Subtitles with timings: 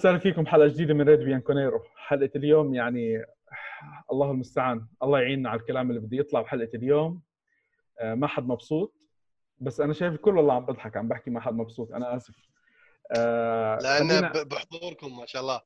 [0.00, 3.24] وسهلا فيكم حلقه جديدة من راديو بيانكونيرو حلقة اليوم يعني
[4.12, 4.86] الله المستعان.
[5.02, 7.22] الله يعيننا على الكلام اللي بده يطلع بحلقة اليوم.
[8.00, 8.94] آه، ما حد مبسوط.
[9.58, 12.34] بس أنا شايف الكل والله عم بضحك عم بحكي ما حد مبسوط أنا آسف.
[13.16, 15.60] آه لأن بحضوركم ما شاء الله.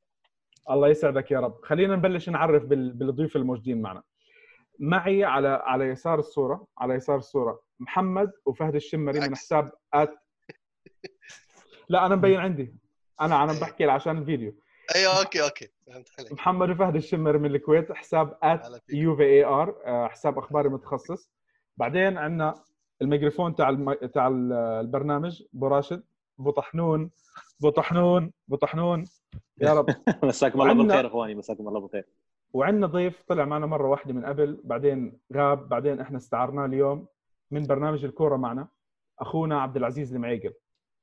[0.71, 1.61] الله يسعدك يا رب.
[1.65, 4.03] خلينا نبلش نعرف بالضيوف الموجودين معنا.
[4.79, 10.15] معي على على يسار الصورة على يسار الصورة محمد وفهد الشمري من حساب at
[11.89, 12.84] لا أنا مبين عندي.
[13.21, 14.55] أنا أنا بحكي عشان الفيديو.
[14.95, 15.69] أيوه okay okay.
[15.87, 16.33] فهمت عليك.
[16.33, 18.39] محمد وفهد الشمري من الكويت حساب
[18.89, 19.75] Juve AR
[20.09, 21.31] حساب أخباري متخصص.
[21.77, 22.55] بعدين عندنا
[23.03, 23.93] الميكروفون تاع الم...
[23.93, 26.03] تاع البرنامج أبو راشد.
[26.41, 27.11] أبو طحنون
[27.61, 29.05] أبو طحنون أبو طحنون.
[29.61, 29.87] يا رب.
[30.25, 32.05] مساكم الله بالخير إخواني مساكم الله بالخير.
[32.53, 37.07] وعندنا ضيف طلع معنا مرة واحدة من قبل بعدين غاب بعدين إحنا استعرناه اليوم
[37.51, 38.69] من برنامج الكورة معنا
[39.19, 40.53] أخونا عبد العزيز المعيقل.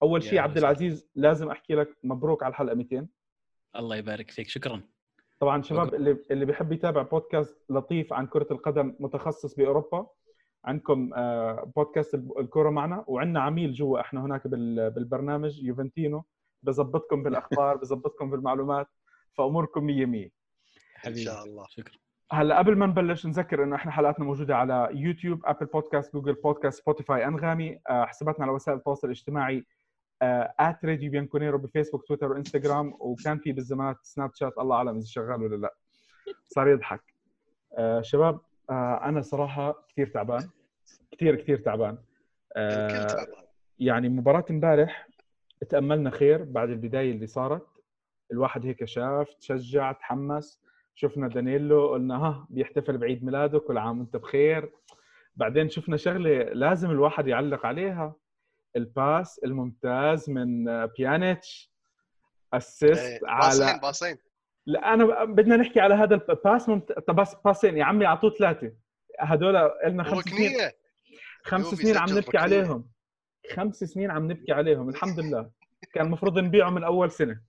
[0.04, 3.08] أول شيء عبد العزيز لازم أحكي لك مبروك على الحلقة 200
[3.76, 4.82] الله يبارك فيك شكرا.
[5.40, 10.08] طبعا شباب اللي اللي بيحب يتابع بودكاست لطيف عن كرة القدم متخصص بأوروبا
[10.66, 16.24] عندكم آه، بودكاست الكورة معنا وعندنا عميل جوا إحنا هناك بالبرنامج يوفنتينو.
[16.64, 18.88] بظبطكم بالأخبار بظبطكم بالمعلومات
[19.34, 20.30] فأموركم 100 100
[21.08, 21.66] إن شاء الله.
[21.70, 21.94] شكرا.
[22.32, 26.82] هلا قبل ما نبلش نذكر إنه إحنا حلقاتنا موجودة على يوتيوب Apple Podcast Google Podcast
[26.82, 29.66] سبوتيفاي أنغامي آه، حساباتنا على وسائل التواصل الاجتماعي
[30.22, 35.44] at راديو بيانكونيرو بفيسبوك تويتر وإنستغرام وكان في بالزمانات سناب شات الله أعلم إذا شغال
[35.44, 35.74] ولا لا.
[36.48, 37.02] صار يضحك.
[37.78, 40.50] آه شباب آه أنا صراحة كثير تعبان.
[41.12, 41.98] كثير كثير تعبان.
[42.56, 43.28] آه
[43.80, 45.08] يعني مباراة امبارح
[45.70, 47.68] تأملنا خير بعد البداية اللي صارت.
[48.32, 50.62] الواحد هيك شاف تشجع تحمس.
[50.96, 54.72] شفنا دانيلو قلنا ها بيحتفل بعيد ميلاده كل عام وأنت بخير.
[55.36, 58.16] بعدين شفنا شغلة لازم الواحد يعلق عليها.
[58.76, 61.72] ال pass الممتاز من بيانيتش
[62.54, 64.18] assist إيه، على باصين
[64.66, 67.10] لا أنا بدنا نحكي على هذا ال pass ممت...
[67.10, 68.74] بس باسين يا عمي أعطوه ثلاثة.
[69.20, 70.52] هدول لنا خمس سنين.
[71.44, 72.90] خمس سنين عم نبكي عليهم.
[73.54, 75.52] خمس سنين عم نبكي عليهم الحمد لله.
[75.94, 77.42] كان المفروض نبيعه من أول سنة.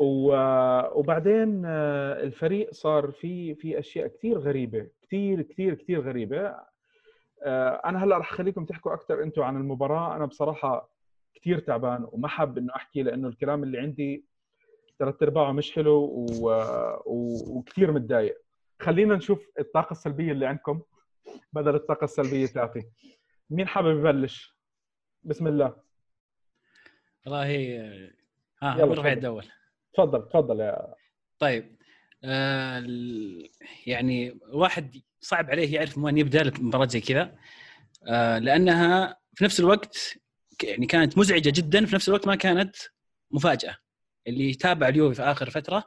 [0.00, 0.36] و...
[0.98, 6.40] وبعدين آه، الفريق صار في في أشياء كثير غريبة كثير كثير كثير غريبة.
[6.46, 6.68] آه،
[7.86, 10.16] أنا هلأ رح اخليكم تحكوا أكثر أنتم عن المباراة.
[10.16, 10.90] أنا بصراحة
[11.34, 14.24] كثير تعبان وما حاب إنه أحكي لأنه الكلام اللي عندي
[14.98, 16.50] ثلاث أرباعه مش حلو و...
[17.06, 17.38] و...
[17.58, 18.42] وكثير متضايق.
[18.82, 20.82] خلينا نشوف الطاقة السلبية اللي عندكم
[21.52, 22.82] بدل الطاقة السلبية تاعتي
[23.50, 24.56] مين حابب يبلش؟
[25.22, 25.76] بسم الله.
[27.26, 27.46] والله
[28.62, 29.44] ها آه رفع الدول
[29.94, 30.28] تفضل.
[30.28, 30.94] تفضل يا
[31.38, 31.76] طيب
[32.24, 32.84] آه
[33.86, 34.96] يعني واحد
[35.26, 37.34] صعب عليه يعرف وين يبدأ مباراة زي كذا.
[38.08, 40.18] آه لأنها في نفس الوقت
[40.62, 42.76] يعني كانت مزعجة جدا في نفس الوقت ما كانت
[43.30, 43.76] مفاجأة.
[44.26, 45.84] اللي تابع اليوفي في آخر فترة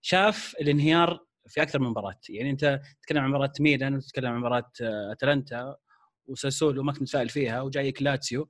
[0.00, 2.20] شاف الانهيار في أكثر من مباراة.
[2.28, 5.76] يعني أنت تتكلم عن مباراة ميلان وتتكلم عن مباراة آه، أتلانتا
[6.26, 8.48] وساسولو ما كنت متفائل فيها وجايك لاتسيو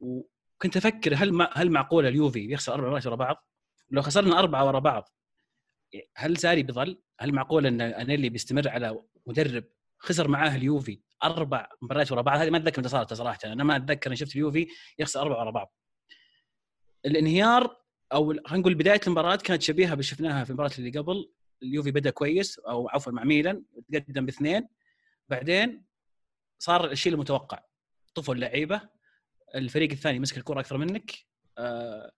[0.00, 3.46] وكنت أفكر هل هل معقولة اليوفي يخسر أربع مباريات ورا بعض؟
[3.90, 5.08] لو خسرنا أربعة ورا بعض
[6.16, 9.64] هل ساري بيظل؟ هل معقول أن أنيلي بيستمر على مدرب
[9.98, 13.38] خسر معاه اليوفي أربع مباريات ورا بعض؟ هذه ما أتذكر متى صارت صراحة.
[13.44, 15.74] أنا ما أتذكر اني شفت اليوفي يخسر أربع ورا بعض.
[17.06, 17.76] الانهيار
[18.12, 21.32] أو خلينا نقول بداية المباراة كانت شبيهة باللي شفناها في المباراه اللي قبل.
[21.62, 24.68] اليوفي بدأ كويس أو عفوا مع ميلان تقدم باثنين.
[25.28, 25.84] بعدين
[26.58, 27.64] صار الشيء المتوقع.
[28.14, 28.80] طفوا اللعيبه
[29.54, 31.14] الفريق الثاني مسك الكرة أكثر منك.
[31.58, 32.12] آه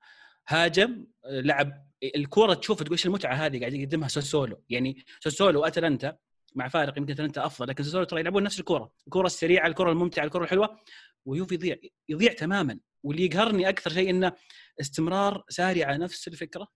[0.49, 4.65] هاجم لعب الكورة تشوف تقول إيش المتعة هذه قاعد يقدمها سوسولو.
[4.69, 6.17] يعني سوسولو وأتلانتا
[6.55, 8.93] مع فارق يمكن أتلانتا أفضل لكن سوسولو ترى يلعبون نفس الكورة.
[9.07, 10.79] الكورة السريعة الكورة الممتعة الكورة الحلوة.
[11.25, 11.77] ويوفي يضيع
[12.09, 12.79] يضيع تماما.
[13.03, 14.33] واللي يقهرني أكثر شيء إنه
[14.81, 16.69] استمرار ساري على نفس الفكرة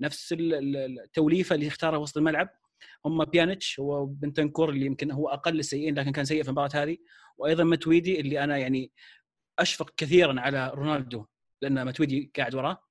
[0.00, 2.48] نفس التوليفة اللي اختارها وسط الملعب.
[3.06, 6.96] هم بيانيتش وبنتنكور اللي يمكن هو أقل السيئين لكن كان سيء في المباراة هذه.
[7.38, 8.92] وأيضا ماتويدي اللي أنا يعني
[9.58, 11.26] أشفق كثيرا على رونالدو
[11.62, 12.82] لأن ماتويدي قاعد وراه.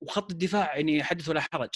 [0.00, 1.70] وخط الدفاع يعني حدث ولا حرج.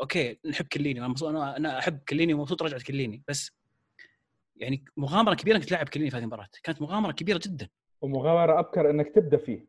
[0.00, 1.00] okay نحب كليني.
[1.00, 3.22] أنا أنا أحب كليني ومبسوط رجعت كليني.
[3.28, 3.50] بس
[4.56, 6.48] يعني مغامرة كبيرة إنك تلعب كليني في هذه المباراة.
[6.62, 7.68] كانت مغامرة كبيرة جدا.
[8.00, 9.66] ومغامرة أبكر إنك تبدأ فيه.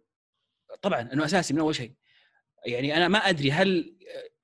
[0.81, 1.94] طبعا إنه أساسي من أول شيء.
[2.65, 3.97] يعني أنا ما أدري هل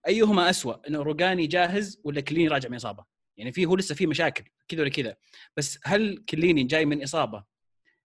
[0.07, 3.05] أيهما اسوء إنه روجاني جاهز ولا كليني راجع من إصابة.
[3.37, 5.15] يعني في هو لسه في مشاكل كذا ولا كذا.
[5.57, 7.43] بس هل كليني جاي من إصابة؟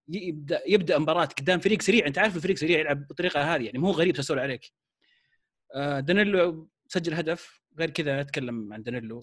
[0.09, 2.07] يبدا يبدأ مباراة قدام فريق سريع.
[2.07, 3.62] أنت عارف الفريق سريع يلعب بالطريقة هذه.
[3.62, 4.73] يعني مو غريب تسول عليك.
[5.77, 7.61] دانيلو سجل هدف.
[7.79, 9.21] غير كذا نتكلم عن دانيلو.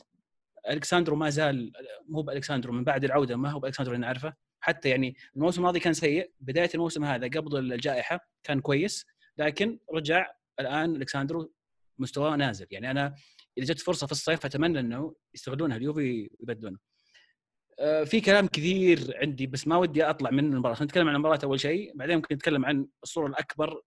[0.69, 1.71] ألكساندرو ما زال
[2.09, 4.33] مو بألكساندرو من بعد العودة ما هو بألكساندرو اللي نعرفه.
[4.59, 6.31] حتى يعني الموسم الماضي كان سيء.
[6.39, 9.05] بداية الموسم هذا قبل الجائحة كان كويس.
[9.37, 11.53] لكن رجع الآن ألكساندرو
[11.99, 12.67] مستواه نازل.
[12.71, 13.15] يعني أنا
[13.57, 15.77] إذا جت فرصة في الصيف أتمنى إنه يستغلونها.
[15.77, 16.77] اليوفي ويبدلونه
[17.79, 20.83] آه، في كلام كثير عندي بس ما ودي أطلع من المباراة.
[20.83, 21.91] نتكلم عن المباراة أول شيء.
[21.95, 23.81] بعدين ممكن نتكلم عن الصورة الأكبر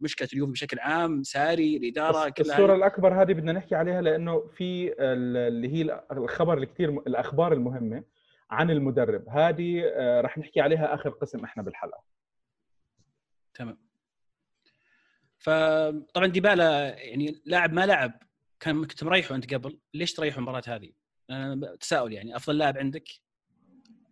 [0.00, 4.94] مشكلة اليوفي بشكل عام ساري الإدارة كلها الصورة الأكبر هذه بدنا نحكي عليها لأنه في
[4.98, 8.04] اللي هي الخبر الكثير الأخبار المهمة
[8.50, 9.28] عن المدرب.
[9.28, 12.02] هذه آه، راح نحكي عليها آخر قسم إحنا بالحلقة.
[13.54, 13.78] تمام.
[15.38, 18.22] فطبعا ديبالا يعني لاعب ما لعب
[18.60, 20.92] كان كنت مريحه أنت قبل ليش تريحه المباراة هذه؟
[21.30, 23.08] أنا تساؤل يعني أفضل لاعب عندك؟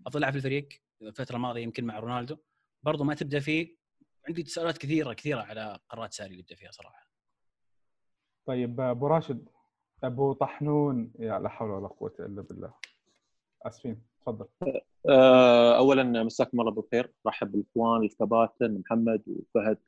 [0.07, 0.69] أفضل لاعب في الفريق
[1.03, 2.37] الفترة الماضية يمكن مع رونالدو؟
[2.83, 3.77] برضو ما تبدأ فيه
[4.29, 7.11] عندي تساؤلات كثيرة كثيرة على قرارات ساري اللي يبدا فيها صراحة.
[8.47, 9.49] طيب أبو راشد
[10.05, 12.75] أبو طحنون يا لا حول ولا قوة إلا بالله.
[13.63, 14.47] أسفين تفضل.
[15.09, 17.13] آه، اولا مساكم الله بالخير.
[17.27, 19.79] رحب بالإخوان الكباتن محمد وفهد.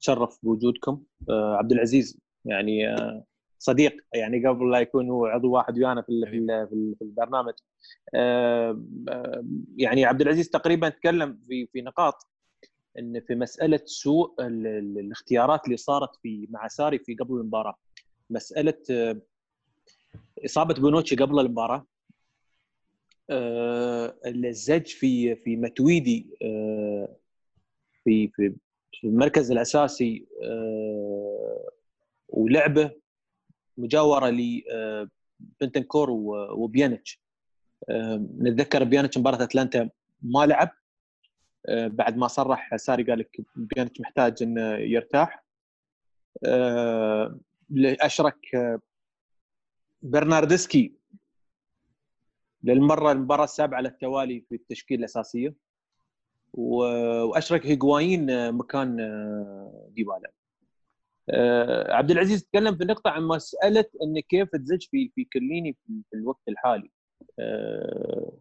[0.00, 1.04] تشرف بوجودكم.
[1.30, 3.24] آه، عبد العزيز يعني آه،
[3.58, 6.26] صديق يعني قبل لا يكون هو عضو واحد ويانا في
[6.96, 7.54] في البرنامج.
[9.76, 12.33] يعني عبد العزيز تقريبا تكلم في في نقاط.
[12.98, 17.74] إن في مسألة سوء الاختيارات اللي صارت في مع ساري في قبل المباراة.
[18.30, 18.74] مسألة
[20.44, 21.86] إصابة بونوتشي قبل المباراة.
[23.30, 27.16] آه، الزج في في متويدي آه،
[28.04, 28.54] في في
[29.04, 31.70] المركز الأساسي آه،
[32.28, 32.90] ولعبه
[33.78, 34.30] مجاورة
[35.60, 37.20] لبنتنكور وبيانيتش.
[38.40, 39.90] نتذكر بيانيتش مباراة أتلانتا
[40.22, 40.70] ما لعب.
[41.68, 45.44] بعد ما صرح ساري قال لك بيانيتش محتاج إنه يرتاح.
[48.00, 48.38] اشرك
[50.02, 50.92] برناردسكي
[52.62, 55.54] للمرة المباراة السابعة على التوالي في التشكيلة الأساسية.
[56.52, 60.32] وأشرك هيغوايين مكان آه، ديبالا.
[61.30, 66.16] آه، عبد العزيز تكلم في نقطة عن مسألة إن كيف تزج في في كليني في
[66.16, 66.90] الوقت الحالي.
[67.38, 68.32] آه،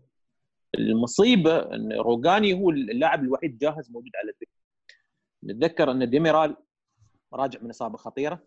[0.77, 4.63] المصيبة إن روجاني هو اللاعب الوحيد جاهز موجود على الدكه
[5.43, 6.57] نتذكر إن ديميرال
[7.33, 8.39] راجع من إصابة خطيرة.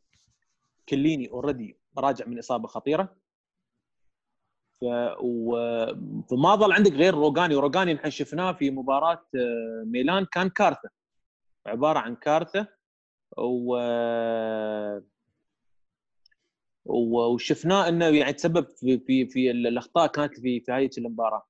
[0.89, 3.17] كليني already راجع من إصابة خطيرة.
[4.81, 4.85] ف
[6.31, 10.89] فما ظل عندك غير روجاني وروجاني نحن شفناه في مباراة آه، ميلان كان كارثة.
[11.67, 12.69] عبارة عن كارثة.
[13.39, 13.77] و
[16.85, 21.47] وشفناه إنه يعني تسبب في في في الأخطاء كانت في في هذه المباراة.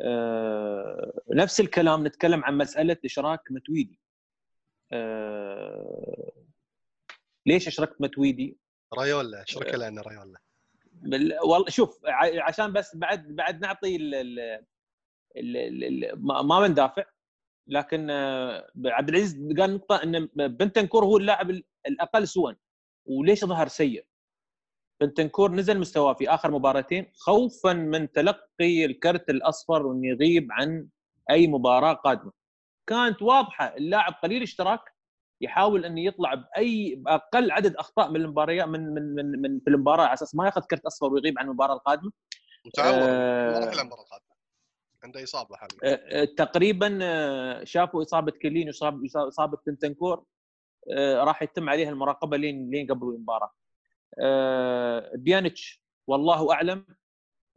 [0.00, 3.98] أه نفس الكلام نتكلم عن مسألة إشراك متويدي.
[4.92, 6.32] أه
[7.46, 8.58] ليش إشركت متويدي؟
[8.94, 10.38] رايولا اشرك لأنه رايولا.
[11.44, 12.00] والله شوف
[12.38, 14.14] عشان بس بعد بعد نعطي ال...
[14.14, 15.84] ال...
[15.84, 16.12] ال...
[16.26, 17.04] ما بندافع
[17.66, 21.50] لكن آه، عبد العزيز قال نقطة إن بنتنكور هو اللاعب
[21.86, 22.56] الأقل سوءا
[23.06, 24.06] وليش ظهر سيء؟
[25.00, 30.88] بنتنكور نزل مستواه في آخر مباراتين خوفا من تلقي الكرت الأصفر وإنه يغيب عن
[31.30, 32.32] أي مباراة قادمة.
[32.86, 34.80] كانت واضحة اللاعب قليل اشتراك
[35.40, 40.04] يحاول إنه يطلع بأي بأقل عدد أخطاء من المباريات من من من, من في المباراة
[40.04, 42.12] على أساس ما ياخذ كرت أصفر ويغيب عن المباراة القادمة.
[42.66, 44.34] متعور آه ما راح المباراه القادمه
[45.04, 45.78] عنده إصابة حاليا.
[45.84, 50.24] آه, آه، تقريبا آه، شافوا إصابة كلين وصاب إصابة بنتنكور
[50.96, 53.52] آه راح يتم عليها المراقبة لين لين قبل المباراة.
[55.14, 55.84] بيانيتش.
[56.06, 56.86] والله أعلم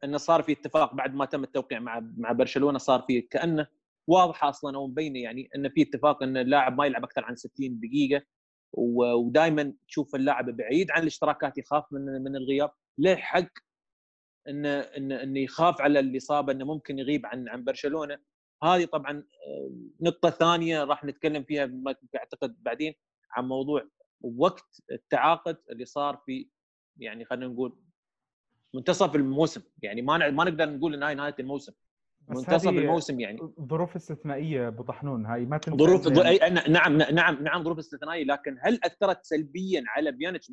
[0.04, 3.68] انه صار في اتفاق بعد ما تم التوقيع مع مع برشلونة صار في كأنه
[4.08, 7.80] واضحه أصلا أو مبينه يعني أن في اتفاق أن اللاعب ما يلعب أكثر عن 60
[7.80, 8.26] دقيقة.
[8.74, 12.72] ودائما تشوف اللاعب بعيد عن الاشتراكات يخاف من من الغياب.
[12.98, 13.50] له حق
[14.48, 18.20] انه انه انه يخاف على الإصابة أنه ممكن يغيب عن عن برشلونة.
[18.64, 19.72] هذه طبعا آه،
[20.02, 21.72] نقطة ثانية راح نتكلم فيها
[22.16, 22.94] أعتقد بعدين
[23.32, 23.84] عن موضوع
[24.21, 26.50] وقت التعاقد اللي صار في
[26.97, 27.79] يعني خلينا نقول
[28.74, 29.62] منتصف الموسم.
[29.83, 31.74] يعني ما ما نقدر نقول انها نهاية الموسم.
[32.29, 33.39] منتصف الموسم يعني.
[33.62, 36.07] ظروف استثنائية أبو طحنون هاي ما تنفع ظروف
[36.69, 40.51] نعم نعم نعم ظروف استثنائية لكن هل أثرت سلبيا على بيانيتش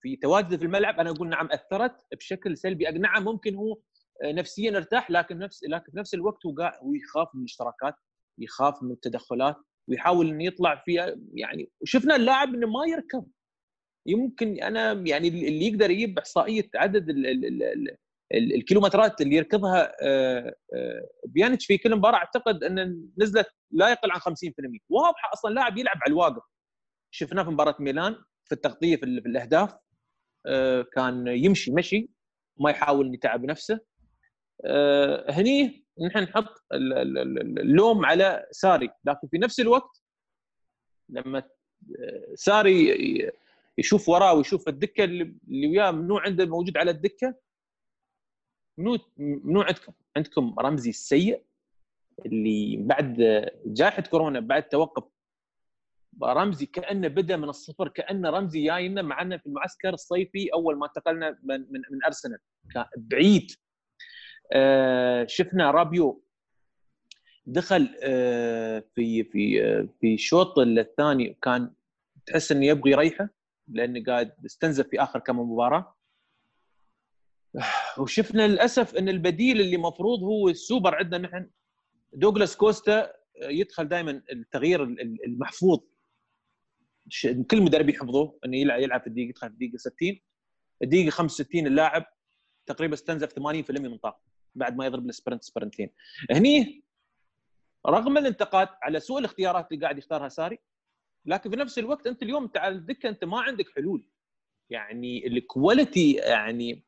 [0.00, 2.84] في تواجده في الملعب؟ أنا أقول نعم أثرت بشكل سلبي.
[2.84, 3.78] نعم ممكن هو
[4.24, 7.94] نفسيا ارتاح لكن نفس لكن في نفس الوقت هو قاعد هو يخاف من الاشتراكات
[8.38, 9.56] يخاف من التدخلات.
[9.88, 13.26] ويحاول إنه يطلع في يعني شفنا اللاعب إنه ما يركض.
[14.06, 20.54] يمكن أنا يعني اللي يقدر يجيب إحصائية عدد ال ال ال الكيلومترات اللي يركضها آه،
[20.74, 25.78] آه، بيانيتش في كل مباراة أعتقد ان نزلت لا يقل عن 50% واضحه أصلا لاعب
[25.78, 26.42] يلعب على الواقف.
[27.10, 29.74] شفناه في مباراة ميلان في التغطية في الأهداف
[30.46, 32.10] آه، كان يمشي مشي
[32.60, 33.80] ما يحاول يتعب نفسه.
[35.30, 40.02] هني نحن نحط اللوم على ساري لكن في نفس الوقت
[41.08, 41.42] لما
[42.34, 43.32] ساري
[43.78, 47.34] يشوف وراه ويشوف الدكة اللي وياه منو عنده موجود على الدكة
[48.78, 51.42] منو منو عندكم؟ عندكم رمزي السيء
[52.26, 53.16] اللي بعد
[53.66, 55.04] جائحة كورونا بعد توقف
[56.22, 61.38] رمزي كأنه بدأ من الصفر كأنه رمزي جاينا معنا في المعسكر الصيفي أول ما انتقلنا
[61.42, 62.38] من من, من أرسنال
[62.96, 63.67] بعيد آه
[65.26, 66.22] شفنا رابيو
[67.46, 71.72] دخل آه في في آه في الشوط الثاني كان
[72.26, 73.28] تحس إنه يبغى يريحه
[73.68, 75.96] لأنه قاعد استنزف في آخر كم مباراة.
[77.98, 81.50] وشفنا للأسف إن البديل اللي مفروض هو السوبر عندنا نحن
[82.12, 83.12] دوغلاس كوستا
[83.42, 84.82] يدخل دائما التغيير
[85.26, 85.80] المحفوظ.
[87.50, 90.18] كل مدرب يحفظوه إنه يلعب يلعب في الدقيقة يدخل في الدقيقة 60
[90.82, 92.04] الدقيقة 65 اللاعب
[92.66, 93.40] تقريبا استنزف 80%
[93.80, 94.37] من طاقته.
[94.54, 95.90] بعد ما يضرب ال sprint sprint ين.
[96.30, 96.84] هني
[97.86, 100.58] رغم الانتقاد على سوء الاختيارات اللي قاعد يختارها ساري
[101.26, 104.04] لكن في نفس الوقت أنت اليوم على الدكه أنت ما عندك حلول.
[104.70, 106.84] يعني ال quality يعني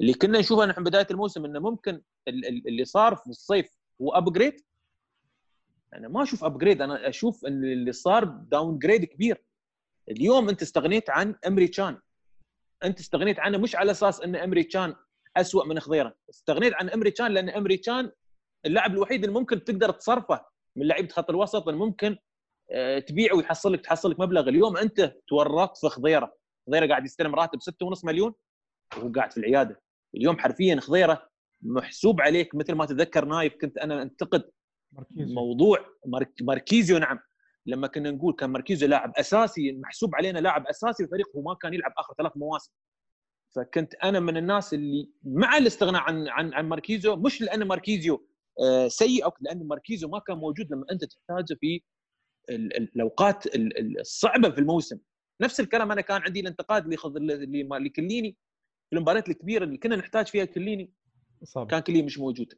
[0.00, 4.64] اللي كنا نشوفه نحن بداية الموسم إنه ممكن اللي صار في الصيف هو upgrade
[5.94, 9.44] أنا ما أشوف upgrade أنا أشوف إن اللي صار downgrade كبير.
[10.10, 11.98] اليوم أنت استغنيت عن إيمري كان.
[12.84, 14.94] أنت استغنيت عنه مش على أساس إن إيمري كان
[15.36, 16.14] اسوء من خضيرة.
[16.30, 18.10] استغنيت عن إيمري كان لأن إيمري كان
[18.66, 22.16] اللاعب الوحيد اللي ممكن تقدر تصرفه من لعيبة خط الوسط اللي ممكن
[22.70, 24.48] آه، تبيعه ويحصل لك تحصل لك مبلغ.
[24.48, 26.36] اليوم أنت تورطت في خضيرة.
[26.66, 28.34] خضيرة قاعد يستلم راتب 6.5 مليون
[28.96, 29.82] وهو قاعد في العيادة.
[30.14, 31.28] اليوم حرفيا خضيرة
[31.62, 34.50] محسوب عليك مثل ما تذكر نايف كنت أنا أنتقد
[34.92, 35.34] ماركيزيو.
[35.34, 35.86] موضوع
[36.40, 36.98] ماركيزيو.
[36.98, 37.18] نعم.
[37.66, 41.74] لما كنا نقول كان ماركيزيو لاعب أساسي محسوب علينا لاعب أساسي في الفريق وما كان
[41.74, 42.72] يلعب آخر ثلاث مواسم.
[43.56, 48.28] فكنت أنا من الناس اللي مع الاستغناء عن عن عن ماركيزيو مش لأن ماركيزيو
[48.60, 51.82] آه، سيء أو لأن ماركيزيو ما كان موجود لما أنت تحتاجه في
[52.50, 53.44] الأوقات
[54.00, 54.98] الصعبة في الموسم.
[55.40, 57.34] نفس الكلام أنا كان عندي الانتقاد اللي
[57.74, 58.36] اللي كليني
[58.90, 60.92] في المباريات الكبيرة اللي كنا نحتاج فيها كليني
[61.44, 61.70] صعب.
[61.70, 62.54] كان كليني مش موجود.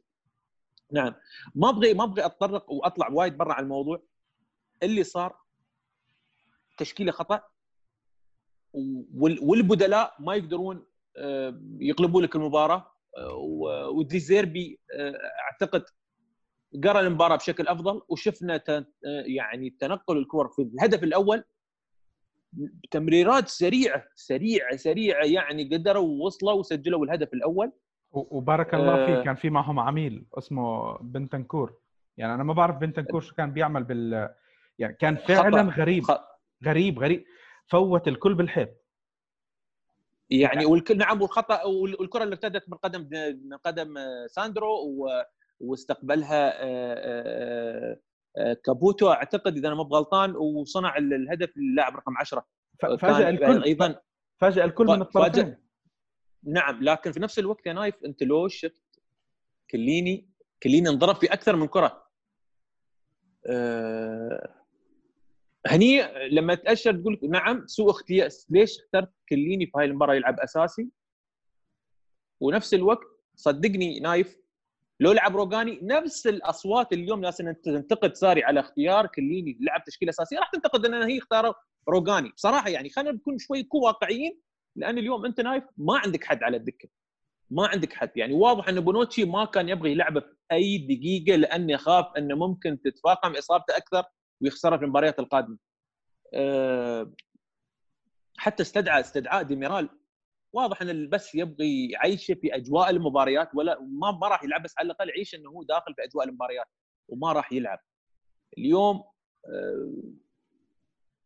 [0.91, 1.13] نعم.
[1.55, 4.03] ما ابغي ما أبغي أتطرق وأطلع وايد برا عن الموضوع.
[4.83, 5.37] اللي صار
[6.77, 7.41] تشكيلة خطأ.
[9.41, 10.85] والبدلاء ما يقدرون
[11.17, 15.13] آه، يقلبوا لك المباراة آه، وديزيربي آه،
[15.43, 15.83] أعتقد
[16.83, 18.63] قرأ المباراة بشكل أفضل وشفنا
[19.25, 21.43] يعني تنقل الكور في الهدف الأول.
[22.91, 27.71] تمريرات سريعة سريعة سريعة يعني قدروا وصلوا وسجلوا الهدف الأول.
[28.11, 31.73] وبارك الله فيه كان في معهم عميل اسمه بنتنكور.
[32.17, 34.29] يعني أنا ما بعرف بنتنكور شو كان بيعمل بال
[34.79, 36.03] يعني كان فعلا غريب.
[36.65, 37.25] غريب غريب.
[37.71, 38.69] فوت الكل بالحيط.
[40.29, 43.09] يعني والكل نعم والخطأ والكرة اللي ارتدت من قدم
[43.43, 43.95] من قدم
[44.27, 44.69] ساندرو
[45.59, 47.99] واستقبلها آه، آه،
[48.37, 49.11] آه، كابوتو.
[49.11, 52.45] أعتقد إذا أنا مو غلطان وصنع الهدف اللاعب رقم 10
[52.81, 53.63] فاجأ الكل.
[53.63, 53.95] أيضا
[54.37, 55.57] فاجأ الكل من الطرفين.
[56.43, 59.01] نعم لكن في نفس الوقت يا نايف أنت لو شفت
[59.71, 60.29] كليني
[60.63, 62.07] كليني انضرب في أكثر من كرة.
[63.45, 64.60] أه
[65.67, 70.89] هني لما تأشر تقول نعم سوء اختيار ليش اخترت كليني في هاي المباراه يلعب أساسي؟
[72.39, 74.37] ونفس الوقت صدقني نايف
[74.99, 80.39] لو لعب روجاني نفس الأصوات اليوم ناس تنتقد ساري على اختيار كليني لعب تشكيلة أساسية
[80.39, 81.53] راح تنتقد إن هي اختاروا
[81.89, 84.39] روجاني بصراحة يعني خلينا نكون شوي واقعيين
[84.75, 86.89] لأن اليوم أنت نايف ما عندك حد على الدكة.
[87.49, 88.11] ما عندك حد.
[88.15, 92.81] يعني واضح إن بونوتشي ما كان يبغى يلعبه في أي دقيقة لأنه يخاف إنه ممكن
[92.81, 94.03] تتفاقم إصابته أكثر.
[94.41, 95.57] ويخسرها في المباريات القادمة.
[96.33, 97.13] أه
[98.37, 99.89] حتى استدعى استدعاء ديميرال
[100.53, 104.85] واضح إن بس يبغي يعيشه في أجواء المباريات ولا ما ما راح يلعب بس على
[104.85, 106.65] الأقل يعيش إنه هو داخل في أجواء المباريات
[107.07, 107.79] وما راح يلعب.
[108.57, 109.03] اليوم
[109.45, 109.93] أه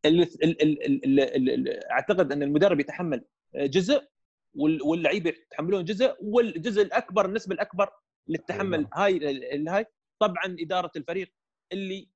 [0.06, 4.08] اللي أعتقد إن المدرب يتحمل جزء
[4.56, 7.90] واللعيبة يتحملون جزء والجزء الأكبر النسبة الأكبر
[8.28, 9.18] للتحمل هاي
[9.56, 9.86] الهاي
[10.20, 11.34] طبعا إدارة الفريق
[11.72, 12.10] اللي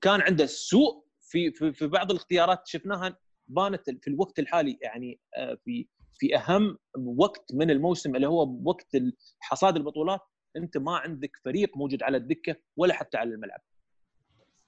[0.00, 2.66] كان عنده سوء في في بعض الاختيارات.
[2.66, 3.18] شفناها
[3.48, 8.96] بانت في الوقت الحالي يعني آه، في في أهم وقت من الموسم اللي هو وقت
[9.40, 10.20] حصاد البطولات.
[10.56, 13.60] أنت ما عندك فريق موجود على الدكة ولا حتى على الملعب.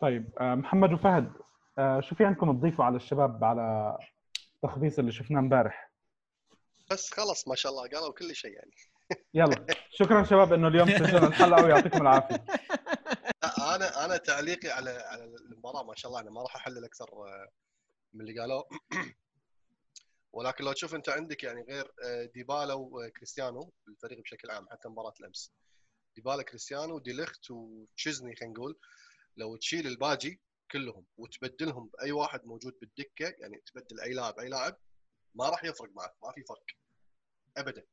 [0.01, 1.33] طيب آه، محمد وفهد
[2.01, 3.99] شو في عندكم تضيفوا على الشباب على
[4.55, 5.93] التخبيص اللي شفناه امبارح؟
[6.91, 8.71] بس خلص ما شاء الله قالوا كل شيء يعني.
[9.35, 12.45] يلا شكرا شباب إنه اليوم سجلنا الحلقة ويعطيكم العافية.
[13.49, 17.49] أنا أنا تعليقي على على المباراة ما شاء الله أنا ما راح أحلل أكثر آه،
[18.13, 18.69] من اللي قالوه.
[20.33, 25.15] ولكن لو تشوف أنت عندك يعني غير آه، ديبالا وكريستيانو الفريق بشكل عام حتى مباراة
[25.21, 25.53] الأمس.
[26.17, 28.79] ديبالا كريستيانو ديليخت وتشيزني خلينا نقول.
[29.37, 30.41] لو تشيل الباجي
[30.71, 34.77] كلهم وتبدلهم بأي واحد موجود بالدكة يعني تبدل أي لاعب أي لاعب
[35.35, 36.65] ما راح يفرق معك ما في فرق.
[37.57, 37.85] ابدا.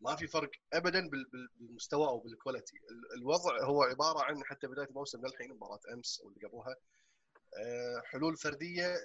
[0.00, 4.66] ما في فرق ابدا بال- بال- بالمستوى أو بالكواليتي ال- الوضع هو عبارة عن حتى
[4.66, 6.76] بداية الموسم للحين مباراة أمس واللي قبلها.
[7.58, 8.96] آه، حلول فردية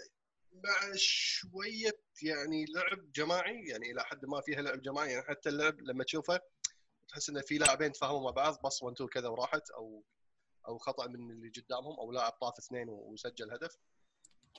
[0.53, 5.11] مع شوية يعني لعب جماعي يعني إلى حد ما فيها لعب جماعي.
[5.11, 6.39] يعني حتى اللعب لما تشوفه
[7.07, 10.03] تحس إن في لاعبين تفاهموا مع بعض بص 1 2 كذا وراحت أو
[10.67, 13.77] أو خطأ من اللي قدامهم أو لاعب طاف اثنين وسجل هدف.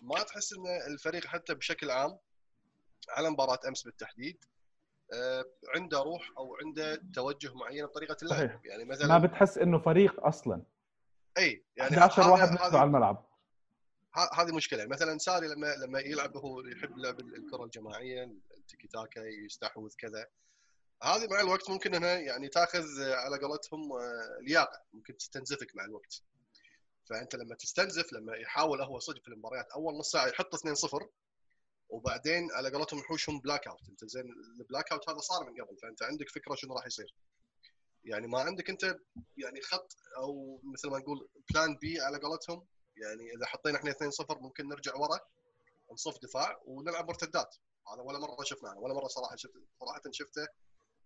[0.02, 2.18] ما تحس إن الفريق حتى بشكل عام
[3.08, 4.44] على مباراة أمس بالتحديد.
[5.74, 8.60] عنده روح أو عنده توجه معين بطريقة اللعب صحيح.
[8.64, 10.62] يعني ما مثلا بتحس إنه فريق أصلا.
[11.38, 13.26] إي يعني 11 هذا- واحد نزلوا على الملعب.
[14.34, 14.86] هذه مشكلة.
[14.86, 18.24] مثلا ساري لما لما يلعب هو يحب لعب الكرة الجماعية
[18.58, 20.26] التيكي تاكا يستحوذ كذا.
[21.02, 24.82] هذه مع الوقت ممكن إنها يعني تأخذ آه، على قولتهم آه، لياقة.
[24.92, 26.22] ممكن تستنزفك مع الوقت.
[27.10, 31.08] فأنت لما تستنزف لما يحاول هو صدق في المباريات أول نص ساعة يحط 2-0
[31.88, 34.24] وبعدين على قولتهم يحوشهم blackout انت زين
[34.60, 37.14] ال blackout هذا صار من قبل فأنت عندك فكرة شنو راح يصير.
[38.04, 38.96] يعني ما عندك أنت
[39.36, 42.66] يعني خط أو مثل ما نقول plan B على قولتهم.
[42.96, 45.20] يعني إذا حطينا إحنا 2-0 ممكن نرجع ورا
[45.92, 47.56] نصف دفاع ونلعب مرتدات.
[47.92, 50.46] هذا ولا مرة شفناه ولا مرة صراحة شفت صراحة شفته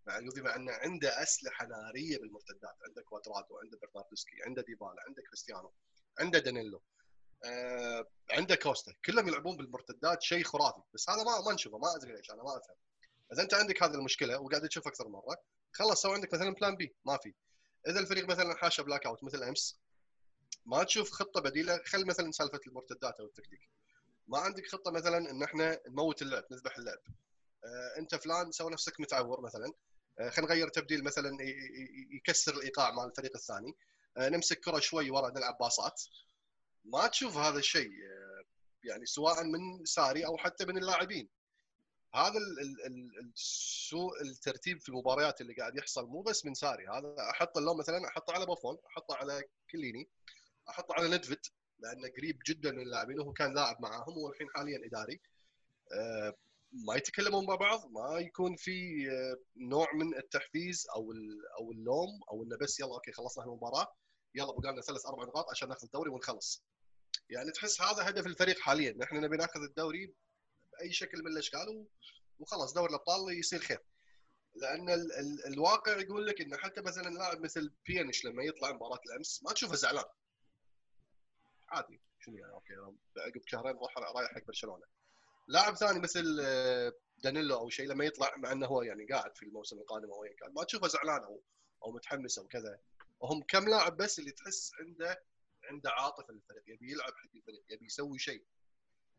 [0.07, 2.77] مع اليوفي مع إنه عنده أسلحة نارية بالمرتدات.
[2.89, 5.73] عنده كوادرادو عنده برناردسكي عنده ديبالا عنده كريستيانو
[6.19, 6.83] عنده دانيلو.
[7.45, 8.95] آه، عنده كوستا.
[9.05, 10.81] كلهم يلعبون بالمرتدات شيء خرافي.
[10.95, 12.77] بس هذا ما ما نشوفه ما أدري ليش أنا ما أفهم.
[13.33, 15.37] إذا أنت عندك هذه المشكلة وقاعد تشوف أكثر مرة
[15.73, 17.35] خلاص سوي عندك مثلا plan B ما في.
[17.89, 19.79] إذا الفريق مثلا حاشه blackout مثل أمس
[20.67, 21.81] ما تشوف خطة بديلة.
[21.87, 23.69] خل مثلا سالفة المرتدات أو التكتيك.
[24.29, 26.99] ما عندك خطة مثلا إن إحنا نموت اللعب نذبح اللعب.
[27.65, 29.73] آه أنت فلان سوى نفسك متعور مثلا.
[30.19, 31.39] آه خلينا نغير تبديل مثلا
[32.17, 33.77] يكسر الإيقاع مال الفريق الثاني.
[34.17, 36.03] آه نمسك كرة شوي ورا نلعب باصات.
[36.85, 37.91] ما تشوف هذا الشيء
[38.85, 41.29] يعني سواء من ساري أو حتى من اللاعبين.
[42.15, 46.89] هذا ال- ال- ال- السوء الترتيب في المباريات اللي قاعد يحصل مو بس من ساري.
[46.89, 50.09] هذا أحط اللوم مثلا أحطه على بوفون أحطه على كليني
[50.69, 51.41] أحطه على ندفد
[51.79, 55.21] لأنه قريب جدا من اللاعبين وهو كان لاعب معاهم والحين حاليا إداري.
[55.93, 56.35] آه،
[56.73, 61.13] ما يتكلمون مع بعض ما يكون في آه، نوع من التحفيز أو
[61.61, 63.87] أو اللوم أو إنه بس يلا okay خلصنا المباراة.
[64.35, 66.65] يلا بقى لنا ثلاث أربع نقاط عشان ناخذ الدوري ونخلص.
[67.31, 68.95] يعني تحس هذا هدف الفريق حاليا.
[68.99, 70.15] نحن نبي ناخذ الدوري
[70.73, 71.87] بأي شكل من الأشكال
[72.39, 73.81] وخلاص دوري الأبطال يصير خير.
[74.55, 79.01] لأن ال ال الواقع يقول لك انه حتى مثلا لاعب مثل بيانيتش لما يطلع مباراة
[79.07, 80.05] الأمس ما تشوفه زعلان.
[81.69, 82.01] عادي.
[82.19, 82.75] شنو يعني؟ okay
[83.19, 84.87] عقب شهرين روح رايح حق برشلونة.
[85.49, 89.43] لاعب ثاني مثل آه، دانيلو أو شيء لما يطلع مع إنه هو يعني قاعد في
[89.43, 91.43] الموسم القادم أو كان ما تشوفه زعلان أو
[91.85, 92.79] أو متحمس أو كذا.
[93.21, 95.23] وهم كم لاعب بس اللي تحس عنده
[95.65, 98.45] عنده عاطفة للفريق يبي يلعب حق الفريق يبي يسوي شيء.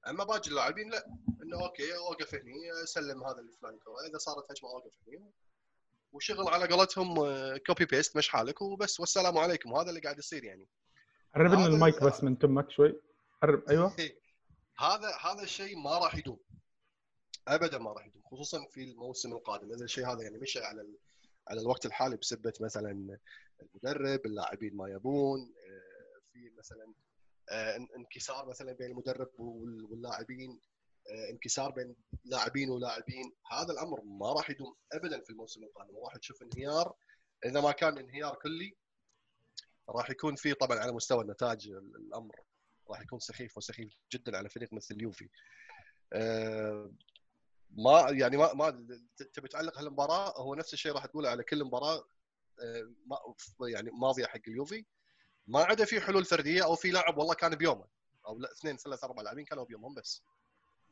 [0.08, 1.06] أما باقي اللاعبين لا
[1.44, 5.32] إنه okay أوقف هني سلم هذا الفلان إذا صارت هجمة أوقف هني.
[6.12, 7.16] وشغل على قولتهم
[7.58, 9.00] copy paste مش حالك وبس.
[9.00, 9.72] والسلام عليكم.
[9.72, 10.68] وهذا اللي قاعد يصير يعني.
[11.36, 13.02] قرب لنا المايك ال- بس من تمك شوي.
[13.42, 13.96] قرب أيوه.
[14.78, 16.40] هذا هذا الشيء ما راح يدوم.
[17.48, 19.74] ابدا ما راح يدوم خصوصا في الموسم القادم.
[19.74, 20.88] إذا الشيء هذا يعني مشى على.
[21.50, 23.20] على الوقت الحالي بسبه مثلا
[23.62, 26.94] المدرب اللاعبين ما يبون آه، في مثلا
[27.52, 30.60] آه، إن- انكسار مثلا بين المدرب وال- واللاعبين
[31.10, 33.34] آه، انكسار بين لاعبين ولاعبين.
[33.52, 35.98] هذا الأمر ما راح يدوم ابدا في الموسم القادم.
[35.98, 36.96] راح تشوف انهيار.
[37.46, 38.76] اذا ما كان انهيار كلي
[39.90, 42.36] راح يكون في طبعا على مستوى النتائج ال- الأمر
[42.90, 45.30] راح يكون سخيف وسخيف جدا على فريق مثل اليوفي.
[47.78, 48.70] ما يعني ما ما
[49.34, 52.04] تبي تعلق هالمباراة هو نفس الشيء راح تقوله على كل مباراة
[52.64, 54.86] آه، ما- يعني ماضية حق اليوفي.
[55.48, 57.86] ما عدا في حلول فردية أو في لاعب والله كان بيومه
[58.28, 60.24] أو لا اثنين ثلاث أربع لاعبين كانوا بيومهم بس.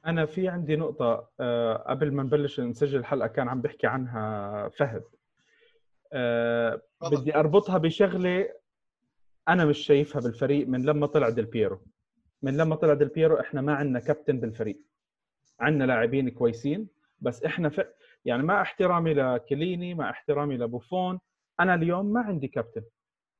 [0.05, 5.03] أنا في عندي نقطة آه، قبل ما نبلش نسجل الحلقة كان عم بحكي عنها فهد.
[7.01, 7.17] تفضل.
[7.21, 8.53] بدي أربطها بشغلة
[9.47, 11.81] أنا مش شايفها بالفريق من لما طلع ديل بيرو.
[12.41, 14.81] من لما طلع ديل بيرو إحنا ما عندنا كابتن بالفريق.
[15.59, 16.87] عندنا لاعبين كويسين
[17.19, 17.81] بس إحنا ف...
[18.25, 21.19] يعني مع احترامي لكليني مع احترامي لبوفون
[21.59, 22.83] أنا اليوم ما عندي كابتن.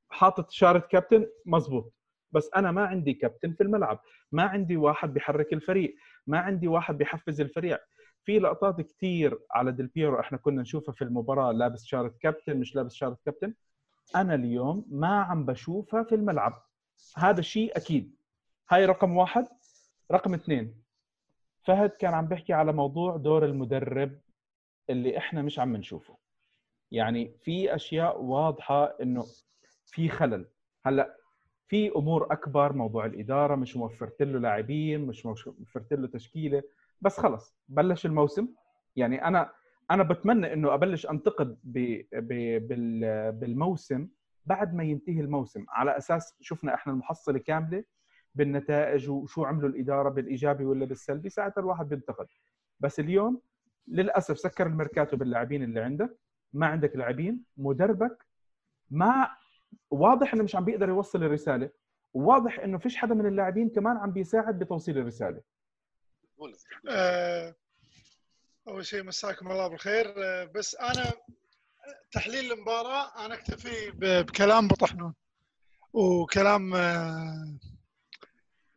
[0.10, 1.94] حاطط شارة كابتن مزبوط
[2.32, 4.00] بس أنا ما عندي كابتن في الملعب.
[4.32, 5.96] ما عندي واحد بيحرك الفريق
[6.28, 7.80] ما عندي واحد بيحفز الفريق.
[8.24, 12.76] في لقطات كتير على ديل بيرو إحنا كنا نشوفها في المباراة لابس شارة كابتن مش
[12.76, 13.54] لابس شارة كابتن.
[14.16, 16.64] أنا اليوم ما عم بشوفها في الملعب.
[17.18, 18.16] هذا شيء أكيد.
[18.70, 19.48] هاي رقم واحد.
[20.12, 20.87] رقم اثنين
[21.68, 24.20] فهد كان عم بيحكي على موضوع دور المدرب
[24.90, 26.18] اللي إحنا مش عم نشوفه.
[26.92, 29.26] يعني في أشياء واضحة إنه
[29.86, 30.50] في خلل.
[30.86, 31.18] هلأ
[31.68, 36.64] في أمور أكبر موضوع الإدارة مش موفرت له لاعبين مش موفرت له تشكيلة.
[37.02, 38.48] بس خلص بلش الموسم.
[38.96, 39.52] يعني أنا
[39.92, 42.02] أنا بتمنى إنه أبلش أنتقد ب...
[42.14, 42.28] ب...
[42.68, 43.32] بال...
[43.32, 44.10] بالموسم
[44.46, 45.66] بعد ما ينتهي الموسم.
[45.70, 47.84] على أساس شفنا إحنا المحصلة كاملة.
[48.36, 52.28] بالنتائج وشو عملوا الإدارة بالإيجابي ولا بالسلبي ساعتها الواحد بينتقد.
[52.80, 53.42] بس اليوم
[53.88, 56.18] للأسف سكر الميركاتو باللاعبين اللي عندك
[56.54, 58.26] ما عندك لاعبين مدربك
[58.90, 59.30] ما
[59.92, 61.70] واضح إنه مش عم بيقدر يوصل الرسالة
[62.14, 65.42] وواضح إنه فيش حدا من اللاعبين كمان عم بيساعد بتوصيل الرسالة.
[66.90, 67.56] آه،
[68.68, 70.14] أول شيء مساكم الله بالخير.
[70.18, 71.14] آه، بس أنا
[72.12, 75.14] تحليل المباراة أنا أكتفي بكلام بطحنون
[75.94, 77.58] وكلام آه،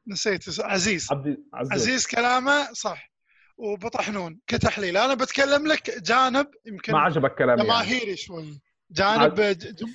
[0.06, 0.60] نسيت.
[0.60, 1.08] عزيز.
[1.12, 3.10] عبد عزيز عزيز كلامه صح.
[3.56, 4.96] وبطحنون كتحليل.
[4.96, 7.64] أنا بتكلم لك جانب يمكن ما عجبك كلامي يعني.
[7.64, 8.60] جماهيري شوي.
[8.90, 9.94] جانب جم-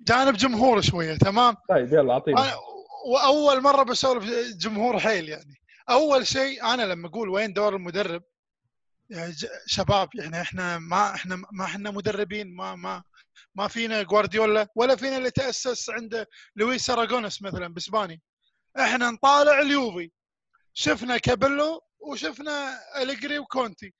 [0.00, 1.16] جانب جمهور شوية.
[1.16, 2.40] تمام؟ طيب يلا أعطيني.
[3.06, 4.24] وأول مرة بسولف
[4.56, 5.54] جمهور حيل يعني.
[5.90, 8.22] أول شيء أنا لما أقول وين دور المدرب
[9.10, 12.54] يا ج- شباب يعني إحنا ما إحنا ما إحنا مدربين.
[12.56, 13.02] ما ما
[13.54, 18.22] ما فينا جوارديولا ولا فينا اللي تأسس عند لويس اراغونس مثلا بإسباني.
[18.80, 20.10] إحنا نطالع اليوفي.
[20.74, 23.94] شفنا كابيلو وشفنا أليجري وكونتي.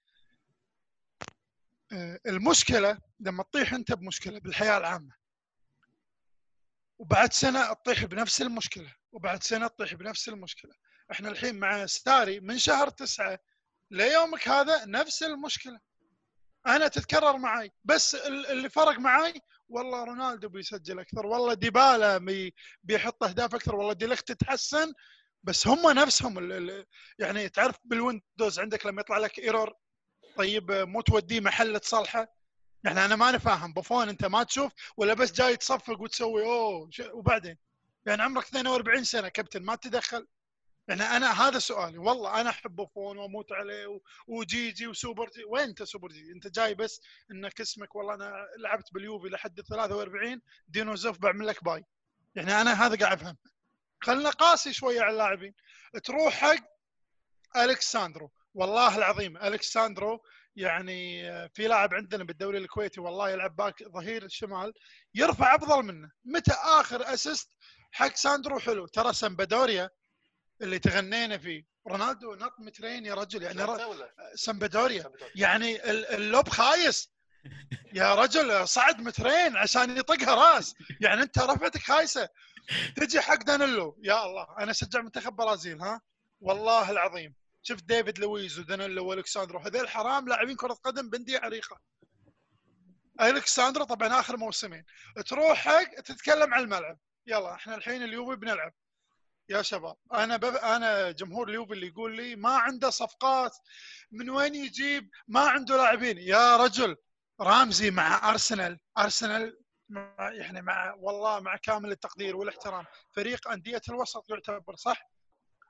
[1.92, 5.14] آه، المشكلة لما تطيح أنت بمشكلة بالحياة العامة.
[6.98, 10.74] وبعد سنة تطيح بنفس المشكلة وبعد سنة تطيح بنفس المشكلة.
[11.12, 13.38] إحنا الحين مع ساري من شهر تسعة
[13.90, 15.80] ليومك هذا نفس المشكلة.
[16.66, 22.54] أنا تتكرر معي بس ال- اللي فرق معي والله رونالدو بيسجل أكثر والله ديبالا بي
[22.82, 24.92] بيحط أهداف أكثر والله ديليخت تتحسن
[25.42, 26.50] بس هم نفسهم
[27.18, 29.72] يعني تعرف بالويندوز عندك لما يطلع لك error
[30.36, 32.36] طيب مو توديه محل تصلحه
[32.84, 36.90] يعني أنا ما أنا فاهم بوفون أنت ما تشوف ولا بس جاي تصفق وتسوي أوه
[37.12, 37.58] وبعدين؟
[38.06, 40.26] يعني عمرك 42 سنة كابتن ما تدخل
[40.88, 41.98] يعني أنا هذا سؤالي.
[41.98, 45.44] والله أنا أحب بوفون وأموت عليه وجيجي وسوبر جي.
[45.44, 50.40] وين أنت سوبر جي؟ أنت جاي بس إنك اسمك والله أنا لعبت باليوفي لحد 43
[50.68, 51.84] دينو زوف بعمل لك bye.
[52.34, 53.36] يعني أنا هذا قاعد أفهم.
[54.00, 55.54] خلنا قاسي شوية على اللاعبين.
[56.04, 56.64] تروح حق
[57.56, 58.30] ألكساندرو.
[58.54, 60.22] والله العظيم ألكساندرو
[60.56, 64.72] يعني في لاعب عندنا بالدوري الكويتي والله يلعب back ظهير الشمال
[65.14, 66.10] يرفع أفضل منه.
[66.24, 67.56] متى آخر assist
[67.92, 68.86] حق ساندرو؟ حلو.
[68.86, 69.90] ترى سمبادوريا
[70.62, 71.64] اللي تغنينا فيه.
[71.86, 77.10] رونالدو نط مترين يا رجل يعني ر- سمبادوريا يعني ال- ال lob خايس.
[77.92, 80.74] يا رجل صعد مترين عشان يطقها راس.
[81.00, 82.28] يعني انت رفعتك خايسة.
[82.96, 83.98] تجي حق دانيلو.
[84.02, 86.00] يا الله أنا أشجع منتخب برازيل ها؟
[86.40, 87.34] والله العظيم.
[87.62, 91.80] شفت ديفيد لويز ودانيلو والكساندرو هذول حرام لاعبين كرة قدم بندية عريقة.
[93.20, 94.84] الكساندرو طبعا آخر موسمين.
[95.26, 96.98] تروح حق تتكلم عن الملعب.
[97.26, 98.72] يلا إحنا الحين اليوفي بنلعب.
[99.48, 100.54] يا شباب أنا بب...
[100.54, 103.56] أنا جمهور اليوفي اللي يقول لي ما عنده صفقات
[104.10, 106.18] من وين يجيب؟ ما عنده لاعبين.
[106.18, 106.96] يا رجل
[107.40, 114.30] رامزي مع أرسنال أرسنال مع يعني مع والله مع كامل التقدير والاحترام فريق أندية الوسط
[114.30, 115.10] يعتبر صح؟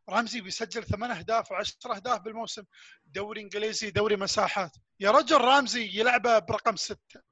[0.09, 2.63] رامزي بيسجل ثمان أهداف و10 أهداف بالموسم
[3.07, 4.73] دوري إنجليزي دوري مساحات.
[5.01, 7.26] يا رجل رامزي يلعبه برقم ستة.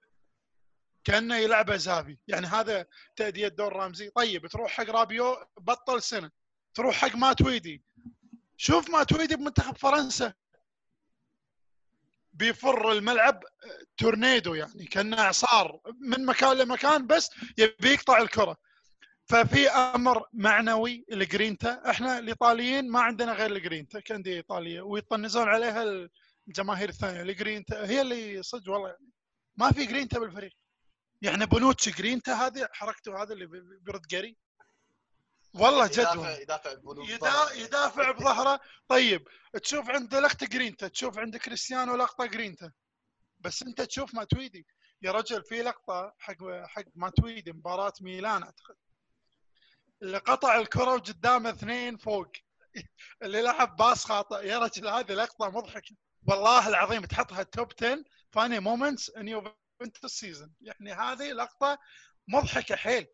[1.04, 2.86] كأنه يلعبه زابي يعني هذا
[3.16, 4.10] تأدية دور رامزي.
[4.10, 6.30] طيب تروح حق رابيو بطل سنة.
[6.74, 7.82] تروح حق ماتويدي.
[8.56, 10.32] شوف ماتويدي بمنتخب فرنسا.
[12.32, 13.44] بيفر الملعب
[13.96, 14.84] تورنيدو يعني.
[14.84, 18.56] كأنه اعصار من مكان لمكان بس يبي يقطع الكرة.
[19.26, 24.80] ففي أمر معنوي الجرينتا إحنا الإيطاليين ما عندنا غير الجرينتا كأندية إيطالية.
[24.80, 26.08] ويطنزون عليها
[26.48, 27.22] الجماهير الثانية.
[27.22, 29.10] الجرينتا هي اللي صدق والله يعني.
[29.56, 30.52] ما في جرينتا بالفريق.
[31.24, 34.36] يعني بونوتشي جرينتا هذه حركته هذا اللي بي- بيرد قري؟
[35.54, 36.38] والله جد يدافع.
[36.38, 37.04] يدافع بظهره.
[37.14, 38.60] يدا- يدافع بظهره.
[38.88, 39.28] طيب
[39.62, 42.72] تشوف عند لقطه جرينتا تشوف عند كريستيانو لقطة جرينتا
[43.38, 44.66] بس أنت تشوف ماتويدي.
[45.02, 48.76] يا رجل في لقطة حق حق ماتويدي مباراة ميلان أعتقد.
[50.02, 52.32] اللي قطع الكرة وقدامه اثنين فوق.
[53.22, 54.46] اللي لعب pass خاطئ.
[54.46, 55.96] يا رجل هذه لقطة مضحكة.
[56.28, 59.63] والله العظيم تحطها top 10 funny moments in Juventus
[60.06, 61.78] season يعني هذه لقطة
[62.28, 63.06] مضحكة حيل.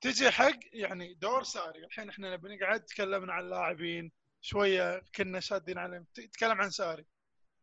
[0.00, 1.84] تجي حق يعني دور ساري.
[1.84, 7.06] الحين إحنا بنقعد تكلمنا عن اللاعبين شوية كنا شادين عليهم تتكلم عن ساري.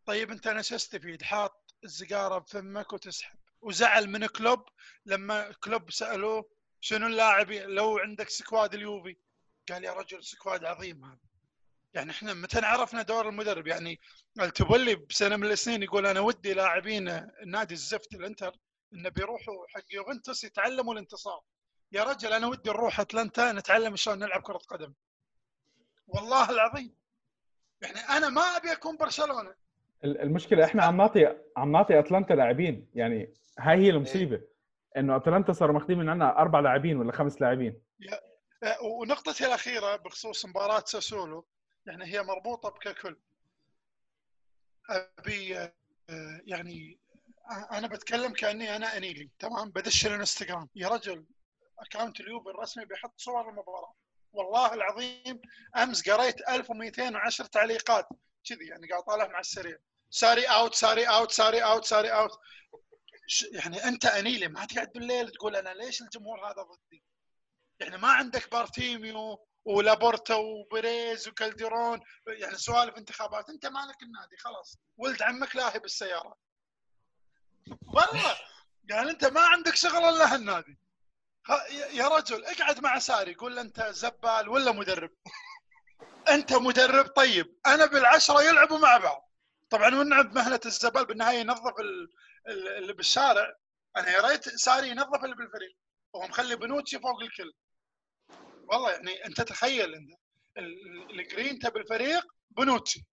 [0.06, 3.40] طيب أنت أنا شو أستفيد؟ حاط السيجاره بفمك وتسحب.
[3.62, 4.66] وزعل من كلوب
[5.06, 9.18] لما كلوب سألوه شنو اللاعب لو عندك squad اليوفي؟
[9.70, 11.29] قال يا رجل squad عظيم هذا.
[11.94, 14.00] يعني إحنا متى عرفنا دور المدرب؟ يعني
[14.42, 17.08] التبولي بسنة من السنين يقول أنا ودي لاعبين
[17.44, 18.56] النادي الزفت الإنتر
[18.94, 21.42] انه بيروحوا حق يوفنتوس يتعلموا الانتصار.
[21.92, 24.94] يا رجل أنا ودي نروح أتلانتا نتعلم شلون نلعب كرة قدم.
[26.08, 26.96] والله العظيم.
[27.82, 29.56] يعني أنا ما أبي أكون برشلونة.
[30.04, 32.90] ال- المشكلة إحنا عم نعطي عم نعطي أتلانتا لاعبين.
[32.94, 34.42] يعني هاي هي المصيبة.
[34.98, 37.82] إنه أتلانتا صاروا ماخذين من عنا أربع لاعبين ولا خمس لاعبين.
[38.64, 41.48] آه، ونقطتي الأخيرة بخصوص مباراة ساسولو.
[41.90, 43.18] يعني هي مربوطة بككل.
[44.90, 45.74] أبي آه،
[46.46, 47.00] يعني
[47.52, 50.70] آه، أنا بتكلم كأني أنا أنيلي تمام؟ بدش الانستغرام.
[50.76, 51.26] يا رجل
[51.80, 53.96] account اليوفي الرسمي بيحط صور المباراة.
[54.32, 55.42] والله العظيم
[55.78, 58.08] أمس قريت 1210 تعليقات.
[58.50, 59.78] كذي يعني قاعد طالع مع السريع.
[60.10, 62.32] ساري out ساري out ساري out ساري out.
[63.52, 67.04] يعني أنت أنيلي ما تقعد بالليل تقول أنا ليش الجمهور هذا ضدي؟
[67.80, 72.00] يعني ما عندك بارتوميو ولابورتا وبريز وكالديرون.
[72.28, 74.78] يعني سوالف انتخابات انت مالك النادي؟ خلاص.
[74.98, 76.38] ولد عمك لاهي بالسياره
[77.88, 78.38] والله
[78.90, 80.80] يعني انت ما عندك شغل إلا هالنادي.
[81.48, 85.12] ها- يا- رجل اقعد مع ساري قول له انت زبال ولا مدرب؟
[86.36, 87.56] انت مدرب طيب.
[87.66, 89.32] أنا بالعشرة يلعبوا مع بعض.
[89.70, 92.10] طبعا ونعم مهنة الزبال بالنهاية ينظف ال-
[92.48, 93.54] ال- اللي بالشارع.
[93.98, 95.78] أنا يا ريت ساري ينظف اللي بالفريق.
[96.14, 97.54] وهو مخلي بونوتشي فوق الكل.
[98.72, 100.10] والله يعني أنت تخيل أنت
[100.58, 100.64] ال-
[101.12, 102.24] ال- الجرينتا بالفريق
[102.58, 103.06] بونوتشي.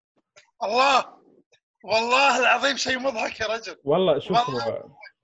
[0.62, 1.16] الله!
[1.84, 3.76] والله العظيم شيء مضحك يا رجل.
[3.84, 4.36] والله شوف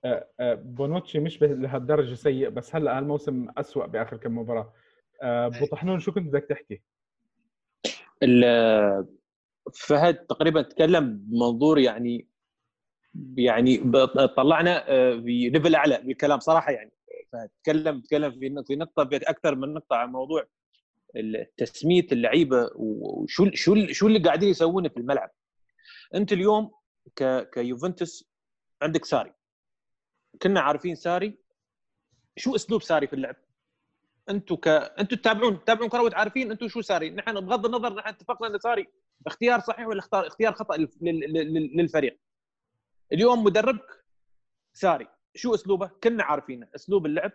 [0.05, 4.73] آه، آه، بونوتشي مش لهالدرجة سيء بس هلأ هالموسم أسوأ بآخر كم مباراة.
[5.21, 5.65] آه، ابو أي.
[5.67, 6.81] طحنون شو كنت بدك تحكي؟
[8.23, 9.07] ال-
[9.73, 12.27] فهد تقريبا تكلم بمنظور يعني
[13.37, 13.77] يعني
[14.37, 16.91] طلعنا آه، في level أعلى بالكلام صراحة يعني.
[17.33, 20.47] فهد تكلم في في نقطة أكثر من نقطة عن موضوع
[21.57, 25.31] تسمية اللعيبة وشو شو شو اللي قاعدين يسوونه في الملعب.
[26.15, 26.71] أنت اليوم
[27.15, 28.29] ك كيوفنتوس
[28.81, 29.33] عندك ساري.
[30.41, 31.37] كنا عارفين ساري.
[32.37, 33.35] شو أسلوب ساري في اللعب؟
[34.29, 37.09] أنتم ك أنتم تتابعون تتابعون كرة وتعرفين أنتم شو ساري.
[37.09, 38.87] نحن بغض النظر نحن اتفقنا إن ساري
[39.27, 42.19] اختيار صحيح ولا اختيار خطأ لل- لل- لل- للفريق.
[43.13, 44.05] اليوم مدربك
[44.73, 45.07] ساري.
[45.35, 46.67] شو أسلوبه؟ كنا عارفينه.
[46.75, 47.31] أسلوب اللعب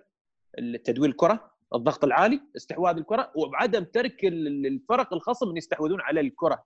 [0.84, 6.64] تدوير الكرة الضغط العالي استحواذ الكرة وعدم ترك ال- الفرق الخصم ان يستحوذون على الكرة.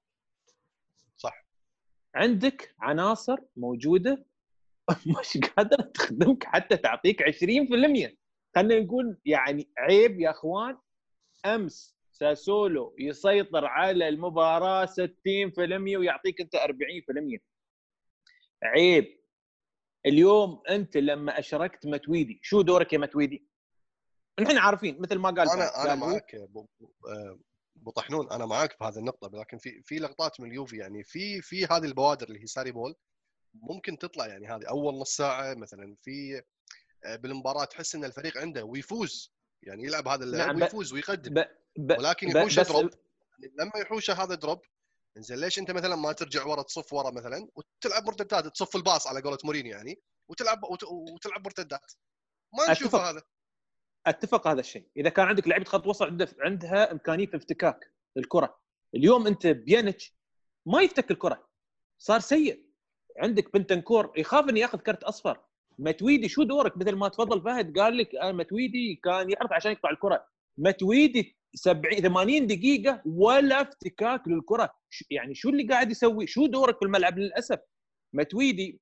[1.16, 1.46] صح.
[2.14, 4.24] عندك عناصر موجودة.
[5.20, 8.16] مش قادره تخدمك حتى تعطيك 20%
[8.54, 10.78] خلينا نقول يعني عيب يا أخوان.
[11.46, 14.88] أمس ساسولو يسيطر على المباراة 60%
[15.96, 17.38] ويعطيك أنت 40%
[18.62, 19.21] عيب.
[20.06, 23.46] اليوم أنت لما أشركت ماتويدي شو دورك يا ماتويدي؟
[24.40, 26.66] نحن عارفين مثل ما قال أنا أنا معك ابو
[27.08, 27.38] آه،
[27.76, 31.64] أبو طحنون أنا معك بهذه النقطة لكن في في لقطات من اليوفي يعني في في
[31.64, 32.94] هذه البوادر اللي هي ساري ball
[33.54, 36.42] ممكن تطلع يعني هذه أول نص ساعة مثلا في
[37.04, 41.44] آه، بالمباراة تحس إن الفريق عنده ويفوز يعني يلعب هذا اللعب نعم، ويفوز ويقدم ب...
[41.76, 41.98] ب...
[41.98, 42.90] ولكن بس drop
[43.58, 44.60] لما يحوشه هذا drop
[45.16, 49.20] إنزين ليش أنت مثلا ما ترجع ورا تصف ورا مثلا وتلعب مرتدات تصف الباص على
[49.20, 51.92] قولة مورينيو يعني وتلعب وت- وتلعب مرتدات.
[52.54, 52.98] ما أتفق.
[53.00, 53.22] هذا.
[54.06, 54.88] أتفق هذا الشيء.
[54.96, 58.58] إذا كان عندك لعيبة خط وسط عنده عندها إمكانية في افتكاك الكرة.
[58.94, 60.14] اليوم أنت بيانيتش
[60.66, 61.48] ما يفتك الكرة.
[61.98, 62.66] صار سيء.
[63.18, 65.40] عندك بنتانكور يخاف إنه يأخذ كرت أصفر.
[65.78, 69.90] ماتويدي شو دورك؟ مثل ما تفضل فهد قال لك آه ماتويدي كان يعرف عشان يقطع
[69.90, 70.26] الكرة.
[70.58, 74.74] متويدي 70 80 دقيقة ولا افتكاك للكرة.
[75.10, 77.58] يعني شو اللي قاعد يسوي؟ شو دورك في الملعب للأسف؟
[78.12, 78.80] متويدي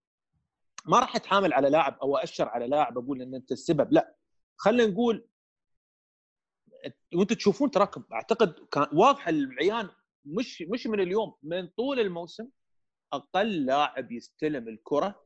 [0.87, 4.15] ما راح اتحامل على لاعب أو أشر على لاعب أقول إن أنت السبب لا.
[4.57, 5.27] خلينا نقول
[7.15, 8.05] وأنتم تشوفون تراكم.
[8.13, 9.89] أعتقد كان واضح العيان
[10.25, 12.49] مش مش من اليوم من طول الموسم
[13.13, 15.25] أقل لاعب يستلم الكرة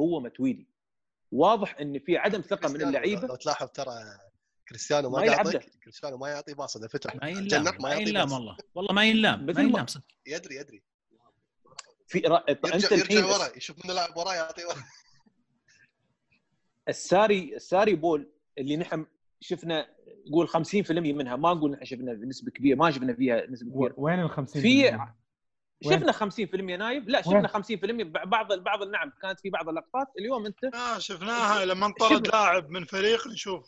[0.00, 0.68] هو متويدي.
[1.32, 3.26] واضح إن في عدم ثقة من اللعيبة.
[3.26, 3.92] لو تلاحظ ترى
[4.68, 8.32] كريستيانو ما يعطيك كريستيانو ما يعطي باص اذا فتح ما ينلام جنح ما يعطي ينلام.
[8.32, 8.56] والله.
[8.74, 10.82] والله ما ينلام ما ينلام صدق يدري يدري.
[12.06, 12.44] في را...
[12.48, 14.84] انت يرجع الحين يرجع ورا يشوف من لاعب وراه يعطي ورا.
[16.88, 19.06] الساري الساري بول اللي نحن
[19.40, 19.88] شفنا
[20.28, 23.94] نقول 50% منها ما نقول نحن شفنا نسبة كبيرة ما شفنا فيها نسبة كبيرة.
[23.96, 24.98] وين ال 50 في-
[25.86, 30.06] وين؟ شفنا 50% نايف لا؟ شفنا 50% بعض بعض النعم كانت في بعض اللقطات.
[30.18, 32.26] اليوم انت آه شفناها لما انطرد.
[32.28, 33.66] لاعب من فريق نشوف.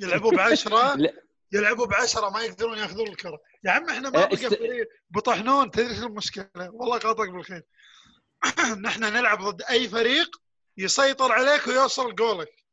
[0.00, 0.94] يلعبوا بعشرة.
[0.96, 1.12] لا.
[1.52, 3.38] يلعبوا بعشرة ما يقدرون ياخذون الكرة.
[3.64, 5.70] يا عم إحنا ما آه، بقى فريق بطحنون.
[5.70, 7.62] تدري شو المشكلة؟ والله قاطعك بالخير.
[8.86, 10.36] نحن نلعب ضد أي فريق
[10.76, 12.66] يسيطر عليك ويوصل جولك.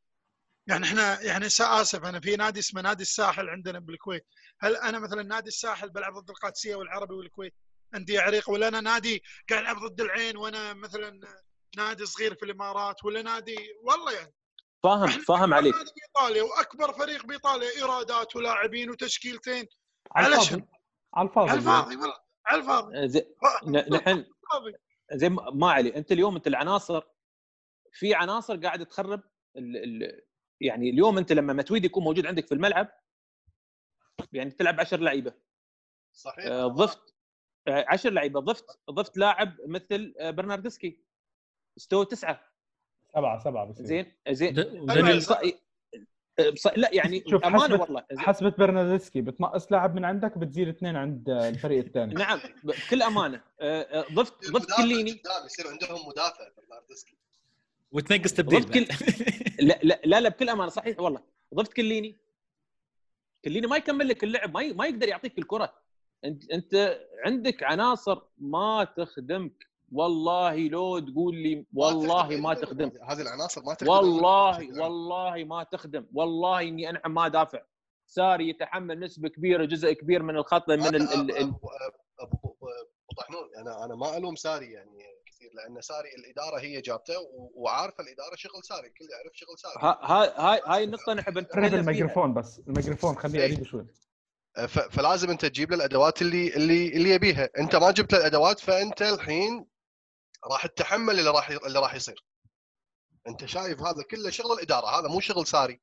[0.66, 4.26] يعني إحنا يعني اسف أنا في نادي اسمه نادي الساحل عندنا بالكويت.
[4.60, 7.54] هل أنا مثلا نادي الساحل بلعب ضد القادسية والعربي والكويت؟
[7.94, 11.20] انديه عريقه ولا أنا نادي قاعد ألعب ضد العين وأنا مثلا
[11.76, 14.34] نادي صغير في الإمارات ولا نادي والله يعني.
[14.84, 15.74] فاهم فاهم عليك.
[15.74, 19.66] نادي بإيطاليا وأكبر فريق بإيطاليا إيرادات ولاعبين وتشكيلتين.
[20.12, 20.64] على الفاضي؟
[21.14, 21.50] على الفاضي.
[21.50, 22.16] على الفاضي والله.
[22.46, 23.08] على الفاضي.
[23.08, 23.34] زي
[23.66, 24.24] ن- نحن.
[25.12, 27.02] زي ما ما علي أنت اليوم أنت العناصر
[27.92, 29.22] في عناصر قاعدة تخرب
[29.56, 30.20] ال ال
[30.60, 32.88] يعني اليوم أنت لما متويد يكون موجود عندك في الملعب
[34.32, 35.34] يعني تلعب 10 لعيبة.
[36.12, 36.46] صحيح.
[36.46, 37.14] آه، ضفت
[37.68, 41.04] 10 لعيبة ضفت ضفت لاعب مثل آه، برناردسكي.
[41.78, 42.53] استوى تسعة.
[43.14, 43.86] سبعة سبعة بصير.
[43.86, 44.54] زين زين.
[46.52, 48.04] بص- لا يعني شوف أمانة حسبت والله.
[48.10, 48.18] زين.
[48.20, 52.14] حسبة برناردسكي بتنقص لاعب من عندك بتزيد اثنين عند الفريق الثاني.
[52.14, 53.40] نعم بكل أمانة.
[53.60, 55.22] آه، آه، ضفت ضفت كليني.
[55.46, 57.16] يصير عندهم مدافع برناردسكي
[57.92, 58.86] وتنقص تبديل ضفت كل
[59.66, 61.20] لا لا لا, لا بكل أمانة صحيح والله.
[61.54, 62.16] ضفت كليني.
[63.44, 65.74] كليني ما يكمل لك اللعب ما ي- ما يقدر يعطيك الكرة.
[66.24, 69.66] انت أنت عندك عناصر ما تخدمك.
[69.92, 72.90] والله لو تقول لي والله ما تخدم.
[73.08, 76.06] هذه العناصر ما تخدم والله والله ما تخدم.
[76.14, 77.62] والله إني انعم ما دافع.
[78.06, 80.96] ساري يتحمل نسبة كبيرة جزء كبير من الخط من ال
[81.38, 81.54] ال
[83.18, 87.14] طحنون أنا أنا ما ألوم ساري يعني كثير لأن ساري الإدارة هي جابته
[87.54, 89.74] وعارفه الإدارة شغل ساري الكل يعرف شغل ساري.
[89.78, 93.54] ها- ها- هاي هاي النقطه نحب نتكلم الميكروفون بس الميكروفون خليه إيه.
[93.54, 93.86] قريب شوي.
[94.90, 97.48] فلازم أنت تجيب له الأدوات اللي اللي اللي يبيها.
[97.58, 99.66] أنت ما جبت له الأدوات فأنت الحين
[100.50, 102.24] راح تتحمل اللي راح اللي راح يصير.
[103.28, 105.80] انت شايف هذا كله شغل الإدارة هذا مو شغل ساري.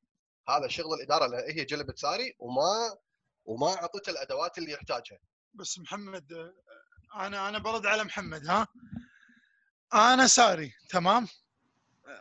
[0.49, 2.97] هذا شغل الإدارة لأن هي جلبت ساري وما
[3.45, 5.19] وما أعطته الأدوات اللي يحتاجها.
[5.53, 6.53] بس محمد
[7.15, 8.67] أنا أنا برد على محمد ها؟
[9.93, 11.27] أنا ساري تمام؟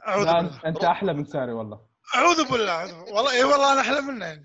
[0.07, 0.61] أعوذ لا بالله.
[0.67, 1.87] أنت أحلى من ساري والله.
[2.15, 2.73] أعوذ بالله.
[2.73, 3.15] أعوذ بالله.
[3.15, 4.27] والله اي والله أنا أحلى منه.
[4.27, 4.45] يعني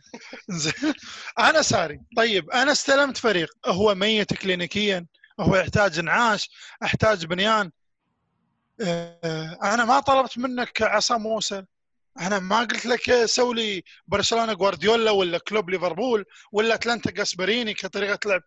[0.49, 0.93] زين.
[1.39, 1.99] أنا ساري.
[2.17, 3.49] طيب أنا استلمت فريق.
[3.65, 5.05] هو ميت كلينيكيا
[5.39, 6.49] هو يحتاج انعاش
[6.83, 7.71] أحتاج بنيان.
[9.63, 11.65] أنا ما طلبت منك عصام موسى.
[12.19, 18.29] أنا ما قلت لك سوي لي برشلونة جوارديولا ولا كلوب ليفربول ولا أتلانتا جاسبريني كطريقة
[18.29, 18.41] لعب.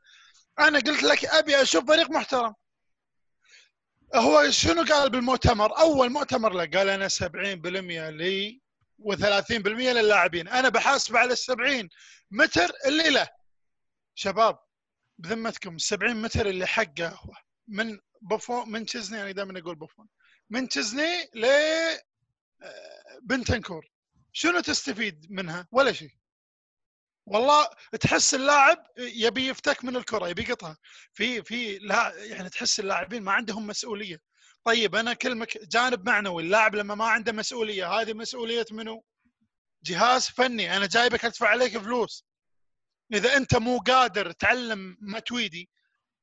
[0.59, 2.55] أنا قلت لك أبي أشوف فريق محترم.
[4.15, 8.61] هو شنو قال بالمؤتمر؟ أول مؤتمر له قال أنا 70% لي
[8.99, 10.49] و30% للاعبين.
[10.49, 11.89] أنا بحاسب على ال 70
[12.31, 13.29] متر اللي له.
[14.15, 14.59] شباب
[15.19, 17.33] بذمتكم ال 70 متر اللي حقه هو.
[17.69, 20.09] من بوفون من تشيزني أنا دائما أقول بوفون.
[20.51, 21.45] من تشيزني ل
[22.63, 23.91] آه، بنتنكور.
[24.33, 26.11] شنو تستفيد منها؟ ولا شيء.
[27.27, 27.69] والله
[28.01, 30.79] تحس اللاعب يبي يفتك من الكرة يبي يقطها.
[31.13, 34.21] في في لا يعني تحس اللاعبين ما عندهم مسؤولية.
[34.65, 39.05] طيب أنا كلمك جانب معنوي اللاعب لما ما عنده مسؤولية هذه مسؤولية منو؟
[39.85, 40.77] جهاز فني.
[40.77, 42.25] أنا جايبك أدفع عليك فلوس.
[43.13, 45.71] إذا أنت مو قادر تعلم ماتويدي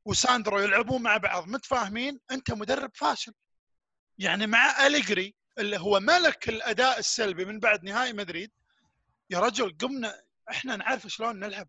[0.06, 3.34] وساندرو يلعبون مع بعض متفاهمين أنت مدرب فاشل.
[4.18, 8.52] يعني مع أليجري اللي هو ملك الأداء السلبي من بعد نهائي مدريد
[9.30, 11.68] يا رجل قمنا إحنا نعرف شلون نلعب.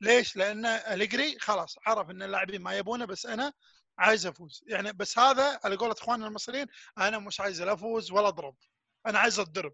[0.00, 3.52] ليش؟ لأن أليجري خلاص عرف إن اللاعبين ما يبونه بس أنا
[3.98, 4.64] عايز أفوز.
[4.66, 6.66] يعني بس هذا على قولة إخواننا المصريين
[6.98, 8.54] أنا مش عايز لا أفوز ولا أضرب.
[9.06, 9.72] أنا عايز أتضرب.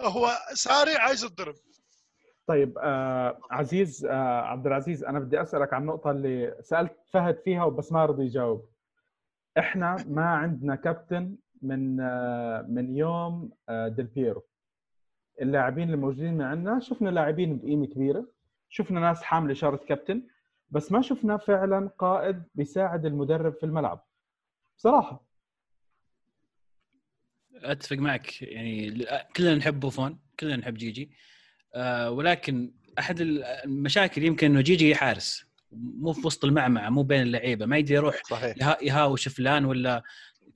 [0.00, 1.54] هو ساري عايز يتضرب.
[2.46, 7.64] طيب آه عزيز آه عبد العزيز أنا بدي أسألك عن النقطه اللي سألت فهد فيها
[7.64, 8.71] وبس ما رضي يجاوب.
[9.58, 14.44] إحنا ما عندنا كابتن من آه من يوم آه ديل بيرو.
[15.40, 18.32] اللاعبين اللي موجودين معنا شفنا لاعبين بقيمة كبيرة.
[18.68, 20.22] شفنا ناس حاملة شاره كابتن
[20.70, 24.06] بس ما شفنا فعلا قائد بيساعد المدرب في الملعب.
[24.78, 25.26] بصراحة.
[27.54, 28.42] أتفق معك.
[28.42, 29.04] يعني
[29.36, 31.10] كلنا نحب بوفون كلنا نحب جيجي.
[31.74, 35.51] آه ولكن أحد المشاكل يمكن إنه جيجي حارس.
[35.72, 38.56] مو في وسط المعمعة مو بين اللعيبة ما يقدر يروح صحيح.
[38.58, 40.02] يها- يهاوش فلان ولا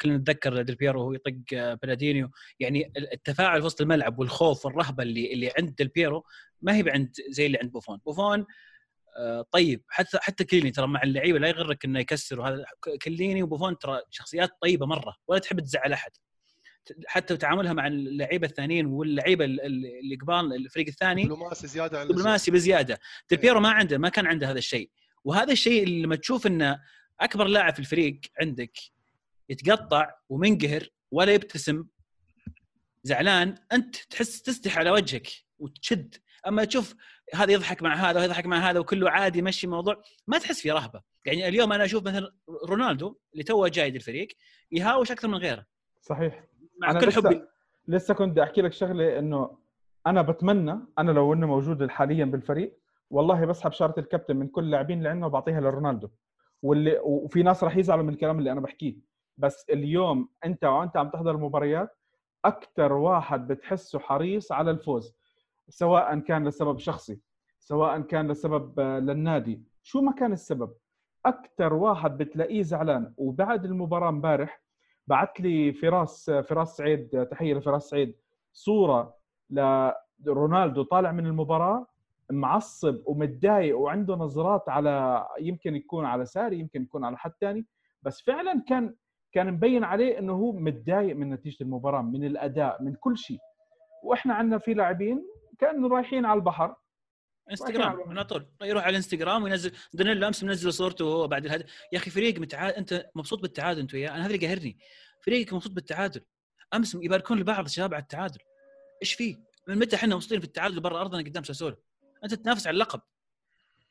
[0.00, 5.02] كلنا نتذكر ديل بيرو وهو يطق آه، بلادينيو يعني التفاعل في وسط الملعب والخوف والرهبة
[5.02, 6.24] اللي اللي عند ديل بيرو
[6.62, 7.98] ما هي عند زي اللي عند بوفون.
[8.06, 8.46] بوفون
[9.18, 12.64] آه، طيب حتى حتى كيليني ترى مع اللعيبة لا يغرك إنه يكسر وهذا
[13.04, 16.10] كيليني وبوفون ترى شخصيات طيبة مرة ولا تحب تزعل أحد.
[17.06, 22.08] حتى تعاملها مع اللعيبة الثانيين واللعيبة ال- ال- اللي قبال الفريق الثاني دبلوماسي زيادة عن.
[22.08, 22.98] دبلوماسي بزيادة.
[23.30, 24.90] ديل بيرو ما عنده ما كان عنده هذا الشيء.
[25.26, 26.80] وهذا الشيء اللي لما تشوف إنه
[27.20, 28.72] أكبر لاعب في الفريق عندك
[29.48, 31.84] يتقطع ومنقهر ولا يبتسم
[33.02, 36.14] زعلان أنت تحس تستحي على وجهك وتشد.
[36.46, 36.94] أما تشوف
[37.34, 40.70] هذا يضحك مع هذا وهذا يضحك مع هذا وكله عادي يمشي الموضوع ما تحس في
[40.70, 41.02] رهبة.
[41.24, 42.32] يعني اليوم أنا أشوف مثلا
[42.68, 44.28] رونالدو اللي توه جاي الفريق
[44.72, 45.66] يهاوش أكثر من غيره.
[46.02, 46.44] صحيح.
[46.80, 47.42] مع أنا كل لسه- حبي.
[47.88, 49.58] لسه كنت أحكي لك شغلة إنه
[50.06, 52.78] أنا بتمنى أنا لو إنه موجود حاليا بالفريق
[53.10, 56.08] والله بسحب شارة الكابتن من كل اللاعبين اللي عندنا وبعطيها لرونالدو.
[56.62, 58.96] واللي وفي ناس راح يزعلوا من الكلام اللي أنا بحكيه.
[59.38, 61.98] بس اليوم أنت وأنت عم تحضر المباريات
[62.44, 65.14] أكثر واحد بتحسه حريص على الفوز
[65.68, 67.20] سواء كان لسبب شخصي
[67.58, 69.62] سواء كان لسبب آه، للنادي.
[69.82, 70.72] شو ما كان السبب؟
[71.26, 73.14] أكثر واحد بتلاقيه زعلان.
[73.16, 74.62] وبعد المباراة امبارح
[75.06, 78.16] بعت لي فراس فراس سعيد تحية لفراس سعيد.
[78.52, 79.16] صورة
[80.20, 81.86] لرونالدو طالع من المباراة
[82.30, 87.66] معصب ومتضايق وعنده نظرات على يمكن يكون على ساري يمكن يكون على حد ثاني
[88.02, 88.94] بس فعلا كان
[89.32, 93.38] كان مبين عليه إنه هو متضايق من نتيجة المباراة من الأداء من كل شيء.
[94.02, 95.22] وإحنا عندنا في لاعبين
[95.58, 96.74] كانوا رايحين على البحر.
[97.50, 99.72] انستغرام على طول يروح على الانستغرام وينزل.
[99.94, 103.94] دانيلو امس منزل صورته وهو بعد الهدف يا أخي فريق متعادل أنت مبسوط بالتعادل أنت
[103.94, 104.78] وياه؟ أنا هذا اللي قاهرني.
[105.24, 106.20] فريقك مبسوط بالتعادل.
[106.74, 108.40] أمس يباركون لبعض الشباب على التعادل.
[109.02, 109.36] إيش فيه؟
[109.68, 111.76] من متى إحنا مبسوطين في التعادل برا أرضنا قدام ساسولو؟
[112.24, 113.00] أنت تنافس على اللقب.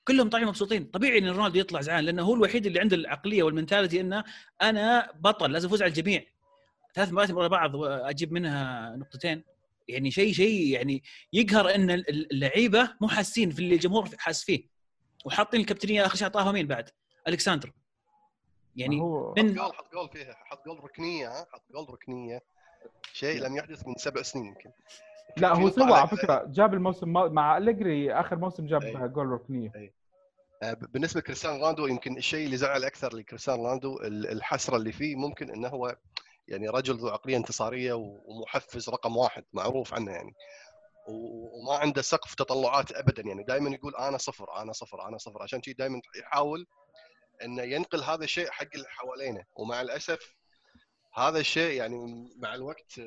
[0.07, 0.85] كلهم طالعين مبسوطين.
[0.85, 4.23] طبيعي إن رونالدو يطلع زعلان لأنه هو الوحيد اللي عنده العقلية والمنتاليتي إنه
[4.61, 6.23] أنا بطل لازم أفوز على الجميع.
[6.95, 9.43] ثلاث مباريات ورا بعض أجيب منها نقطتين.
[9.87, 11.03] يعني شيء شيء يعني
[11.33, 14.67] يقهر إن اللعيبة مو حاسين في اللي الجمهور حاس فيه.
[15.25, 16.89] وحاطين الكابتنية آخر شيء أعطاها مين بعد؟
[17.27, 17.71] ألكساندر.
[18.75, 22.41] يعني هو من حط جول حط جول فيها حط جول ركنية ها؟ حط جول ركنية.
[23.13, 24.71] شيء لم يحدث من سبع سنين يمكن.
[25.37, 26.43] لا هو سوى على فكرة.
[26.47, 29.07] جاب الموسم مع أليجري آخر موسم جاب أي.
[29.07, 29.93] جول ركنيه أي.
[30.63, 35.49] آه، بالنسبة لكريستيانو رونالدو يمكن الشيء اللي زعل أكثر لكريستيانو رونالدو الحسرة اللي فيه ممكن
[35.49, 35.97] إنه هو
[36.47, 40.33] يعني رجل ذو عقلية انتصارية ومحفز رقم واحد معروف عنه يعني.
[41.07, 43.43] وما عنده سقف تطلعات ابدا يعني.
[43.43, 45.43] دائما يقول أنا صفر أنا صفر أنا صفر.
[45.43, 46.67] عشان كذي دائما يحاول
[47.43, 49.43] إنه ينقل هذا الشيء حق اللي حوالينه.
[49.55, 50.35] ومع الأسف
[51.13, 53.01] هذا الشيء يعني مع الوقت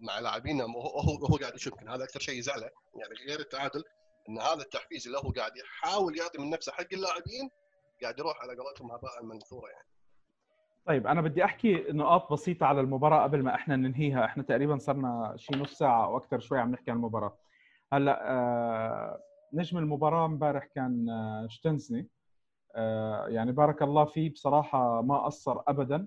[0.00, 3.84] مع لاعبينا هو هو قاعد يشوف يمكن هذا أكثر شيء يزعله يعني غير التعادل
[4.28, 7.50] إن هذا التحفيز اللي هو قاعد يحاول يعطي من نفسه حق اللاعبين
[8.02, 9.88] قاعد يروح على قولتهم هباء منثورا يعني.
[10.86, 14.24] طيب أنا بدي أحكي نقاط بسيطة على المباراة قبل ما إحنا ننهيها.
[14.24, 17.38] إحنا تقريبا صرنا شي نص ساعة أو أكثر شوي عم نحكي عن المباراة.
[17.92, 19.20] هلأ آه
[19.52, 22.08] نجم المباراة امبارح كان آه شتنزني.
[22.74, 26.06] آه يعني بارك الله فيه بصراحة ما قصر ابدا.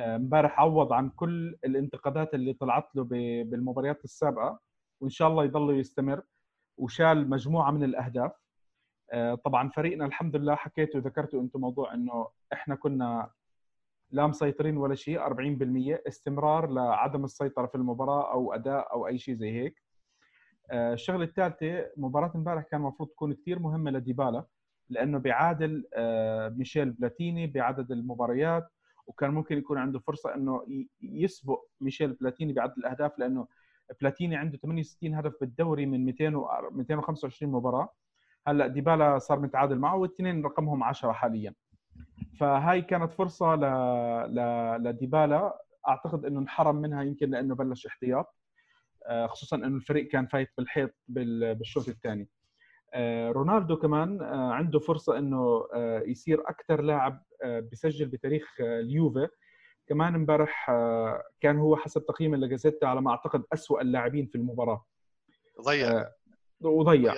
[0.00, 3.04] امبارح عوض عن كل الانتقادات اللي طلعت له
[3.44, 4.60] بالمباريات السابقة
[5.00, 6.22] وإن شاء الله يضل يستمر
[6.78, 8.32] وشال مجموعة من الأهداف.
[9.12, 13.30] آه، طبعا فريقنا الحمد لله حكيتوا وذكرتوا أنتم موضوع إنه إحنا كنا
[14.10, 19.34] لا مسيطرين ولا شيء 40% استمرار لعدم السيطرة في المباراة أو أداء أو أي شيء
[19.34, 19.82] زي هيك.
[20.70, 24.44] آه، الشغلة الثالثة مباراة امبارح كان المفروض تكون كثير مهمة لديبالا
[24.88, 25.84] لأنه بيعادل
[26.56, 28.68] ميشيل بلاتيني بعدد المباريات
[29.06, 30.66] وكان ممكن يكون عنده فرصة إنه
[31.02, 33.46] يسبق ميشيل بلاتيني بعدد الأهداف لأنه
[34.00, 37.88] بلاتيني عنده 68 هدف بالدوري من 200 و 225 مباراة.
[38.46, 41.54] هلأ ديبالا صار متعادل معه والاثنين رقمهم 10 حاليا.
[42.40, 43.60] فهاي كانت فرصة ل...
[44.34, 44.38] ل...
[44.82, 45.58] لديبالا.
[45.88, 48.36] أعتقد إنه انحرم منها يمكن لأنه بلش احتياط
[49.06, 52.28] آه، خصوصا إنه الفريق كان فايت بالحيط بالشوط الثاني.
[52.94, 55.66] آه، رونالدو كمان آه، عنده فرصة إنه
[56.06, 59.28] يصير أكثر لاعب بسجل بتاريخ اليوفي
[59.86, 60.66] كمان امبارح
[61.40, 64.84] كان هو حسب تقييم لاجازيتا على ما أعتقد أسوأ اللاعبين في المباراة.
[65.60, 66.08] ضيع.
[66.60, 67.14] وضيع.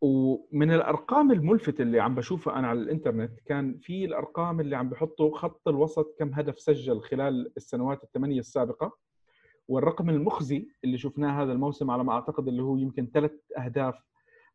[0.00, 5.38] ومن الأرقام الملفته اللي عم بشوفها أنا على الإنترنت كان في الأرقام اللي عم بحطوا
[5.38, 8.98] خط الوسط كم هدف سجل خلال السنوات الثمانية السابقة.
[9.68, 14.04] والرقم المخزي اللي شفناه هذا الموسم على ما أعتقد اللي هو يمكن ثلاث أهداف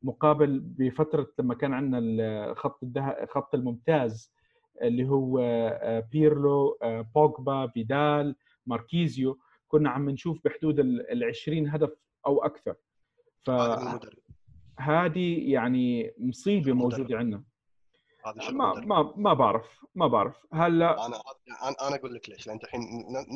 [0.02, 2.00] مقابل بفترة لما كان عندنا
[2.52, 3.26] الخط الده...
[3.30, 4.34] خط الممتاز
[4.82, 9.40] اللي هو آه، بيرلو آه، بوجبا فيدال ماركيزيو.
[9.68, 11.94] كنا عم نشوف بحدود ال 20 هدف
[12.28, 12.76] أو أكثر.
[13.44, 13.50] ف
[14.80, 17.44] هذه يعني مصيبة موجودة عندنا.
[18.52, 20.36] ما ما ما بعرف ما بعرف.
[20.54, 21.22] هلأ أنا
[21.88, 22.48] أنا أقول لك ليش.
[22.48, 22.82] لأن الحين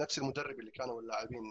[0.01, 1.43] نفس المدرب اللي كانوا اللاعبين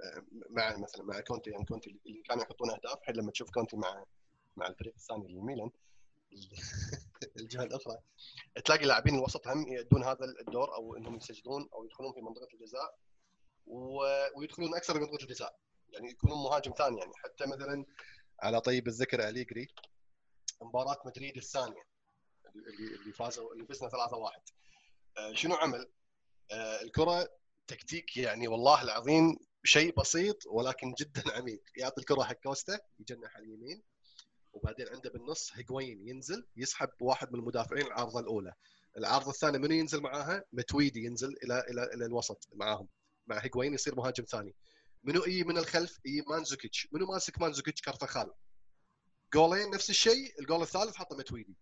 [0.00, 2.98] آه، مع مثلا مع كونتي يعني كونتي اللي كانوا يحطون أهداف.
[3.00, 4.04] الحين لما تشوف كونتي مع
[4.56, 5.70] مع الفريق الثاني الميلان
[7.36, 7.98] الجهة الأخرى.
[8.64, 12.98] تلاقي اللاعبين الوسط هم يؤدون هذا الدور أو إنهم يسجلون أو يدخلون في منطقة الجزاء
[14.36, 15.58] ويدخلون أكثر من منطقة الجزاء.
[15.88, 17.12] يعني يكونون مهاجم ثاني يعني.
[17.16, 17.84] حتى مثلا
[18.40, 19.68] على طيب الذكر أليجري
[20.62, 21.82] مباراة مدريد الثانية
[22.56, 24.54] اللي اللي فازوا اللي فزنا 3-1
[25.18, 25.90] آه، شنو عمل؟
[26.50, 27.28] آه، الكرة
[27.66, 31.62] تكتيك يعني والله العظيم شيء بسيط ولكن جدا عميق.
[31.76, 33.82] يعطي الكرة حق كوستا يجنح على اليمين.
[34.54, 38.54] وبعدين عنده بالنص هيجوين ينزل يسحب واحد من المدافعين العارضة الأولى.
[38.96, 42.88] العارضة الثانية منو ينزل معاها؟ ماتويدي ينزل إلى إلى إلى الوسط معاهم.
[43.26, 44.54] مع هيجوين يصير مهاجم ثاني.
[45.04, 46.88] منو اي من الخلف؟ اي مانزوكيتش.
[46.92, 48.32] منو ماسك مانزوكيتش كارفخال
[49.34, 50.40] جولين نفس الشيء.
[50.40, 51.56] الجول الثالث حطه متويدي.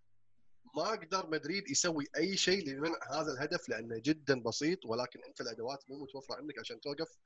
[0.77, 5.85] ما قدر مدريد يسوي أي شيء لمنع هذا الهدف لأنه جدا بسيط ولكن أنت الأدوات
[5.91, 7.19] مو متوفرة عندك عشان توقف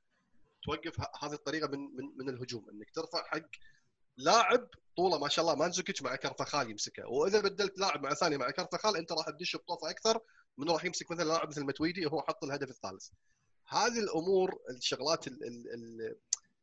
[0.62, 2.70] توقف هذه الطريقة من من من الهجوم.
[2.70, 3.50] إنك ترفع حق
[4.16, 7.08] لاعب طوله ما شاء الله مانزوكيتش مع كرفخال يمسكه.
[7.08, 10.20] وإذا بدلت لاعب مع ثاني مع كرفخال أنت راح تدش بطوفة أكثر
[10.58, 13.08] من راح يمسك مثلا لاعب مثل متويدي وهو حط الهدف الثالث.
[13.68, 16.16] هذه الأمور الشغلات ال ال ال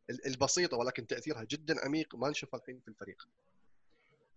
[0.09, 3.27] ال- البسيطة ولكن تأثيرها جدا عميق ما نشوفها الحين في الفريق.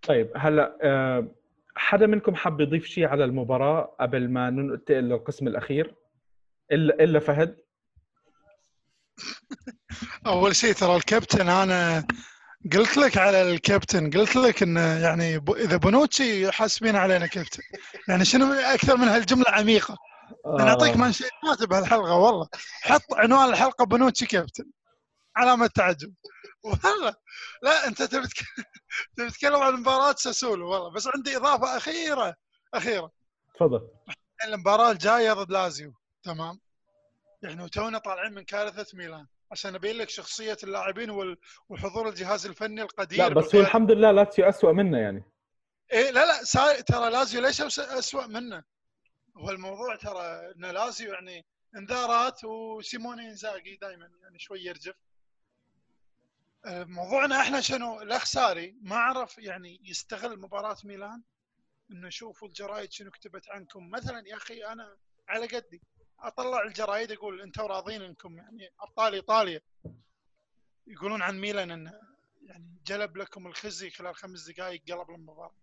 [0.03, 1.35] طيب هلا آه،
[1.77, 5.95] حدا منكم حاب يضيف شيء على المباراة قبل ما ننتقل للقسم الأخير؟
[6.73, 7.57] الا إلا فهد؟
[10.27, 12.07] أول شيء ترى الكابتن أنا
[12.73, 17.63] قلت لك على الكابتن قلت لك انه يعني ب- إذا بونوتشي حاسبين علينا كابتن.
[18.09, 19.97] يعني شنو أكثر من هالجملة عميقة.
[20.47, 22.49] أنا أعطيك آه، منشيات بهالحلقه والله.
[22.83, 24.65] حط عنوان الحلقة بونوتشي كابتن.
[25.37, 26.15] علامة تعجب.
[26.63, 27.15] والله.
[27.63, 28.29] لا أنت تبي
[29.17, 30.91] تبي تتكلم عن مباراة ساسولو والله.
[30.91, 32.35] بس عندي إضافة أخيرة
[32.75, 33.11] أخيرة.
[33.55, 33.89] تفضل.
[34.45, 35.93] المباراة الجاية ضد لازيو.
[36.23, 36.61] تمام.
[37.43, 39.27] يعني وتونا طالعين من كارثة ميلان.
[39.51, 41.11] عشان أبين لك شخصية اللاعبين
[41.69, 45.25] وحضور الجهاز الفني القدير لا بس هو الحمد لله لاتسيو اسوء منا يعني.
[45.93, 46.81] إيه لا لا سا...
[46.81, 48.65] ترى لازيو ليش اسوء منه
[49.37, 54.95] هو الموضوع ترى إن لازيو يعني إنذارات وسيموني إنزاجي دائما يعني شوي يرجف.
[56.65, 61.23] آه، موضوعنا إحنا شنو؟ الاخ ساري ما عرف يعني يستغل مباراة ميلان؟
[61.91, 64.97] إنه شوفوا الجرايد شنو كتبت عنكم؟ مثلا يا أخي أنا
[65.29, 65.83] على قدي.
[66.21, 69.61] أطلع الجرايد أقول أنتم راضين أنكم يعني أبطال إيطاليا.
[70.87, 72.01] يقولون عن ميلان انه
[72.43, 75.55] يعني جلب لكم الخزي خلال خمس دقائق قلب المباراه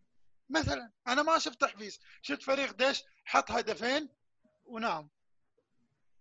[0.50, 2.00] مثلا أنا ما شفت تحفيز.
[2.22, 4.10] شفت فريق ديش حط هدفين
[4.66, 5.10] ونام.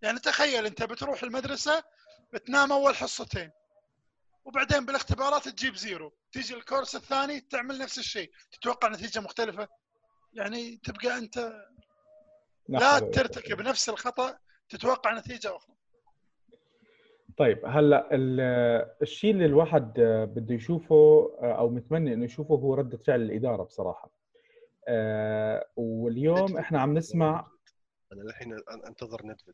[0.01, 1.83] يعني تخيل أنت بتروح المدرسة
[2.33, 3.51] بتنام أول حصتين
[4.45, 6.13] وبعدين بالاختبارات تجيب زيرو.
[6.31, 8.31] تيجي الكورس الثاني تعمل نفس الشيء.
[8.51, 9.67] تتوقع نتيجة مختلفة؟
[10.33, 11.65] يعني تبقى أنت
[12.69, 14.37] لا ترتكب نفس الخطأ
[14.69, 15.75] تتوقع نتيجة أخرى.
[17.37, 19.93] طيب هلا ال- الشيء اللي الواحد
[20.35, 20.95] بده يشوفه
[21.41, 24.11] آه، أو متمنى إنه يشوفه هو رده فعل الإدارة بصراحة.
[24.87, 27.47] آه، واليوم إحنا عم نسمع
[28.13, 29.53] أنا الحين أنتظر ندفد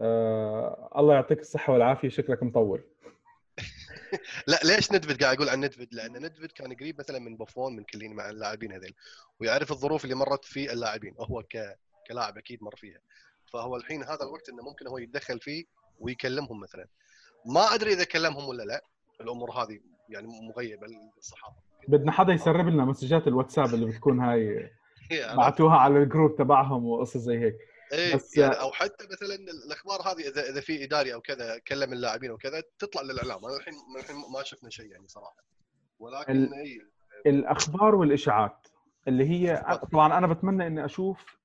[0.00, 2.82] آه، الله يعطيك الصحة والعافية شكلك مطول.
[4.46, 7.84] لا ليش ندفد قاعد أقول عن ندفد لأن ندفد كان قريب مثلا من بوفون من
[7.84, 8.94] كلين مع اللاعبين هذيل.
[9.40, 11.78] ويعرف الظروف اللي مرت في اللاعبين وهو ك...
[12.10, 12.98] كلاعب أكيد مر فيها.
[13.52, 15.64] فهو الحين هذا الوقت إنه ممكن هو يتدخل فيه
[15.98, 16.86] ويكلمهم مثلا.
[17.46, 18.82] ما أدري إذا كلمهم ولا لا
[19.20, 20.86] الأمور هذه يعني مغيبة
[21.16, 21.56] للصحافة.
[21.88, 24.70] بدنا حدا يسرب لنا مسجات الواتساب اللي بتكون هاي
[25.36, 27.56] بعتوها على الجروب تبعهم وقصص زي هيك.
[27.92, 31.92] إيه بس- يعني أو حتى مثلا الأخبار هذه اذا إذا في إداري أو كذا كلم
[31.92, 33.44] اللاعبين وكذا تطلع للإعلام.
[33.44, 35.36] أنا الحين الحين ما شفنا شيء يعني صراحة.
[35.98, 36.80] ولكن ال- اي
[37.26, 38.68] الأخبار والإشاعات
[39.08, 41.39] اللي هي طبعا أنا بتمنى إني أشوف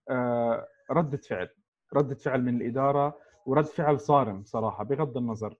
[0.91, 1.49] ردة فعل.
[1.93, 5.55] ردة فعل من الإدارة ورد فعل صارم صراحة بغض النظر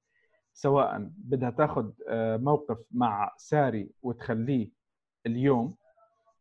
[0.53, 4.69] سواء بدها تاخذ آه، موقف مع ساري وتخليه
[5.25, 5.75] اليوم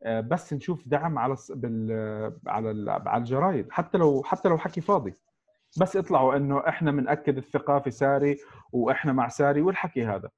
[0.02, 1.92] آه، بس نشوف دعم على بال
[2.46, 5.14] على على الجرايد حتى لو حتى لو حكي فاضي.
[5.80, 8.38] بس اطلعوا إنه إحنا بناكد الثقة في ساري
[8.72, 10.30] وإحنا مع ساري والحكي هذا.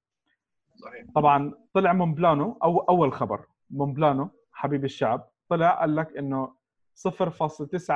[0.77, 1.07] صحيح.
[1.15, 3.47] طبعا طلع مونبلانو أو أول خبر.
[3.71, 6.55] مونبلانو حبيب الشعب طلع قال لك إنه
[6.97, 7.91] 0.9%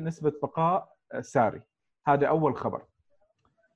[0.00, 1.62] نسبة بقاء ساري
[2.06, 2.82] هذا أول خبر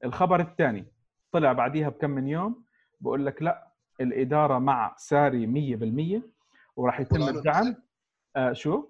[0.04, 0.86] الخبر الثاني
[1.32, 2.64] طلع بعديها بكم من يوم
[3.00, 5.76] بقول لك لا الإدارة مع ساري
[6.16, 6.22] 100%
[6.76, 7.76] وراح يتم الدعم؟
[8.36, 8.88] آه شو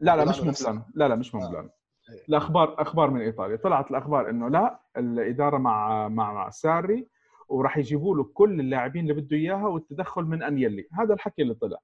[0.00, 1.38] لا لا مش؟ مونبلانو لا لا مش آه.
[1.38, 1.68] مونبلانو
[2.10, 2.24] إيه.
[2.28, 7.08] الأخبار أخبار من إيطاليا طلعت الأخبار إنه لا الإدارة مع مع مع ساري
[7.48, 11.78] وراح يجيبوا له كل اللاعبين اللي بده إياها والتدخل من أنييلي هذا الحكي اللي طلع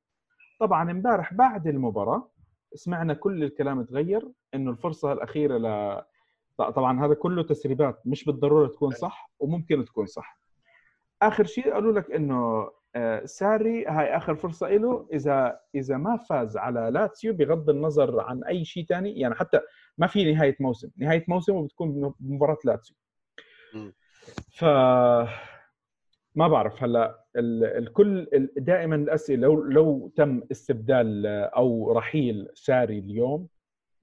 [0.60, 2.30] طبعا امبارح بعد المباراة
[2.74, 5.98] سمعنا كل الكلام تغير إنه الفرصة الأخيرة ل
[6.58, 10.40] طبعا هذا كله تسريبات مش بالضرورة تكون صح وممكن تكون صح.
[11.22, 16.56] آخر شيء قالوا لك إنه آه، ساري هاي آخر فرصة له إذا إذا ما فاز
[16.56, 19.60] على لاتسيو بغض النظر عن أي شيء ثاني يعني حتى
[19.98, 22.96] ما في نهاية موسم نهاية موسم وبتكون بمباراه لاتسيو.
[24.52, 24.64] ف
[26.34, 33.48] ما بعرف هلأ الكل ال- دائما الأسئلة لو لو تم استبدال أو رحيل ساري اليوم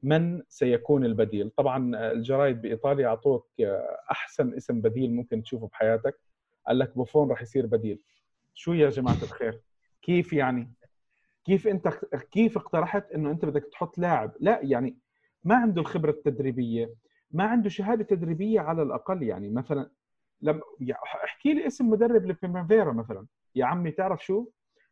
[0.04, 3.48] من سيكون البديل؟ طبعا الجرايد بإيطاليا أعطوك
[4.12, 6.20] أحسن اسم بديل ممكن تشوفه بحياتك
[6.68, 8.00] قال لك بوفون راح يصير بديل
[8.54, 9.62] شو يا جماعة الخير؟
[10.02, 10.72] كيف يعني؟
[11.46, 11.88] كيف أنت
[12.32, 14.98] كيف اقترحت إنه أنت بدك تحط لاعب؟ لا يعني
[15.44, 16.94] ما عنده الخبرة التدريبية،
[17.32, 19.90] ما عنده شهادة تدريبية على الأقل يعني مثلا
[20.42, 20.62] لما
[21.24, 23.26] احكي لي اسم مدرب لبريمافيرا مثلا.
[23.56, 24.48] يا عمي تعرف شو؟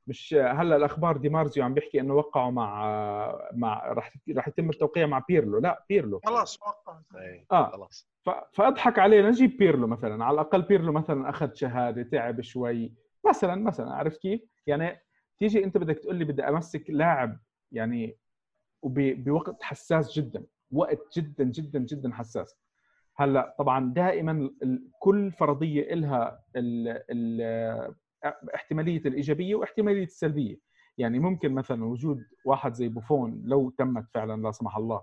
[0.08, 5.08] مش هلأ الأخبار دي مارزيو عم بيحكي إنه وقعوا مع مع راح راح يتم التوقيع
[5.08, 5.60] مع بيرلو.
[5.60, 6.20] لا بيرلو.
[6.26, 7.72] خلاص وقع اي آه.
[7.72, 8.10] خلاص.
[8.54, 10.26] فأضحك علينا نجيب بيرلو مثلا.
[10.26, 12.94] على الأقل بيرلو مثلا أخذ شهادة تعب شوي.
[13.26, 13.94] مثلا مثلا.
[13.94, 15.02] عارف كيف؟ يعني
[15.40, 17.40] تيجي أنت بدك تقول لي بدي أمسك لاعب
[17.72, 18.18] يعني
[18.82, 20.46] وبوقت حساس جدا.
[20.72, 22.58] وقت جدا جدا جدا حساس.
[23.16, 24.50] هلأ طبعا دائما
[25.00, 27.96] كل فرضية لها ال- ال-
[28.56, 30.60] احتمالية الإيجابية واحتمالية السلبية.
[30.98, 35.02] يعني ممكن مثلا وجود واحد زي بوفون لو تمت فعلا لا سمح الله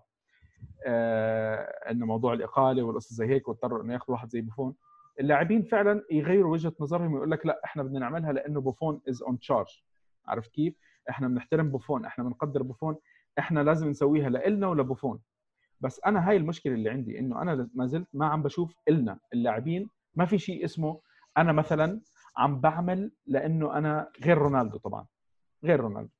[0.86, 4.74] آه إنه موضوع الإقالة والقصص زي هيك واضطروا إنه يأخذوا واحد زي بوفون
[5.20, 9.38] اللاعبين فعلا يغيروا وجهة نظرهم ويقول لك لا إحنا بدنا نعملها لأنه بوفون is in
[9.38, 9.82] charge
[10.26, 10.74] عرفت كيف؟
[11.10, 12.96] إحنا بنحترم بوفون إحنا بنقدر بوفون
[13.38, 15.20] إحنا لازم نسويها لإلنا ولبوفون.
[15.80, 19.90] بس أنا هاي المشكلة اللي عندي إنه أنا ما زلت ما عم بشوف إلنا اللاعبين
[20.14, 21.00] ما في شيء اسمه
[21.36, 22.00] أنا مثلا
[22.36, 25.06] عم بعمل لأنه أنا غير رونالدو طبعا
[25.64, 26.10] غير رونالدو.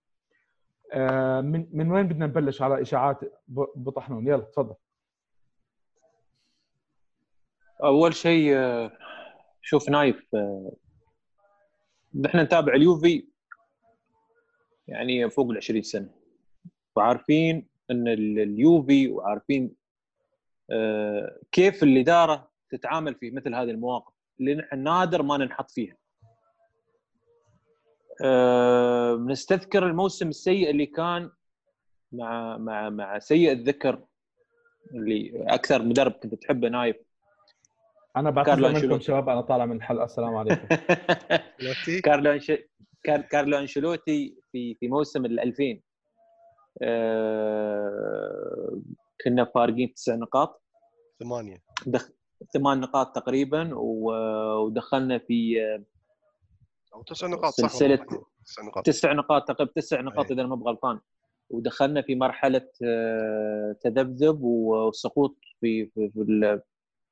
[0.92, 3.20] آه، من من وين بدنا نبلش على إشاعات
[3.76, 4.74] بطحنون؟ يلا تفضل.
[7.82, 8.92] أول شيء آه،
[9.62, 10.72] شوف نايف آه،
[12.14, 13.28] نحن نتابع اليوفي
[14.88, 16.10] يعني فوق ال 20 سنة.
[16.96, 19.74] وعارفين إن ال- اليوفي وعارفين
[20.70, 25.96] آه، كيف الإدارة تتعامل في مثل هذه المواقف اللي نحن نادر ما ننحط فيها.
[28.24, 31.30] آه، نستذكر الموسم السيء اللي كان
[32.12, 34.02] مع مع مع سيء الذكر
[34.94, 36.96] اللي أكثر مدرب كنت تحبه نايف
[38.16, 38.54] أنا بعتذر
[38.88, 39.00] منكم.
[39.00, 40.66] شباب أنا طالع من الحلقة السلام عليكم
[42.04, 42.38] كارلو.
[43.04, 43.20] كار...
[43.20, 45.80] كارلو أنشيلوتي في في موسم ال 2000 آه...
[49.24, 50.62] كنا فارقين تسع نقاط
[51.20, 52.10] ثمانية دخ...
[52.52, 54.12] ثمان نقاط تقريبا و...
[54.64, 55.56] ودخلنا في
[56.94, 57.52] أو تسع نقاط
[58.06, 58.26] والله.
[58.44, 60.32] تسع نقاط تسع نقاط تقريبا تسع نقاط أي.
[60.34, 61.00] اذا ما بغلطان
[61.50, 66.60] ودخلنا في مرحلة آه، تذبذب وسقوط في في في,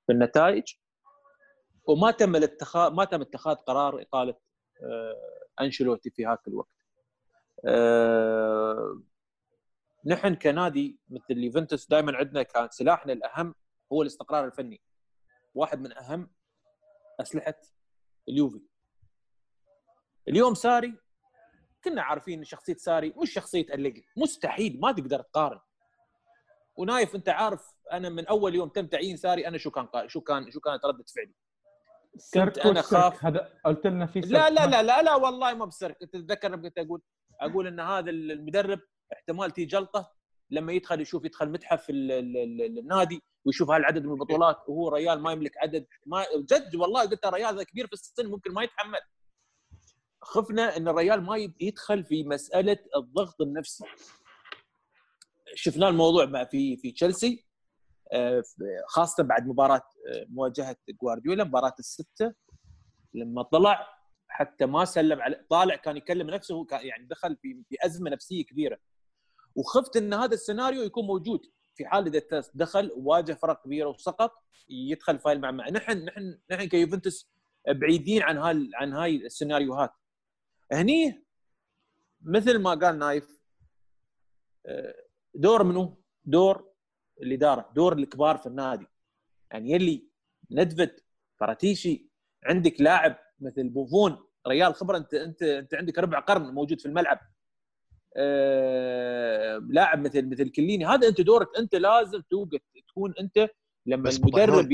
[0.07, 0.75] في النتائج
[1.85, 4.35] وما تم الاتخاذ ما تم اتخاذ قرار إقالة
[4.83, 5.15] آه،
[5.61, 6.69] أنشيلوتي في هاك الوقت.
[10.07, 13.55] نحن كنادي مثل اليوفنتوس دائما عندنا كان سلاحنا الأهم
[13.93, 14.81] هو الاستقرار الفني.
[15.55, 16.31] واحد من أهم
[17.21, 17.55] أسلحة
[18.29, 18.61] اليوفي.
[20.29, 20.95] اليوم ساري
[21.85, 25.61] كنا عارفين إن شخصية ساري مش شخصية الليجي مستحيل ما تقدر تقارن
[26.77, 30.51] ونايف أنت عارف أنا من أول يوم تم تعيين ساري أنا شو كان شو كان
[30.51, 31.35] شو كانت ردة فعلي
[32.37, 32.79] أنا وسيرك.
[32.85, 33.25] خاف.
[33.25, 36.63] هذا قلت لنا في لا لا لا لا لا والله ما بسرك انت تتذكر لما
[36.69, 37.03] كنت أقول
[37.41, 38.81] أقول إن هذا المدرب
[39.13, 40.13] احتمال تيجي جلطة
[40.51, 45.21] لما يدخل يشوف يدخل متحف ال- ال- ال- النادي ويشوف هالعدد من البطولات وهو ريال
[45.21, 49.01] ما يملك عدد ما جد والله قلت الريال ذا كبير في السن ممكن ما يتحمل.
[50.23, 53.85] خفنا إن الريال ما يدخل في مسألة الضغط النفسي.
[55.55, 57.47] شفنا الموضوع مع في في تشيلسي
[58.13, 58.43] آه،
[58.89, 59.77] خاصة بعد مباراة
[60.09, 62.35] آه، مواجهة جوارديولا مباراة السته
[63.15, 63.89] لما طلع
[64.29, 68.79] حتى ما سلم على طالع كان يكلم نفسه يعني دخل في في أزمة نفسية كبيرة.
[69.59, 71.41] وخفت إن هذا السيناريو يكون موجود
[71.75, 74.33] في حال إذا دخل وواجه فرق كبيره وسقط
[74.69, 77.31] يدخل fail مع مع نحن نحن نحن كيوفنتوس
[77.69, 79.93] بعيدين عن هال عن هاي السيناريوهات
[80.73, 81.25] هني
[82.23, 83.39] مثل ما قال نايف
[84.67, 84.95] آه،
[85.35, 86.73] دور منو؟ دور
[87.23, 88.87] الإدارة، دور الكبار في النادي.
[89.51, 90.09] يعني يلي
[90.51, 91.01] ندفد
[91.41, 92.11] فراتيشي
[92.45, 97.19] عندك لاعب مثل بوفون ريال خبرة انت انت أنت عندك ربع قرن موجود في الملعب.
[98.17, 100.87] آه، لاعب مثل مثل كليني.
[100.87, 101.49] هذا أنت دورك.
[101.59, 103.51] أنت لازم توقف تكون أنت
[103.87, 104.69] لما بس المدرب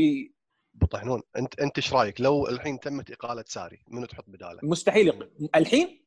[0.74, 1.22] بطحنون.
[1.36, 5.28] انت أنت إيش رأيك؟ لو الحين تمت إقالة ساري منو تحط بداله؟ مستحيل.
[5.54, 6.04] الحين؟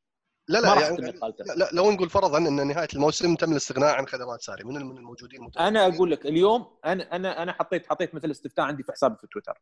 [0.49, 4.41] لا لا يعني لا, لا لو نقول فرضا إن نهاية الموسم تم الاستغناء عن خدمات
[4.41, 8.65] ساري من من الموجودين؟ أنا أقول لك اليوم أنا أنا أنا حطيت حطيت مثل استفتاء
[8.65, 9.61] عندي في حسابي في تويتر.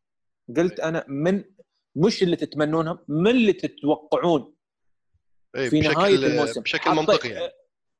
[0.57, 1.43] قلت أنا من
[1.95, 4.54] مش اللي تتمنونها من اللي تتوقعون
[5.55, 6.61] في بشكل- نهاية الموسم.
[6.61, 7.51] بشكل منطقي يعني.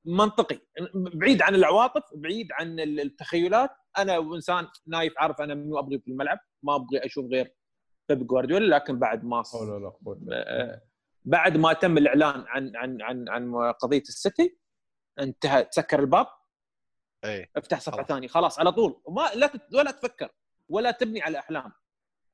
[0.05, 0.59] منطقي.
[0.95, 3.69] بعيد عن العواطف بعيد عن التخيلات.
[3.97, 6.39] أنا إنسان نايف عارف أنا منو أبغي في الملعب.
[6.63, 7.53] ما أبغي أشوف غير
[8.09, 10.81] بيب جوارديولا لكن بعد ما حول ولا قوة آه،
[11.25, 14.57] بعد ما تم الإعلان عن عن عن عن قضية السيتي
[15.19, 15.63] انتهى.
[15.63, 16.27] تسكر الباب.
[17.25, 17.51] إيه.
[17.55, 18.03] افتح صفحة.
[18.03, 18.27] ثانية.
[18.27, 19.01] خلاص على طول.
[19.05, 19.61] وما لا تت...
[19.75, 20.29] ولا تفكر
[20.69, 21.71] ولا تبني على أحلام.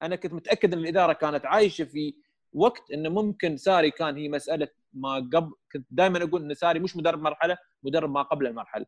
[0.02, 2.16] أنا كنت متأكد إن الإدارة كانت عايشة في
[2.54, 6.96] وقت إنه ممكن ساري كان هي مسألة ما قبل كنت دائما أقول إن ساري مش
[6.98, 8.86] مدرب مرحلة مدرب ما قبل المرحلة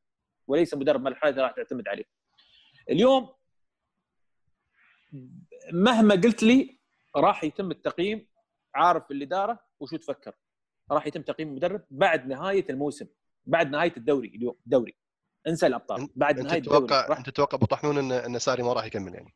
[0.47, 2.05] وليس مدرب مرحلة راح تعتمد عليه.
[2.89, 3.29] اليوم
[5.73, 6.79] مهما قلت لي
[7.15, 8.27] راح يتم التقييم
[8.75, 10.35] عارف الإدارة وشو تفكر.
[10.91, 13.07] راح يتم تقييم المدرب بعد نهاية الموسم
[13.45, 14.97] بعد نهاية الدوري اليوم الدوري
[15.47, 17.17] انسى الأبطال بعد أنت نهاية الدوري تتوقع راح.
[17.17, 19.33] أنت تتوقع أبو طحنون ان إن ساري ما راح يكمل يعني؟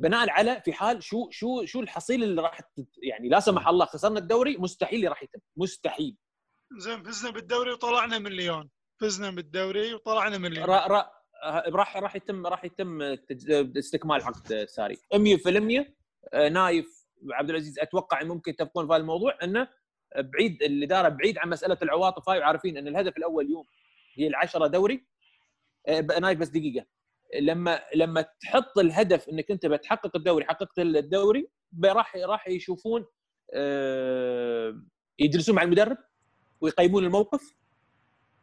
[0.00, 3.84] بناء على في حال شو شو شو الحصيله اللي راح تت- يعني لا سمح الله
[3.86, 6.16] خسرنا الدوري مستحيل اللي راح يتم مستحيل.
[6.78, 8.70] زين فزنا بالدوري وطلعنا من ليون
[9.00, 11.10] فزنا بالدوري وطلعنا من ليون را را
[11.68, 14.96] راح راح يتم راح يتم تج- استكمال عقد ساري.
[15.14, 15.94] 100%
[16.34, 19.68] آه، نايف عبد العزيز أتوقع ممكن يتفقون في هذا الموضوع إنه
[20.16, 23.64] بعيد الإدارة بعيد عن مسألة العواطف هاي وعارفين إن الهدف الأول اليوم
[24.14, 25.06] هي العشرة دوري.
[25.88, 26.86] آه، نايف بس دقيقة.
[27.40, 31.48] لما لما تحط الهدف إنك أنت بتحقق الدوري حققت الدوري
[31.84, 33.06] راح راح يشوفون
[33.54, 34.82] آه،
[35.18, 35.98] يجلسون مع المدرب
[36.60, 37.54] ويقيمون الموقف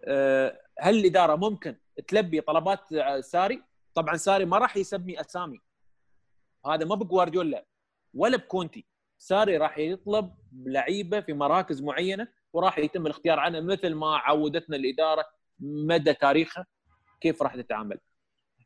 [0.03, 1.75] آه، هل الإدارة ممكن
[2.07, 2.79] تلبي طلبات
[3.19, 3.63] ساري؟
[3.93, 5.59] طبعا ساري ما راح يسمي أسامي
[6.65, 7.65] هذا ما بجوارديولا
[8.13, 8.85] ولا بكونتي
[9.17, 10.35] ساري راح يطلب
[10.65, 15.25] لعيبة في مراكز معينة وراح يتم الاختيار عنها مثل ما عودتنا الإدارة
[15.59, 16.65] مدى تاريخها
[17.21, 17.99] كيف راح تتعامل.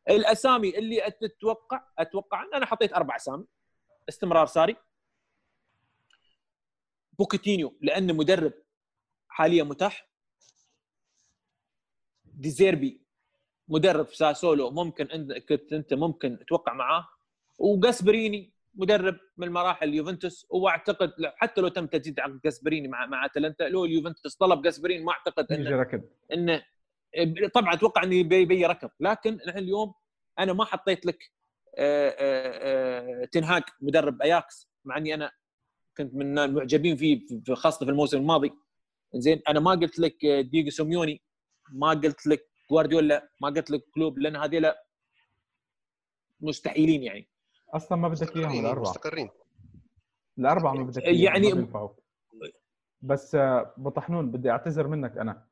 [0.10, 3.45] الأسامي اللي أتوقع أتوقع أنا حطيت أربع أسامي.
[4.10, 4.76] استمرار ساري.
[7.20, 8.54] بوكيتينو لأنه مدرب
[9.28, 10.10] حاليا متاح.
[12.26, 13.02] ديزيربي
[13.68, 17.08] مدرب ساسولو ممكن انت كنت أنت ممكن تتوقع معاه.
[17.60, 20.47] وجاسبريني مدرب من مراحل اليوفنتوس.
[20.49, 25.12] وأعتقد حتى لو تم تجديد عقد جاسبريني مع مع أتلانتا لو اليوفنتوس طلب جاسبريني ما
[25.12, 26.02] أعتقد انه
[26.34, 26.64] انه
[27.53, 28.89] طبعا أتوقع انه يبي يبي ركض.
[28.99, 29.93] لكن نحن اليوم
[30.39, 31.32] أنا ما حطيت لك
[31.78, 35.32] آه، آه، آه، تين هاج مدرب أياكس مع إني أنا
[35.97, 38.51] كنت من المعجبين فيه في- خاصة في الموسم الماضي.
[39.16, 41.22] زين أنا ما قلت لك دييغو سيميوني
[41.74, 44.72] ما قلت لك جوارديولا ما قلت لك كلوب لأن هذول
[46.41, 47.28] مستحيلين يعني.
[47.74, 48.82] أصلا ما بدك إياهم الأربعة.
[48.89, 49.30] مستقرين.
[50.39, 51.89] الأربعة ما بدك إياهم يعني- ما بينفعوا
[53.01, 53.38] بس
[53.78, 55.47] بطحنون بدي أعتذر منك أنا.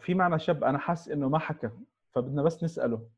[0.00, 1.70] في معنا شاب أنا حاسس إنه ما حكى
[2.14, 3.08] فبدنا بس نسأله.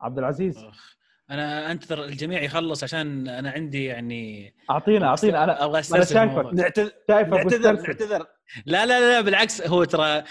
[0.00, 0.58] عبد العزيز.
[0.58, 0.98] أخ.
[1.30, 6.54] أنا انتظر الجميع يخلص عشان أنا عندي يعني أعطينا أعطينا أنا أبغى أنا شايفك.
[6.54, 8.26] نعتذر شايفك نعتذر نعتذر.
[8.66, 10.24] لا لا لا بالعكس هو ترى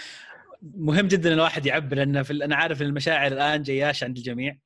[0.62, 4.58] مهم جدا الواحد يعبر لأن في أنا عارف إن المشاعر الآن جياش عند الجميع.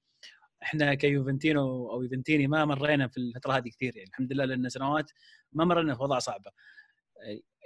[0.63, 4.09] إحنا كيوفنتينو أو يوفنتيني ما مرينا في الفترة هذه كثير يعني.
[4.09, 5.11] الحمد لله لأن سنوات
[5.53, 6.51] ما مرينا في وضع صعبة.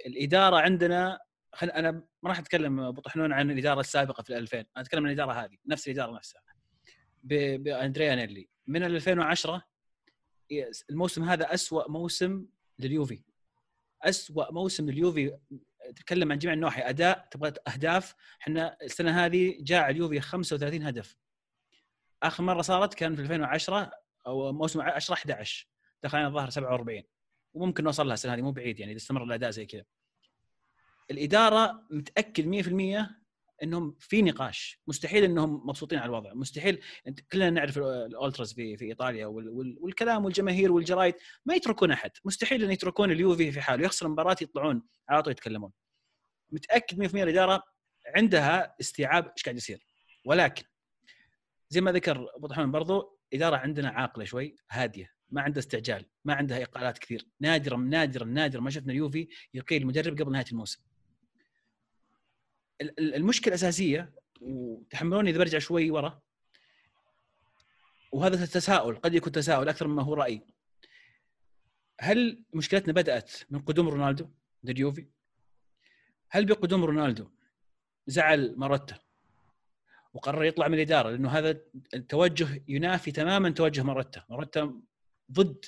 [0.05, 1.19] الإدارة عندنا
[1.57, 1.69] خل...
[1.69, 5.11] أنا ما راح أتكلم أبو طحنون عن الإدارة السابقة في ال 2000 أنا أتكلم عن
[5.11, 6.41] الإدارة هذه نفس الإدارة نفسها.
[7.23, 7.63] ب...
[7.63, 9.63] باندريا أنيلي من 2010
[10.49, 12.45] يس- الموسم هذا أسوأ موسم
[12.79, 13.23] لليوفي.
[14.03, 15.37] أسوأ موسم لليوفي.
[15.95, 18.15] تتكلم عن جميع النواحي أداء تبغى أهداف.
[18.41, 21.17] إحنا السنة هذه جاء اليوفي 35 هدف.
[22.23, 23.91] آخر مرة صارت كان في 2010
[24.27, 25.67] أو موسم 10 11
[26.03, 27.03] دخلنا الظاهر 47
[27.53, 29.83] وممكن نوصل لها السنة هذه مو بعيد يعني اذا استمر الأداء زي كذا.
[31.11, 33.17] الإدارة متأكد 100%
[33.63, 34.79] إنهم في نقاش.
[34.87, 36.33] مستحيل إنهم مبسوطين على الوضع.
[36.33, 36.81] مستحيل.
[37.31, 41.15] كلنا نعرف الاولتراس في في إيطاليا وال- وال- والكلام والجماهير والجرايد.
[41.45, 42.11] ما يتركون أحد.
[42.25, 43.85] مستحيل إن يتركون اليوفي في حاله.
[43.85, 45.71] يخسر مباراه يطلعون على طول يتكلمون.
[46.51, 47.63] متأكد 100% الإدارة
[48.15, 49.85] عندها استيعاب إيش قاعد يصير.
[50.25, 50.63] ولكن
[51.69, 56.33] زي ما ذكر أبو طحون برضو إدارة عندنا عاقلة شوي هادية ما عندها استعجال ما
[56.33, 57.27] عندها إقالات كثير.
[57.39, 60.79] نادرا نادرا نادرا ما شفنا اليوفي يقيل مدرب قبل نهاية الموسم.
[60.79, 60.86] ال- ال-
[62.99, 66.21] المشكلة الاساسيه وتحملوني إذا برجع شوي ورا.
[68.11, 70.41] وهذا تساؤل قد يكون تساؤل أكثر مما هو رأي.
[71.99, 74.27] هل مشكلتنا بدأت من قدوم رونالدو
[74.63, 75.07] لليوفي؟
[76.29, 77.27] هل بقدوم رونالدو
[78.07, 78.99] زعل ماروتا
[80.13, 81.61] وقرر يطلع من الإدارة؟ لأنه هذا
[81.93, 84.81] التوجه ينافي تماما توجه ماروتا، ماروتا
[85.31, 85.65] ضد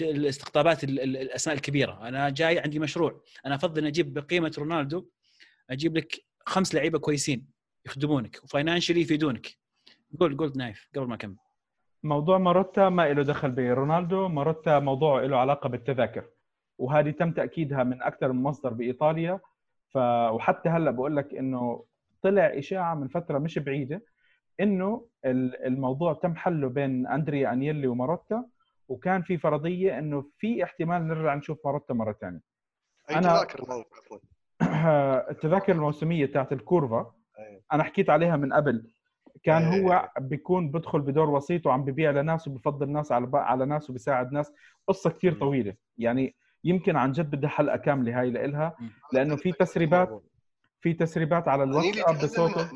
[0.00, 5.06] الاستقطابات ال- ال- الأسماء الكبيرة، أنا جاي عندي مشروع، أنا أفضل أجيب بقيمة رونالدو
[5.70, 7.46] أجيب لك خمس لعيبة كويسين
[7.86, 9.46] يخدمونك و financially يفيدونك.
[10.20, 11.36] قول قول نايف قبل ما أكمل.
[12.02, 16.24] موضوع ماروتا ما له دخل برونالدو ماروتا موضوعه له علاقة بالتذاكر
[16.78, 19.40] وهذه تم تأكيدها من أكثر من مصدر بإيطاليا
[19.88, 19.96] ف...
[20.32, 21.84] وحتى هلأ بقول لك إنه
[22.22, 24.02] طلع إشاعة من فترة مش بعيدة
[24.60, 28.44] إنه ال- الموضوع تم حله بين اندريا أنيلي وماروتا
[28.88, 32.40] وكان في فرضية إنه في احتمال نرجع نشوف ماروتا مرة ثانية
[33.10, 33.16] أي
[35.30, 37.62] التذاكر الموسمية تاعت الكورفا أيوة.
[37.72, 38.90] أنا حكيت عليها من قبل.
[39.42, 39.82] كان إيه.
[39.82, 44.52] هو بيكون بدخل بدور وسيط وعم ببيع لناس وبفضل ناس على على ناس وبيساعد ناس.
[44.88, 45.38] قصة كثير.
[45.40, 45.74] طويلة.
[45.98, 46.34] يعني
[46.64, 48.76] يمكن عن جد بدها حلقة كاملة هاي لإلها
[49.12, 50.22] لأنه في تسريبات
[50.80, 52.70] في تسريبات على الواتساب بصوته.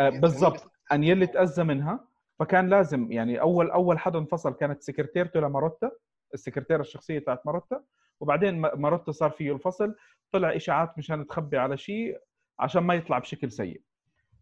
[0.00, 0.72] آه، بالضبط.
[0.92, 2.08] انيلي تاذى منها.
[2.38, 5.90] فكان لازم يعني أول أول حدا انفصل كانت سكرتيرته لماروتا
[6.34, 7.82] السكرتيرة الشخصية تاعت ماروتا.
[8.22, 9.94] وبعدين ماروتا صار فيه الفصل
[10.32, 12.20] طلع إشاعات مشان تخبي على شيء
[12.58, 13.82] عشان ما يطلع بشكل سيء.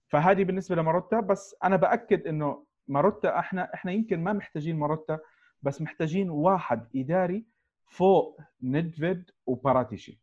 [0.09, 5.19] فهذه بالنسبة لماروتا بس أنا بأكد إنه ماروتا إحنا إحنا يمكن ما محتاجين ماروتا
[5.63, 7.45] بس محتاجين واحد إداري
[7.87, 10.21] فوق ندفيد وباراتيشي.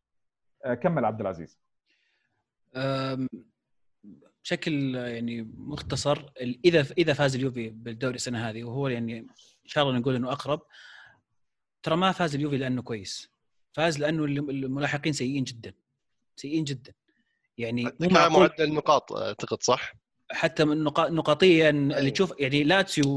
[0.66, 1.60] آه، كمل عبد العزيز.
[4.44, 6.26] بشكل يعني مختصر
[6.66, 9.28] إذا إذا فاز اليوفي بالدوري السنة هذه وهو يعني إن
[9.66, 10.62] شاء الله نقول إنه أقرب
[11.84, 13.37] ترى ما فاز اليوفي لأنه كويس.
[13.78, 15.74] فاز لأنه الم- الملاحقين سيئين جدا.
[16.36, 16.94] سيئين جدا.
[17.58, 19.94] يعني مو معدل النقاط أعتقد صح؟
[20.32, 22.10] حتى من نقا- نقاطيا اللي أيوة.
[22.10, 23.08] تشوف يعني لاتسيو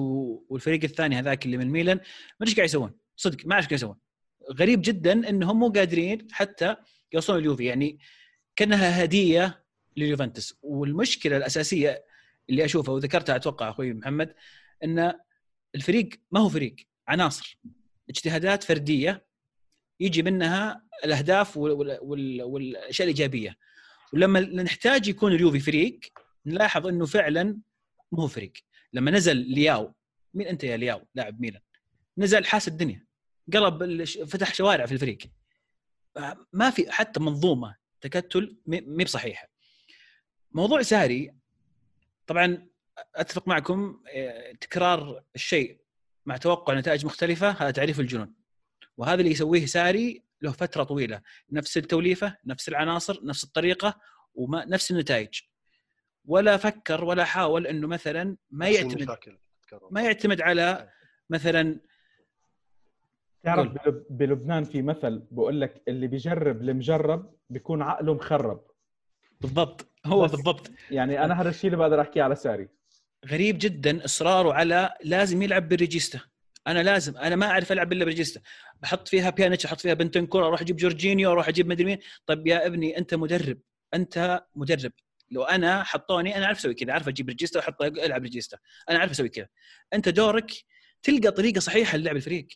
[0.48, 1.96] والفريق الثاني هذاك اللي من ميلان
[2.40, 2.92] ما إيش قاعد يسوون.
[3.16, 3.96] صدق ما اعرف إيش قاعد يسوون.
[4.60, 6.76] غريب جدا إنهم مو قادرين حتى
[7.12, 7.98] يوصلون اليوفي يعني
[8.56, 9.64] كأنها هدية
[9.96, 10.54] لليوفنتوس.
[10.62, 12.04] والمشكلة الأساسية
[12.50, 14.34] اللي أشوفها وذكرتها أتوقع أخوي محمد
[14.84, 15.12] إن
[15.74, 16.76] الفريق ما هو فريق
[17.08, 17.58] عناصر
[18.10, 19.29] اجتهادات فردية
[20.00, 23.56] يجي منها الأهداف وال- وال- وال- والأشياء الإيجابية.
[24.12, 26.00] ولما نحتاج يكون اليوفي فريق
[26.46, 27.58] نلاحظ إنه فعلا
[28.12, 28.52] مو فريق.
[28.92, 29.94] لما نزل لياو
[30.34, 31.62] مين أنت يا لياو لاعب ميلان؟
[32.18, 33.06] نزل حاس الدنيا.
[33.52, 35.18] قلب فتح شوارع في الفريق.
[36.52, 39.48] ما في حتى منظومة تكتل مي بصحيحة.
[40.52, 41.34] موضوع ساري
[42.26, 42.68] طبعا
[43.14, 45.80] أتفق معكم آه، تكرار الشيء
[46.26, 48.34] مع توقع نتائج مختلفة هذا تعريف الجنون.
[49.00, 51.20] وهذا اللي يسويه ساري له فترة طويلة.
[51.52, 54.00] نفس التوليفة نفس العناصر نفس الطريقة
[54.34, 55.40] وما نفس النتائج.
[56.24, 59.16] ولا فكر ولا حاول إنه مثلا ما يعتمد.
[59.90, 60.88] ما يعتمد على
[61.30, 61.80] مثلا
[63.42, 63.72] تعرف
[64.10, 68.66] بلبنان في مثل بقول لك اللي بيجرب المجرب بيكون عقله مخرب.
[69.40, 69.88] بالضبط.
[70.06, 70.70] هو بالضبط.
[70.90, 72.68] يعني أنا هذا الشيء اللي بقدر أحكيه على ساري.
[73.26, 76.20] غريب جدا إصراره على لازم يلعب بالريجيستا.
[76.66, 78.40] أنا لازم أنا ما أعرف ألعب إلا بال regista
[78.82, 81.98] بحط فيها بيانيتش أحط فيها بينتانكور أروح أجيب جورجينيو أروح أجيب مدري مين.
[82.26, 83.58] طيب يا ابني أنت مدرب
[83.94, 84.92] أنت مدرب.
[85.30, 86.92] لو أنا حطوني أنا أعرف أسوي كذا.
[86.92, 88.58] أعرف أجيب regista وأحط ألعب regista
[88.90, 89.48] أنا أعرف أسوي كذا.
[89.92, 90.50] أنت دورك
[91.02, 92.48] تلقى طريقة صحيحة للعب الفريق.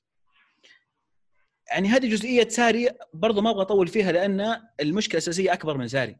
[1.73, 6.17] يعني هذه جزئية ساري برضو ما أبغى أطول فيها لأن المشكلة الأساسية أكبر من ساري.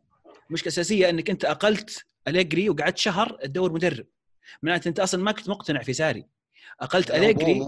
[0.49, 4.07] المشكلة الأساسية إنك أنت أقلت أليجري وقعدت شهر تدور مدرب.
[4.63, 6.27] معناته أنت أصلا ما كنت مقتنع في ساري.
[6.81, 7.63] أقلت أليجري.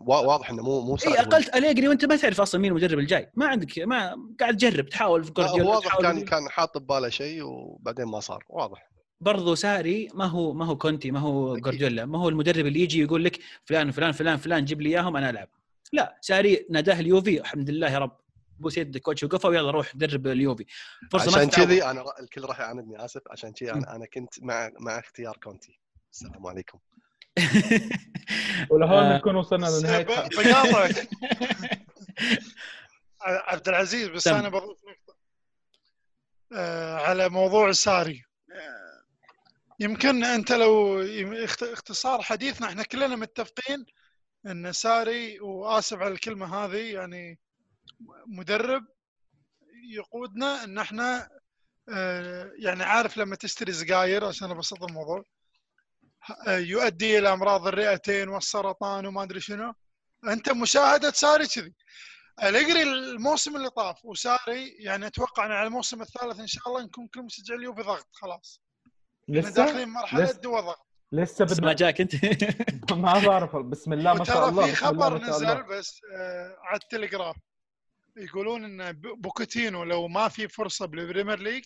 [0.00, 1.20] واضح إنه مو مو إي.
[1.20, 3.30] أقلت أليجري وأنت ما تعرف أصلا مين المدرب الجاي.
[3.34, 8.04] ما عندك ما قاعد تجرب تحاول في جوارديولا واضح كان كان حاط بباله شيء وبعدين
[8.04, 8.44] ما صار.
[8.48, 8.90] واضح.
[9.20, 11.56] برضو ساري ما هو ما هو كونتي ما هو.
[11.56, 15.16] جوارديولا ما هو المدرب اللي يجي يقول لك فلان فلان فلان فلان جيب لي إياهم
[15.16, 15.48] أنا ألعب.
[15.92, 18.16] لا ساري ناداه اليوفي الحمد لله يا رب.
[18.58, 20.66] بوس يدك coach وقفه ويلا روح درب اليوفي.
[21.10, 21.50] فرصة عشان.
[21.50, 23.22] كذي أنا الكل راح يعاندني آسف.
[23.30, 25.80] عشان كذي أنا أنا كنت مع مع اختيار كونتي.
[26.12, 26.78] السلام عليكم.
[28.70, 29.12] ولهون آه.
[29.12, 31.08] بنكون وصلنا لنهاية بقاطعك
[33.20, 34.28] عبد العزيز بس.
[34.28, 35.16] أنا بضيف نقطة
[36.52, 38.24] آه، على موضوع ساري
[39.80, 41.02] يمكن أنت لو
[41.62, 43.86] اختصار حديثنا إحنا كلنا متفقين
[44.46, 47.38] إن ساري وآسف على الكلمة هذه يعني
[48.26, 48.84] مدرب
[49.90, 51.28] يقودنا إن إحنا
[51.88, 55.24] آه، يعني عارف لما تشتري سجاير عشان أبسط الموضوع
[56.48, 59.74] يؤدي إلى أمراض الرئتين والسرطان وما أدري شنو.
[60.28, 61.74] أنت مشاهدة ساري كذي.
[62.42, 67.06] اليجري الموسم اللي طاف وساري يعني أتوقع إن على الموسم الثالث إن شاء الله نكون
[67.14, 68.60] كل مشجع اليوفي ضغط خلاص.
[69.28, 70.86] لسه؟ داخلين مرحلة لسه- دوا ضغط.
[71.12, 72.12] لسه بس ما بدنا جاك أنت.
[72.92, 77.36] ما بعرف بسم الله ما شاء الله في خبر نزل بس آه، على التليجراف
[78.16, 81.64] يقولون إن بوكيتينو لو ما في فرصة بالبريمير ليج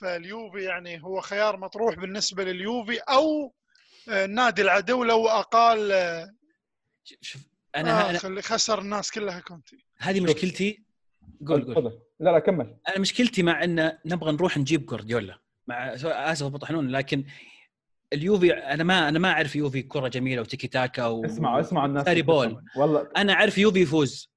[0.00, 3.54] فاليوفي يعني هو خيار مطروح بالنسبة لليوفي أو
[4.08, 6.34] آه، النادي العدو لو أقال آه،
[7.20, 7.42] شوف
[7.76, 9.84] أنا أنا خلي خسر الناس كلها كونتي.
[9.98, 10.84] هذه مشكلتي.
[11.46, 11.74] قول قول.
[11.74, 12.00] تفضل.
[12.20, 12.76] لا لا كمل.
[12.88, 15.38] أنا مشكلتي مع إن نبغى نروح نجيب جوارديولا.
[15.66, 17.24] مع آسف ابو طحنون لكن
[18.12, 21.24] اليوفي أنا ما أنا ما أعرف يوفي كرة جميلة وتيكي تاكا و...
[21.24, 22.64] اسمعوا اسمعوا الناس ساري بول.
[22.76, 23.10] والله.
[23.16, 24.30] أنا أعرف يوفي يفوز.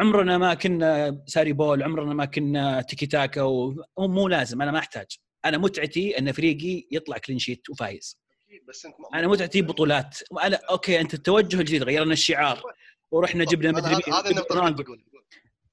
[0.00, 3.84] عمرنا ما كنا ساري بول عمرنا ما كنا تيكي تاكا و...
[3.98, 5.06] مو لازم أنا ما أحتاج.
[5.44, 8.20] أنا متعتي إن فريقي يطلع clean sheet وفايز.
[8.68, 10.18] بس انت ما- أنا متعتي بطولات.
[10.42, 12.62] أنا okay أنت التوجه الجديد غيرنا الشعار.
[13.10, 15.04] ورحنا جبنا أنا مدري هذا- مين هذا النقطه اللي بقول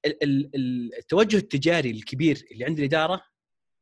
[0.06, 3.22] ال- ال- ال- التوجه التجاري الكبير اللي عند الإدارة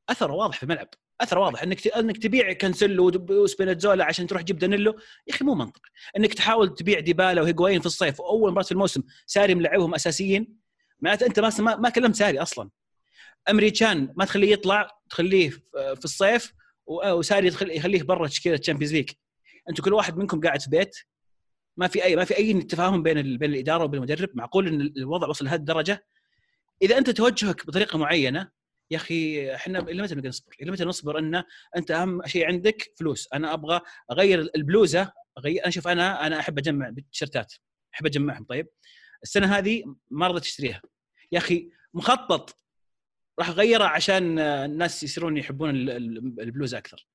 [0.08, 0.88] أثره واضح في الملعب.
[1.20, 1.62] أثره واضح.
[1.62, 4.92] إنك إنك تبيع كانسيلو ودب- وسبينازولا عشان تروح تجيب دانيلو
[5.26, 5.80] يا أخي مو منطق.
[6.16, 10.56] إنك تحاول تبيع ديبالا وهيغوايين في الصيف وأول مباراة في الموسم ساري ملعبهم أساسيين
[11.00, 12.70] معناته أنت ما ما, كلمت ساري أصلا.
[13.50, 16.52] إمري كان ما تخليه يطلع تخليه في الصيف
[16.86, 19.10] وساري يدخل- يخليه برا تشكيله Champions League
[19.68, 20.96] أنتم كل واحد منكم قاعد في بيت
[21.76, 24.30] ما في اي ما في أي تفاهم بين بين الإدارة وبين المدرب.
[24.34, 26.06] معقول إن الوضع وصل لهذه الدرجة؟
[26.82, 28.50] إذا أنت توجهك بطريقة معينة
[28.90, 31.42] يا أخي إحنا إلى متى نقدر نصبر؟ إلى متى نصبر إن
[31.76, 33.80] أنت أهم شيء عندك فلوس، أنا أبغى
[34.12, 37.54] أغير البلوزة اغير أنا شوف أنا أنا أحب أجمع بالتيشيرتات
[37.94, 38.44] أحب أجمعهم.
[38.44, 38.68] طيب
[39.22, 40.82] السنة هذه ما رضيت اشتريها
[41.32, 42.58] يا أخي مخطط
[43.38, 47.06] راح اغيرها عشان الناس يصيرون يحبون ال- ال- البلوزه أكثر.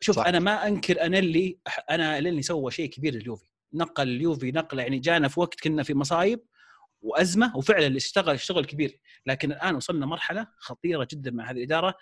[0.00, 0.26] شوف صح.
[0.26, 1.58] أنا ما أنكر أنا اللي
[1.90, 3.46] أنا اللي سوى شيء كبير لليوفي.
[3.74, 6.40] نقل اليوفي نقله يعني جانا في وقت كنا في مصايب
[7.02, 9.00] وأزمة وفعلا اللي اشتغل شغل كبير.
[9.26, 11.94] لكن الآن وصلنا مرحلة خطيرة جدا مع هذه الإدارة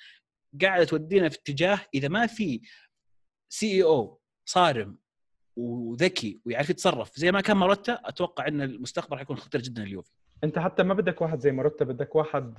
[0.62, 2.60] قاعدة تودينا في اتجاه إذا ما في
[3.48, 4.98] CEO صارم
[5.56, 10.10] وذكي ويعرف يتصرف زي ما كان ماروتا أتوقع إن المستقبل حيكون خطير جدا لليوفي.
[10.44, 12.54] أنت حتى ما بدك واحد زي ماروتا بدك واحد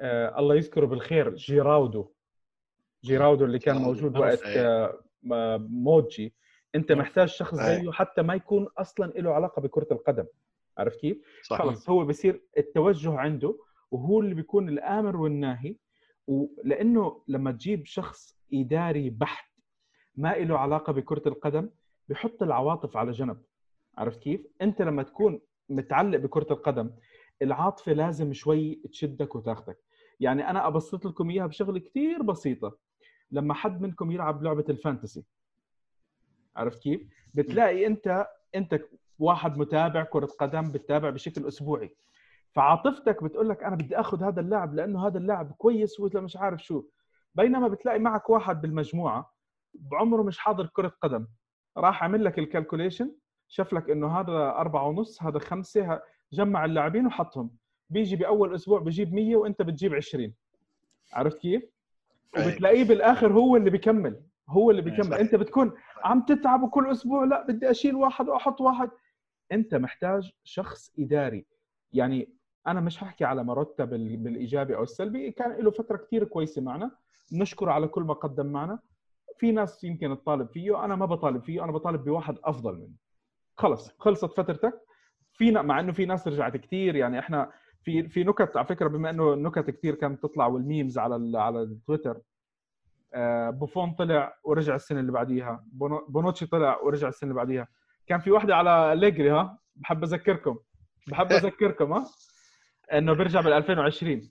[0.00, 2.12] آه، الله يذكره بالخير جيراودو
[3.04, 4.16] جيراودو اللي كان موجود.
[4.18, 4.98] وقت آه
[5.70, 6.34] موجي
[6.74, 6.92] أنت.
[6.92, 7.54] محتاج شخص.
[7.54, 10.26] زيه حتى ما يكون أصلا له علاقة بكرة القدم
[10.78, 11.18] عرفت كيف؟
[11.50, 13.58] خلص هو بصير التوجه عنده
[13.90, 15.76] وهو اللي بيكون الآمر والناهي
[16.26, 19.52] ولأنه لما تجيب شخص إداري بحت
[20.16, 21.70] ما له علاقة بكرة القدم
[22.08, 23.42] بحط العواطف على جنب
[23.98, 26.90] عرفت كيف؟ انت لما تكون متعلق بكرة القدم
[27.42, 29.78] العاطفه لازم شوي تشدك وتاخذك
[30.20, 32.78] يعني أنا أبسط لكم إياها بشغلة كثير بسيطة.
[33.30, 35.24] لما حد منكم يلعب لعبة الفانتسي
[36.56, 37.00] عرفت كيف؟
[37.34, 38.80] بتلاقي أنت أنت
[39.18, 41.96] واحد متابع كرة قدم بتتابع بشكل أسبوعي.
[42.52, 46.64] فعاطفتك بتقول لك أنا بدي آخذ هذا اللاعب لأنه هذا اللاعب كويس ولا مش عارف
[46.64, 46.84] شو.
[47.34, 49.34] بينما بتلاقي معك واحد بالمجموعة
[49.74, 51.26] بعمره مش حاضر كرة قدم.
[51.76, 53.14] راح عمل لك الكالكوليشن
[53.48, 56.00] شاف لك إنه هذا أربعة ونص هذا خمسة
[56.32, 57.50] جمع اللاعبين وحطهم.
[57.90, 60.34] بيجي بأول أسبوع بجيب 100 وأنت بتجيب 20
[61.12, 61.62] عرفت كيف؟
[62.38, 64.20] وبتلاقيه بالآخر هو اللي بيكمل.
[64.48, 65.14] هو اللي بيكمل.
[65.14, 65.72] أنت بتكون
[66.04, 68.90] عم تتعب كل أسبوع لا بدي أشيل واحد وأحط واحد.
[69.52, 71.46] أنت محتاج شخص إداري.
[71.92, 72.28] يعني
[72.66, 75.30] أنا مش هحكي على ماروتا بال- بالإيجابي أو السلبي.
[75.30, 76.90] كان له فترة كثير كويسة معنا.
[77.32, 78.78] نشكره على كل ما قدم معنا.
[79.38, 80.84] في ناس يمكن تطالب فيه.
[80.84, 81.64] أنا ما بطالب فيه.
[81.64, 82.94] أنا بطالب بواحد أفضل منه.
[83.56, 83.90] خلص.
[83.98, 84.80] خلصت فترتك.
[85.34, 87.50] في مع إنه في ناس رجعت كثير يعني إحنا
[87.82, 91.62] في في نكت على فكرة بما إنه النكت كثير كانت تطلع وال memes على على
[91.62, 92.20] التويتر
[93.14, 97.68] آه، بوفون طلع ورجع السنة اللي بعديها بونو- بونوتشي طلع ورجع السنة اللي بعديها.
[98.06, 100.58] كان في واحدة على أليجري ها؟ بحب أذكركم.
[101.08, 102.06] بحب أذكركم ها؟
[102.92, 104.30] إنه بيرجع بال 2020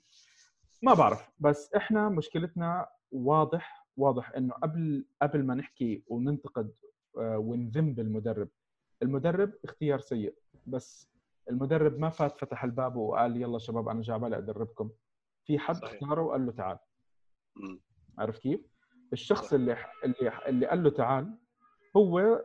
[0.82, 6.72] ما بعرف بس إحنا مشكلتنا واضح واضح إنه قبل قبل ما نحكي وننتقد
[7.18, 8.50] آه، ونذم بالمدرب
[9.04, 10.34] المدرب اختيار سيء.
[10.66, 11.10] بس
[11.50, 14.90] المدرب ما فات فتح الباب وقال يلا شباب أنا جاي بالي أدربكم.
[15.46, 15.94] في حد صحيح.
[16.04, 16.78] اختاره؟ وقال له تعال.
[17.56, 17.82] مم.
[18.18, 18.62] عرفت كيف؟
[19.14, 21.38] الشخص اللي اللي اللي قال له تعال
[21.98, 22.42] هو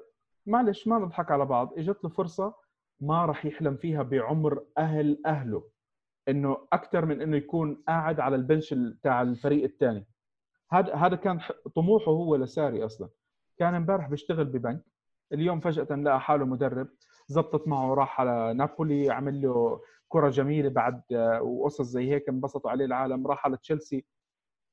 [0.47, 2.55] معلش ما نضحك على بعض إجت له فرصة
[3.01, 5.71] ما راح يحلم فيها بعمر أهل أهله.
[6.29, 10.07] إنه أكثر من إنه يكون قاعد على البنش تاع الفريق الثاني
[10.73, 11.41] هذا هذا كان
[11.77, 13.09] طموحه هو لساري أصلا.
[13.59, 14.85] كان إمبارح بيشتغل ببنك
[15.33, 16.89] اليوم فجأة لقى حاله مدرب.
[17.29, 22.71] زبطت معه راح على نابولي عمل له كرة جميلة بعد آه، وقصص زي هيك انبسطوا
[22.71, 24.05] عليه العالم راح على تشيلسي.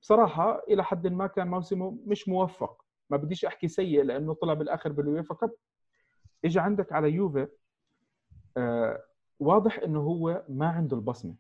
[0.01, 2.85] بصراحة إلى حد ما كان موسمه مش موفق.
[3.09, 5.51] ما بديش أحكي سيء لأنه طلع بالآخر بالويفا كاب.
[6.45, 7.47] اجى عندك على يوفي
[8.57, 9.03] آه
[9.39, 11.35] واضح إنه هو ما عنده البصمة.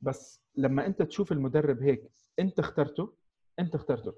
[0.00, 3.12] بس لما أنت تشوف المدرب هيك أنت اخترته
[3.58, 4.12] أنت اخترته.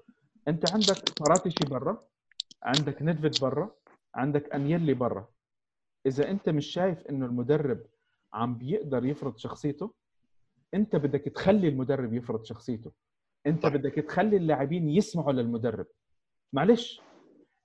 [0.47, 2.03] أنت عندك فراتشي برا
[2.63, 3.71] عندك ندفيد برا
[4.15, 5.32] عندك أنيلي برا.
[6.05, 7.79] إذا أنت مش شايف إنه المدرب
[8.33, 9.93] عم بيقدر يفرض شخصيته
[10.73, 12.91] أنت بدك تخلي المدرب يفرض شخصيته.
[13.47, 13.65] أنت.
[13.65, 15.85] بدك تخلي اللاعبين يسمعوا للمدرب.
[16.53, 17.01] معلش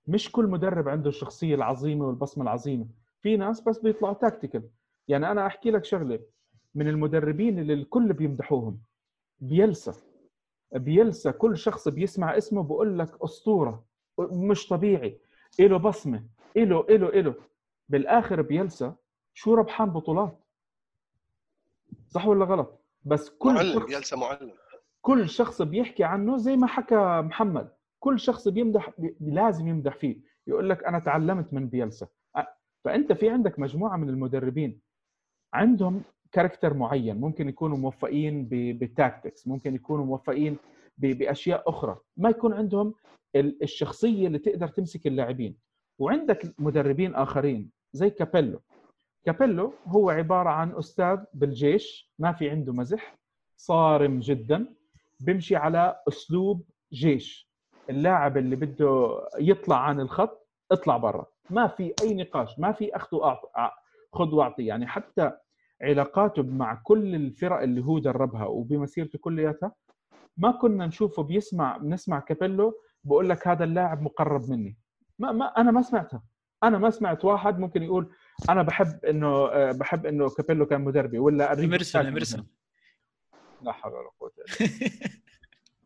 [0.06, 2.86] مش كل مدرب عنده الشخصية العظيمة والبصمة العظيمة.
[3.20, 4.62] في ناس بس بيطلعوا تاكتيكال
[5.08, 6.20] يعني أنا أحكي لك شغلة.
[6.74, 8.78] من المدربين اللي الكل بيمدحوهم.
[9.40, 9.94] بيلسا.
[10.72, 13.84] بيلسا كل شخص بيسمع اسمه بقول لك أسطورة.
[14.18, 15.18] مش طبيعي.
[15.60, 16.24] له بصمة.
[16.56, 17.34] له له له
[17.88, 18.94] بالآخر بيلسا
[19.34, 20.38] شو ربحان بطولات.
[22.08, 24.50] صح ولا غلط؟ بس كل معلم شخص يلسى معلم.
[25.00, 27.72] كل شخص بيحكي عنه زي ما حكى محمد.
[28.00, 30.20] كل شخص بيمدح بي- لازم يمدح فيه.
[30.46, 32.06] يقول لك أنا تعلمت من بيلسا.
[32.84, 34.80] فأنت في عندك مجموعة من المدربين
[35.54, 37.20] عندهم character معين.
[37.20, 40.56] ممكن يكونوا موفقين بال tactics ممكن يكونوا موفقين
[40.98, 41.98] بأشياء أخرى.
[42.16, 42.94] ما يكون عندهم
[43.36, 45.58] ال- الشخصية اللي تقدر تمسك اللاعبين.
[45.98, 47.70] وعندك مدربين آخرين.
[47.92, 48.60] زي كابيلو.
[49.24, 53.18] كابيلو هو عبارة عن أستاذ بالجيش ما في عنده مزح
[53.56, 54.74] صارم جدا
[55.20, 57.48] بيمشي على أسلوب جيش.
[57.90, 61.26] اللاعب اللي بده يطلع عن الخط اطلع برا.
[61.50, 63.48] ما في أي نقاش ما في أخذ واعطي
[64.12, 64.66] خذ وأعطي.
[64.66, 65.32] يعني حتى
[65.82, 69.72] علاقاته مع كل الفرق اللي هو دربها وبمسيرته كلياتها
[70.36, 72.74] ما كنا نشوفه بيسمع بنسمع كابيلو
[73.04, 74.78] بقول لك هذا اللاعب مقرب مني.
[75.18, 76.22] ما, ما أنا ما سمعتها.
[76.64, 78.12] أنا ما سمعت واحد ممكن يقول
[78.50, 82.48] أنا بحب إنه آه، بحب إنه كابيلو كان مدربي ولا إيمرسون مدربي.
[83.62, 84.32] لا حول ولا قوة.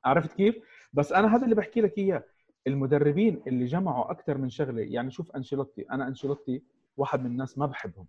[0.05, 0.57] عرفت كيف؟
[0.93, 2.25] بس أنا هذا اللي بحكي لك إياه
[2.67, 6.63] المدربين اللي جمعوا أكثر من شغلة يعني شوف أنشيلوتي أنا أنشيلوتي
[6.97, 8.07] واحد من الناس ما بحبهم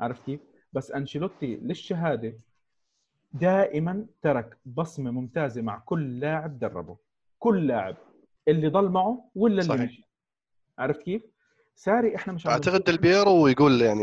[0.00, 0.40] عرفت كيف؟
[0.72, 2.38] بس أنشيلوتي للشهادة
[3.32, 6.96] دائما ترك بصمة ممتازة مع كل لاعب دربه
[7.38, 7.96] كل لاعب
[8.48, 9.82] اللي ضل معه ولا اللي صحيح.
[9.82, 10.04] مشي
[10.78, 11.22] عرفت كيف؟
[11.78, 14.02] ساري إحنا مش أعتقد نشوف- ديل بيرو يقول يعني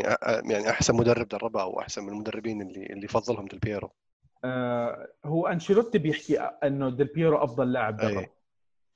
[0.52, 3.90] يعني أحسن مدرب دربه أو أحسن من المدربين اللي اللي يفضلهم ديل بيرو.
[4.44, 8.26] آه هو أنشيلوتي بيحكي إنه ديل بيرو أفضل لاعب درب.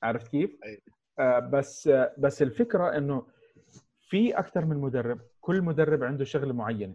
[0.02, 0.82] عرفت كيف؟ أي.
[1.18, 3.26] آه بس آه بس الفكرة إنه
[4.00, 6.94] في أكثر من مدرب كل مدرب عنده شغلة معينة.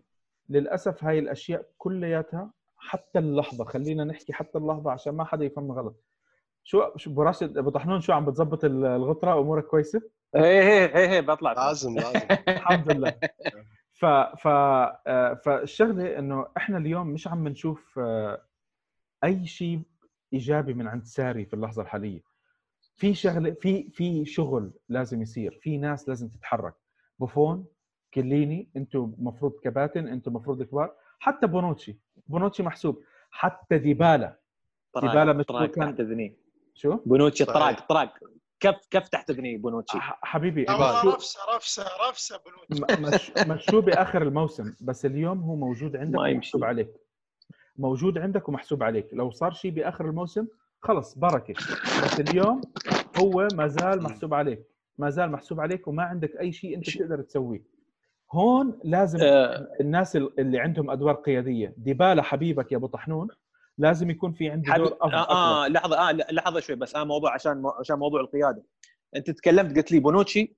[0.49, 6.03] للأسف هاي الأشياء كلياتها حتى اللحظة خلينا نحكي حتى اللحظة عشان ما حدا يفهم غلط.
[6.63, 10.01] شو شو ابو راشد أبو طحنون شو عم بتظبط ال- الغطرة؟ أمورك كويسة؟
[10.35, 12.19] هي هي هي هي بطلع لازم لازم.
[12.47, 13.13] الحمد لله.
[13.93, 18.41] ف ف آه، فالشغلة إنه إحنا اليوم مش عم نشوف آه،
[19.23, 19.81] أي شيء
[20.33, 22.21] إيجابي من عند ساري في اللحظة الحالية.
[22.95, 25.59] في شغلة في في شغل لازم يصير.
[25.61, 26.73] في ناس لازم تتحرك.
[27.19, 27.65] بوفون
[28.13, 30.95] كيليني أنتم مفروض كباتن أنتم مفروض كبار.
[31.19, 33.03] حتى بونوتشي بونوتشي محسوب.
[33.31, 34.39] حتى ديبالا.
[35.01, 36.35] ديبالا طراق كان-
[36.73, 37.45] شو؟ بونوتشي.
[37.45, 37.87] طراق.
[37.87, 38.13] طراق.
[38.63, 42.39] كف كف تحت ذني بونوتشي؟ حبيبي رفسة رفسة رفسة
[42.99, 46.19] مش مشوه باخر الموسم بس اليوم هو موجود عندك.
[46.19, 46.89] ومحسوب عليك.
[47.77, 49.07] موجود عندك ومحسوب عليك.
[49.13, 50.47] لو صار شيء بآخر الموسم
[50.81, 51.53] خلص بركة.
[52.03, 52.61] بس اليوم
[53.19, 54.63] هو ما زال محسوب عليك.
[54.97, 57.61] ما زال محسوب عليك وما عندك أي شيء أنت بتقدر تسويه.
[58.31, 61.73] هون لازم آه، الناس ال- اللي عندهم أدوار قيادية.
[61.77, 63.27] ديبالا حبيبك يا أبو طحنون
[63.77, 67.03] لازم يكون في عنده حبيب دور أفضل آه, آه لحظة آه لحظة شوي بس أنا
[67.03, 68.63] موضوع عشان عشان موضوع القيادة
[69.15, 70.55] أنت تكلمت قلت لي بونوتشي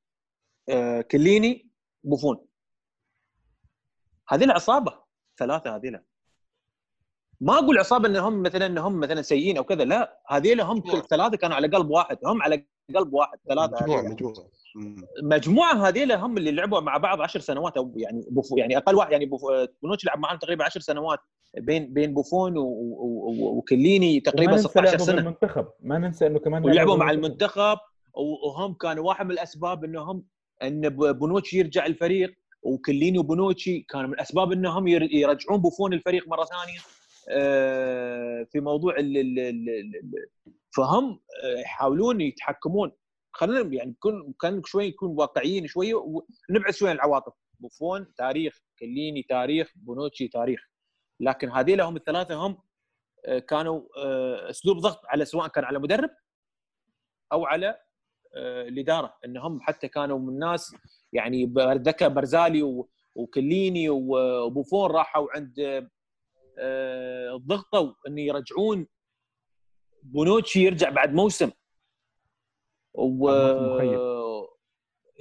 [0.69, 1.69] آه كيليني
[2.03, 2.45] بوفون
[4.29, 4.99] هذه العصابه
[5.37, 6.01] ثلاثة هذه
[7.41, 10.77] ما أقول عصابة انهم مثلا انهم مثلا سيئين أو كذا لا هذيلا هم.
[10.95, 14.13] الثلاثه كانوا على قلب واحد هم على قلب واحد ثلاثة مجموعه هذيلا.
[14.13, 14.47] مجموعة.
[15.23, 19.11] مجموعة هذيلا هم اللي لعبوا مع بعض 10 سنوات أو يعني بوفو يعني أقل واحد
[19.11, 21.19] يعني بوفو- بونوتشي لعب معهم تقريبا 10 سنوات
[21.57, 25.15] بين بين بوفون وكليني تقريبا وما ننسى 16 لعبه سنة.
[25.15, 27.11] بالمنتخب ما ننسى إنه كمان ولعبوا مع.
[27.11, 27.77] المنتخب.
[28.13, 30.25] وهم كانوا واحد من الأسباب إنهم
[30.63, 32.33] إن بونوتشي يرجع الفريق
[32.63, 36.79] وكليني وبونوتشي كانوا من الأسباب إنهم ير- يرجعون بوفون الفريق مرة ثانية.
[37.29, 39.91] آه، في موضوع ال ال ال ال
[40.75, 42.91] فهم آه، يحاولون يتحكمون.
[43.31, 47.33] خلينا يعني نكون كان شوي نكون واقعيين شوي ونبعد شوي عن العواطف.
[47.59, 50.59] بوفون تاريخ كيليني تاريخ بونوتشي تاريخ.
[51.19, 52.57] لكن هذه لهم الثلاثة هم
[53.25, 56.09] آه، كانوا آه، أسلوب ضغط على سواء كان على مدرب
[57.31, 57.67] أو على
[58.35, 60.75] آه، الإدارة إنهم حتى كانوا من الناس
[61.13, 65.87] يعني ذكى بارزالي وكيليني وبوفون راحوا عند
[67.35, 68.87] ضغطوا ان يرجعون
[70.03, 71.51] بونوتشي يرجع بعد موسم
[72.93, 73.29] و.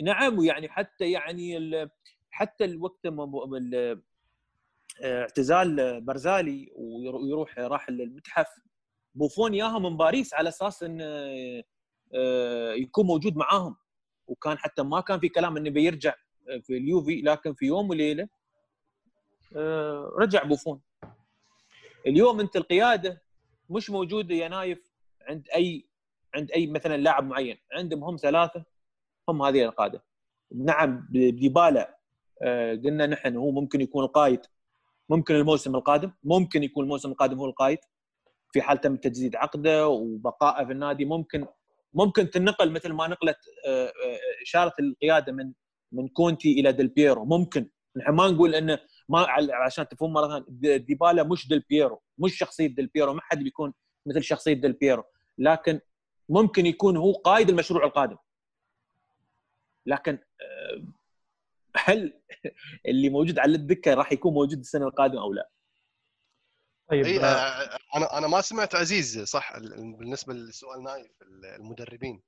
[0.03, 1.59] نعم ويعني حتى يعني
[2.31, 3.07] حتى الوقت
[5.03, 8.47] اعتزال برزالي ويرو- ويروح راح المتحف
[9.15, 11.05] بوفون ياهم من باريس على أساس انه
[12.15, 13.77] آه، يكون موجود معاهم.
[14.27, 16.15] وكان حتى ما كان في كلام إنه بيرجع
[16.63, 18.29] في اليوفي لكن في يوم وليلة
[19.57, 20.81] آه، رجع بوفون.
[22.07, 23.23] اليوم أنت القيادة
[23.71, 24.93] مش موجودة يا نايف
[25.29, 25.85] عند أي
[26.35, 27.59] عند أي مثلا لاعب معين.
[27.73, 28.65] عندهم هم ثلاثة
[29.29, 30.03] هم هذه القادة.
[30.55, 31.99] نعم ديبالا
[32.43, 34.41] آه، قلنا نحن هو ممكن يكون القائد.
[35.09, 37.79] ممكن الموسم القادم ممكن يكون الموسم القادم هو القائد
[38.53, 41.05] في حال تم تجديد عقده وبقائه في النادي.
[41.05, 41.47] ممكن
[41.95, 43.37] ممكن تنقل مثل ما نقلت
[43.69, 45.53] آه، آه، إشارة القيادة من
[45.93, 47.25] من كونتي إلى ديل بيرو.
[47.25, 48.79] ممكن نحن ما نقول إنه
[49.09, 49.27] ما
[49.65, 53.39] عشان تفهم مرة ثانية دي- ديبالا مش ديل بيرو مش شخصية ديل بيرو ما حد
[53.43, 53.73] بيكون
[54.07, 55.05] مثل شخصية ديل بيرو.
[55.39, 55.81] لكن
[56.29, 58.17] ممكن يكون هو قائد المشروع القادم.
[59.87, 60.83] لكن آه،
[61.77, 62.21] هل
[62.89, 65.51] اللي موجود على الدكة راح يكون موجود السنة القادمة أو لا؟
[66.91, 72.23] طيب اي آه، أنا أنا ما سمعت عزيز صح ال- بالنسبة لسؤال نايف ال- المدربين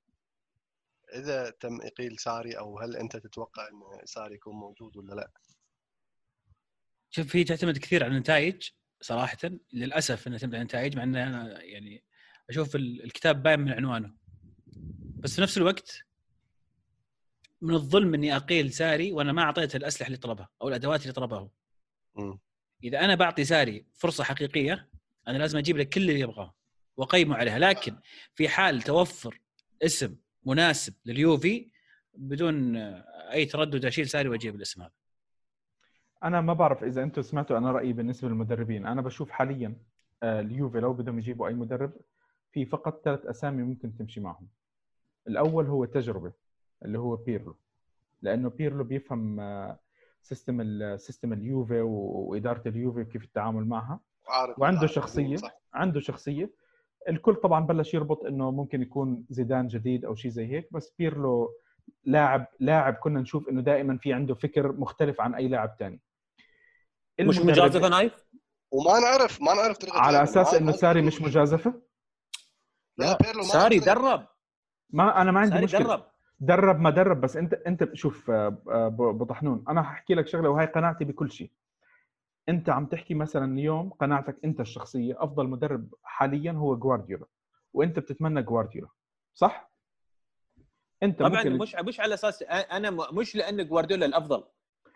[1.13, 5.31] إذا تم إقيل ساري أو هل أنت تتوقع إن ساري يكون موجود ولا لا؟
[7.09, 8.69] شوف هي تعتمد كثير على النتائج
[9.01, 9.37] صراحة
[9.73, 12.03] للأسف إنها تعتمد على النتائج مع إن أنا يعني
[12.49, 14.13] أشوف ال- الكتاب باين من عنوانه
[15.19, 16.06] بس في نفس الوقت
[17.61, 21.39] من الظلم إني أقيل ساري وأنا ما أعطيته الأسلحة اللي طلبها أو الأدوات اللي طلبها
[21.39, 21.49] هو.
[22.83, 24.89] إذا أنا بعطي ساري فرصة حقيقية
[25.27, 26.53] أنا لازم أجيب له كل اللي يبغاه
[26.97, 27.59] وأقيمه عليها.
[27.59, 27.95] لكن
[28.33, 29.39] في حال توفر
[29.83, 30.15] اسم
[30.45, 31.71] مناسب لليوفي
[32.13, 32.77] بدون
[33.31, 34.91] أي تردد أشيل ساري وأجيب الاسم هذا.
[36.23, 38.85] أنا ما بعرف إذا أنتم سمعتوا أنا رأيي بالنسبة للمدربين.
[38.85, 39.75] أنا بشوف حاليا
[40.23, 41.93] آه، اليوفي لو بدهم يجيبوا أي مدرب
[42.51, 44.47] في فقط ثلاث أسامي ممكن تمشي معهم.
[45.27, 46.33] الأول هو تجربة.
[46.85, 47.57] اللي هو بيرلو
[48.21, 49.41] لأنه بيرلو بيفهم
[50.21, 54.91] system ال- system اليوفي وإدارة اليوفي كيف التعامل معها عارف وعنده عارف.
[54.91, 55.51] شخصية صح.
[55.73, 56.51] عنده شخصية
[57.09, 61.53] الكل طبعا بلش يربط إنه ممكن يكون زيدان جديد أو شيء زي هيك بس بيرلو
[62.03, 66.01] لاعب لاعب كنا نشوف إنه دائما في عنده فكر مختلف عن أي لاعب ثاني
[67.19, 68.13] مش مجازفة نايف؟
[68.71, 70.23] وما نعرف ما نعرف طريقة على.
[70.23, 71.81] أساس إنه ساري مش مجازفة
[72.97, 73.79] لا بيرلو ما ساري.
[73.79, 74.27] درب
[74.89, 76.03] ما أنا ما عندي ساري مشكلة درب
[76.39, 80.27] درب ما درب بس انت انت شوف آه، آه، ب- ابو طحنون أنا هحكي لك
[80.27, 81.51] شغلة وهي قناعتي بكل شيء.
[82.49, 87.25] انت عم تحكي مثلا اليوم قناعتك انت الشخصية أفضل مدرب حاليا هو جوارديولا
[87.73, 88.89] وانت بتتمنى جوارديولا
[89.33, 89.71] صح؟
[91.03, 94.43] انت طبعا ممكن مش مش على أساس أنا مش لأن جوارديولا الأفضل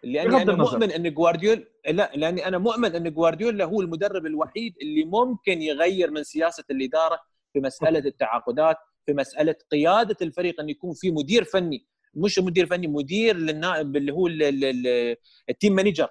[0.04, 0.72] لأني أنا النظر.
[0.80, 6.12] مؤمن إن جوارديولا لا لأني أنا مؤمن إن جوارديولا هو المدرب الوحيد اللي ممكن يغير
[6.12, 7.20] من سياسة الإدارة
[7.54, 11.86] في مسألة التعاقدات في مسألة قيادة الفريق إن يكون في مدير فني.
[12.14, 15.16] مش مدير فني مدير للنادي اللي هو ال- ال- ال-
[15.50, 16.08] ال team manager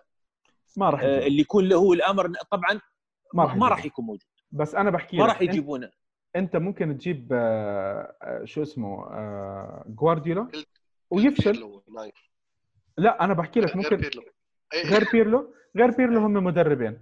[0.76, 1.26] ما راح آه،.
[1.26, 2.32] اللي يكون له الأمر.
[2.50, 2.80] طبعا
[3.34, 3.84] ما راح ما راح.
[3.84, 4.22] يكون موجود.
[4.52, 5.90] بس أنا بحكي ما راح يجيبونه.
[6.36, 9.04] أنت ممكن تجيب آه، آه، شو اسمه
[9.86, 10.48] جوارديولا؟
[11.10, 11.80] ويفشل.
[12.98, 14.02] لا أنا بحكي لك ممكن
[14.74, 14.84] إيه.
[14.86, 15.54] غير بيرلو.
[15.76, 17.00] غير بيرلو هم مدربين.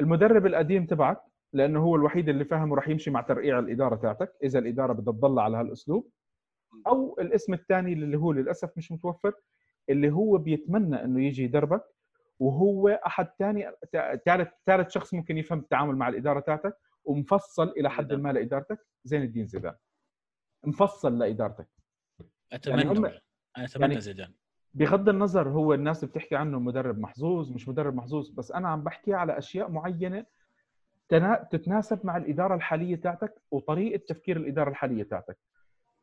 [0.00, 1.20] المدرب القديم تبعك
[1.52, 5.38] لأنه هو الوحيد اللي فاهم وراح يمشي مع ترقيع الإدارة تاعتك إذا الإدارة بدها تضل
[5.38, 6.10] على هالأسلوب.
[6.86, 9.32] أو الاسم الثاني اللي هو للأسف مش متوفر
[9.88, 11.84] اللي هو بيتمنى إنه يجي يدربك
[12.38, 13.70] وهو أحد ثاني
[14.26, 18.22] ثالث ثالث شخص ممكن يفهم التعامل مع الإدارة تاعتك ومفصل إلى حد زيدان.
[18.22, 19.74] ما لإدارتك زين الدين زيدان.
[20.64, 21.68] مفصل لإدارتك.
[22.52, 23.20] أتمنى هم- أنا
[23.58, 24.32] أتمنى يعني- زيدان.
[24.74, 29.14] بغض النظر هو الناس بتحكي عنه مدرب محظوظ مش مدرب محظوظ بس أنا عم بحكي
[29.14, 30.26] على أشياء معينة
[31.50, 35.38] تتناسب مع الإدارة الحالية تاعتك وطريقة تفكير الإدارة الحالية تاعتك.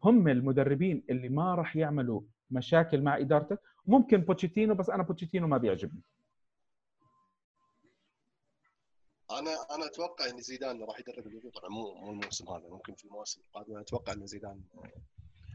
[0.03, 2.21] هم المدربين اللي ما راح يعملوا
[2.51, 3.59] مشاكل مع إدارتك.
[3.85, 6.01] ممكن بوتشيتينو بس أنا بوتشيتينو ما بيعجبني.
[9.31, 11.49] أنا أنا أتوقع إن زيدان راح يدرب اليوفي.
[11.49, 13.81] طبعا مو مو الموسم هذا ممكن في المواسم القادمة.
[13.81, 14.61] أتوقع إن زيدان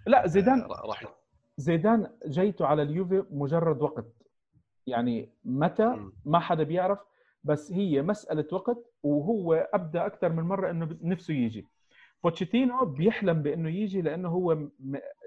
[0.06, 1.14] لا زيدان آه، راح
[1.56, 4.06] زيدان جيته على اليوفي مجرد وقت.
[4.86, 6.10] يعني متى.
[6.24, 6.98] ما حدا بيعرف.
[7.44, 11.68] بس هي مسألة وقت وهو أبدى أكثر من مرة إنه نفسه يجي.
[12.24, 14.58] بوتشيتينو بيحلم بإنه يجي لأنه هو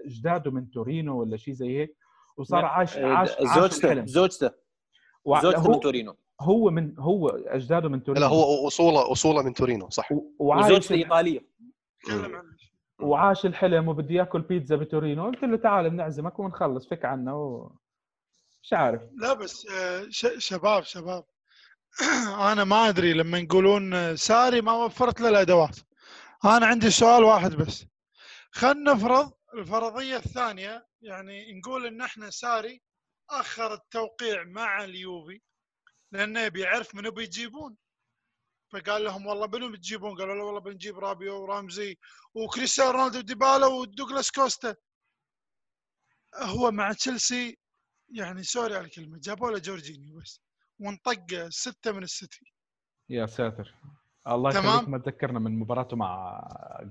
[0.06, 1.98] أجداده من تورينو ولا شيء زي هيك
[2.38, 4.06] وصار عاش عاش زوجته الحلم.
[4.08, 4.52] زوجته
[5.26, 6.16] وع- زوجته من هو, تورينو.
[6.42, 8.26] هو من هو أجداده من تورينو.
[8.26, 10.10] لا هو أصولة أصولة من تورينو صح.
[10.40, 11.40] وزوجته إيطالية.
[13.00, 15.26] وعاش الحلم وبده ياكل بيتزا بتورينو.
[15.26, 17.72] قلت له تعال بنعزمك ونخلص فك عنا و...
[18.64, 19.02] مش عارف.
[19.18, 21.24] لا بس آه، ش- شباب شباب.
[22.52, 25.76] أنا ما أدري لما يقولون آه، ساري ما وفرت له الأدوات.
[26.46, 27.86] أنا عندي سؤال واحد بس.
[28.52, 30.88] خلينا نفرض الفرضية الثانية.
[31.02, 32.82] يعني نقول إن إحنا ساري
[33.30, 35.42] أخر التوقيع مع اليوفي
[36.12, 37.78] لأنه بيعرف منو بيجيبون.
[38.74, 41.98] فقال لهم والله منو بتجيبون؟ قالوا له والله بنجيب رابيو ورامزي
[42.34, 44.76] وكريستيانو رونالدو ديبالا ودوغلاس كوستا.
[46.36, 47.58] هو مع تشيلسي
[48.10, 50.45] يعني sorry على الكلمة جابوا له جورجينيو بس.
[50.80, 52.54] وانطق ستة من السيتي.
[53.10, 53.76] يا ساتر.
[54.28, 54.66] الله تمام.
[54.76, 56.42] يخليك ما تذكرنا من مباراته مع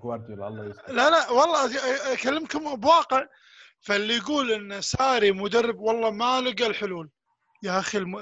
[0.02, 1.70] جوارديولا الله يستر لا لا والله
[2.12, 3.26] أكلمكم بواقع.
[3.80, 7.10] فاللي يقول إن ساري مدرب والله ما لقى الحلول.
[7.62, 8.16] يا أخي الم...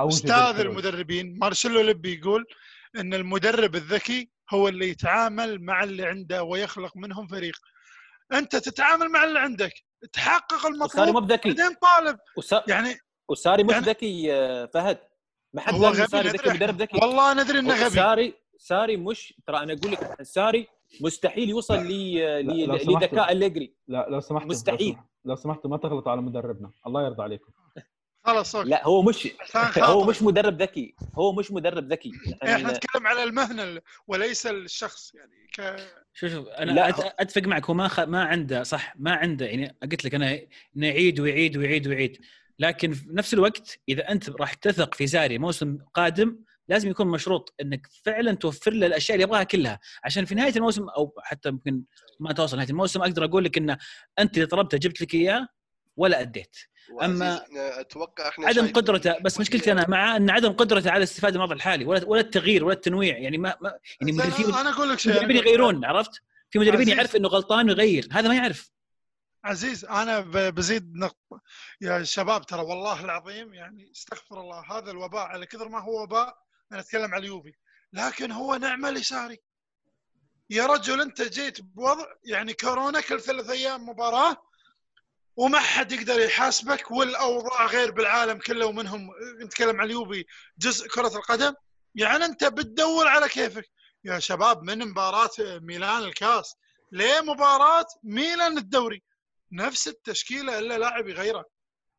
[0.00, 0.60] أستاذ.
[0.60, 2.46] المدربين مارسيلو لبي يقول
[2.96, 7.56] إن المدرب الذكي هو اللي يتعامل مع اللي عنده ويخلق منهم فريق.
[8.32, 9.72] أنت تتعامل مع اللي عندك
[10.12, 11.48] تحقق وساري المطلوب مو بذكي.
[11.48, 12.18] بعدين طالب.
[12.38, 12.98] وسا- يعني
[13.30, 14.26] وساري مش يعني- ذكي
[14.74, 14.98] فهد.
[15.54, 16.50] ما حد هو غبي ساري ذكي.
[16.50, 16.98] مدرب ذكي.
[16.98, 17.90] والله ندري إنه غبي.
[17.90, 20.66] ساري ساري مش ترى أنا أقول لك ساري
[21.00, 22.98] مستحيل يوصل ل- لا، ل- لو سمحتوا.
[23.06, 23.74] لذكاء أليجري.
[23.88, 24.88] لا لو سمحتوا مستحيل.
[24.88, 25.04] لو, سمح...
[25.24, 26.70] لو سمحتوا ما تغلطوا على مدربنا.
[26.86, 27.52] الله يرضى عليكم.
[28.24, 28.68] خلاص okay.
[28.68, 29.28] لا هو مش
[29.78, 30.04] هو.
[30.04, 30.94] مش مدرب ذكي.
[31.14, 32.12] هو مش مدرب ذكي.
[32.42, 35.76] إحنا يعني نتكلم على المهنة وليس الشخص يعني ك...
[36.14, 36.88] شوف شوف أنا لا،
[37.20, 37.66] أتفق معك.
[37.66, 38.00] هو ما خ...
[38.00, 40.40] ما عنده صح ما عنده يعني قلت لك أنا
[40.76, 42.18] انه يعيد ويعيد ويعيد ويعيد.
[42.60, 46.38] لكن في نفس الوقت إذا أنت راح تثق في ساري موسم قادم
[46.68, 49.80] لازم يكون مشروط إنك فعلا توفر له الأشياء اللي يبغاها كلها.
[50.04, 51.82] عشان في نهاية الموسم أو حتى ممكن
[52.20, 53.78] ما توصل نهاية الموسم أقدر أقول لك إنه
[54.18, 55.48] أنت اللي طلبته جبت لك إياه
[55.96, 56.56] ولا أديت.
[57.02, 57.44] إحنا
[57.80, 61.56] أتوقع إحنا عدم قدرته بس مشكلتي أنا مع إن عدم قدرته على الاستفاده من الوضع
[61.56, 63.18] الحالي ولا ولا التغيير ولا التنويع.
[63.18, 64.22] يعني ما, ما يعني
[64.60, 65.12] أنا أقول لك شيء.
[65.12, 66.88] مدربين يغيرون عرفت؟ في مدربين.
[66.88, 68.70] يعرف إنه غلطان ويغير هذا ما يعرف.
[69.44, 71.40] عزيز أنا بزيد نقطه
[71.80, 76.38] يا شباب ترى والله العظيم يعني استغفر الله هذا الوباء على كثر ما هو وباء
[76.72, 77.52] أنا أتكلم على اليوفي.
[77.92, 79.38] لكن هو نعمة لساري
[80.50, 84.36] يا رجل أنت جيت بوضع يعني كورونا كل ثلاث أيام مباراة
[85.36, 89.10] وما حد يقدر يحاسبك والأوضاع غير بالعالم كله ومنهم
[89.42, 90.24] نتكلم على اليوفي
[90.58, 91.54] جزء كرة القدم.
[91.94, 93.70] يعني أنت بتدور على كيفك.
[94.04, 96.56] يا شباب من مباراة ميلان الكاس
[96.92, 99.02] ليه مباراة ميلان الدوري؟
[99.52, 101.44] نفس التشكيلة إلا لاعب يغيره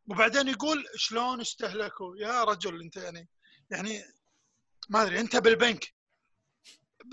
[0.09, 3.27] وبعدين يقول شلون استهلكوا؟ يا رجل أنت يعني
[3.69, 4.03] يعني
[4.89, 5.93] ما أدري أنت بالبنك.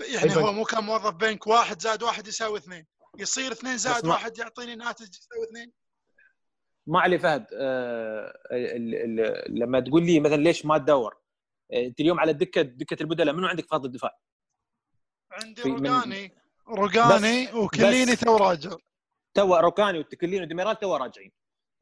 [0.01, 0.35] يعني.
[0.35, 2.87] هو مو كان موظف بنك واحد زائد واحد يساوي اثنين.
[3.19, 5.71] يصير اثنين زائد واحد يعطيني ناتج يساوي اثنين؟
[6.87, 11.15] ما علي فهد آه، ال- ال- لما تقول لي مثلا ليش ما تدور؟
[11.73, 14.17] آه، أنت اليوم على الدكه دكة البدلاء منو عندك في خط الدفاع؟
[15.31, 15.61] عندي
[16.67, 17.47] روجاني.
[17.47, 18.15] بس- وكليني.
[18.15, 18.71] تو راجع
[19.33, 21.31] تو روكاني والتكلين وديميرال تو راجعين.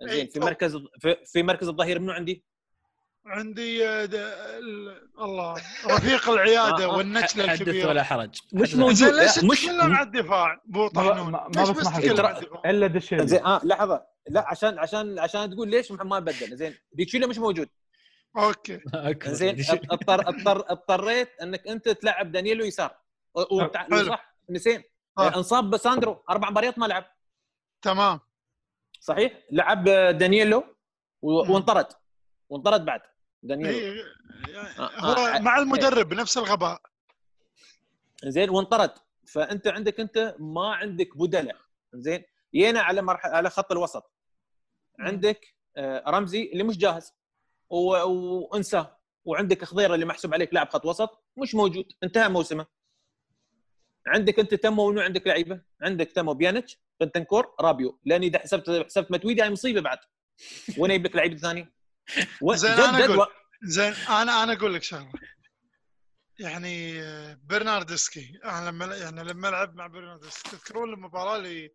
[0.01, 0.39] زين إي، في.
[0.39, 2.45] مركز في, في مركز الظهير منو عندي؟
[3.25, 4.05] عندي آه،
[5.21, 5.53] الله
[5.85, 7.87] رفيق العيادة آه، آه، والنجلة حدث الكبيرة.
[7.89, 8.93] ولا حرج؟ مش موجود.
[8.95, 11.97] زين ليش لا، مش- تتكلم عن الدفاع؟ بو ما- طحنون ما- بسمح
[12.65, 14.05] إلا دشيلي زين آه لحظة.
[14.29, 17.69] لا عشان عشان عشان تقول ليش ما بدل زين ديتشيلا مش موجود؟
[18.37, 18.79] okay.
[18.93, 19.33] أكبر.
[19.33, 19.57] زين
[19.91, 22.95] اضطر اضطر اضطريت أنك أنت تلعب دانييلو يسار.
[23.35, 24.05] و- وتع- حلو.
[24.05, 24.83] صح؟ نسين
[25.17, 25.35] آه.
[25.37, 27.05] انصاب ساندرو أربع مباريات ما لعب.
[27.87, 28.19] تمام.
[28.99, 29.83] صحيح؟ لعب
[30.17, 30.63] دانييلو.
[31.21, 31.87] وانطرد.
[32.49, 33.01] وانطرد بعد.
[33.43, 33.77] دانييلو.
[33.77, 34.03] إيه،
[34.79, 36.81] آه، هو آه، مع المدرب نفس الغباء.
[38.25, 38.91] زين وانطرد.
[39.27, 41.55] فأنت عندك أنت ما عندك بدلاء
[41.93, 42.23] زين
[42.53, 44.11] جينا على مرحله على خط الوسط.
[44.99, 47.13] عندك آه، رمزي اللي مش جاهز.
[47.69, 48.03] و-
[48.51, 51.23] وانساه وعندك خضيرة اللي محسوب عليك لاعب خط وسط.
[51.37, 51.85] مش موجود.
[52.03, 52.65] انتهى موسمه.
[54.07, 55.61] عندك أنت تمو منو عندك لعيبة.
[55.81, 56.79] عندك تمو بيانيتش.
[57.01, 59.97] بنتنكور رابيو لأني اذا حسبت حسبت ماتويدي هاي مصيبة بعد
[60.77, 61.73] وين يجيب لك لعيبه ثانية؟
[62.41, 63.19] و- زين، جد أقول.
[63.19, 63.25] و-
[63.63, 65.11] زين أنا أنا أقول لك شغلة
[66.39, 71.71] يعني آه، برناردسكي أنا لما يعني لما لعب مع برناردسكي تذكرون المباراة اللي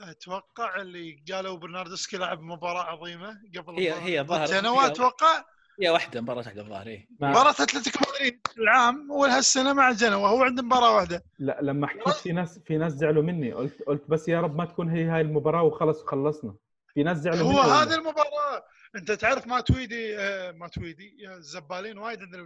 [0.00, 3.92] أتوقع اللي قالوا برناردسكي لعب مباراة عظيمة قبل هي-.
[3.92, 5.44] هي ظهر- جنوا أتوقع
[5.80, 7.08] هي واحدة مباراة الظهر إيه.
[7.20, 12.14] ما- مباراة أتلتيكو مدريد العام ولهالسنه مع جنوا هو عنده مباراة واحدة لا لما حكيت
[12.14, 15.20] في ناس في ناس زعلوا مني قلت قلت بس يا رب ما تكون هي هاي
[15.20, 16.54] المباراة وخلص خلصنا
[16.94, 17.60] في ناس زعلوا هو.
[17.60, 18.64] هذه المباراة
[18.96, 22.44] أنت تعرف ما تويدي آه، ما تويدي الزبالين وايد عندنا.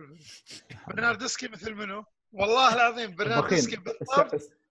[0.89, 3.81] برناردسكي مثل منو؟ والله العظيم برناردسكي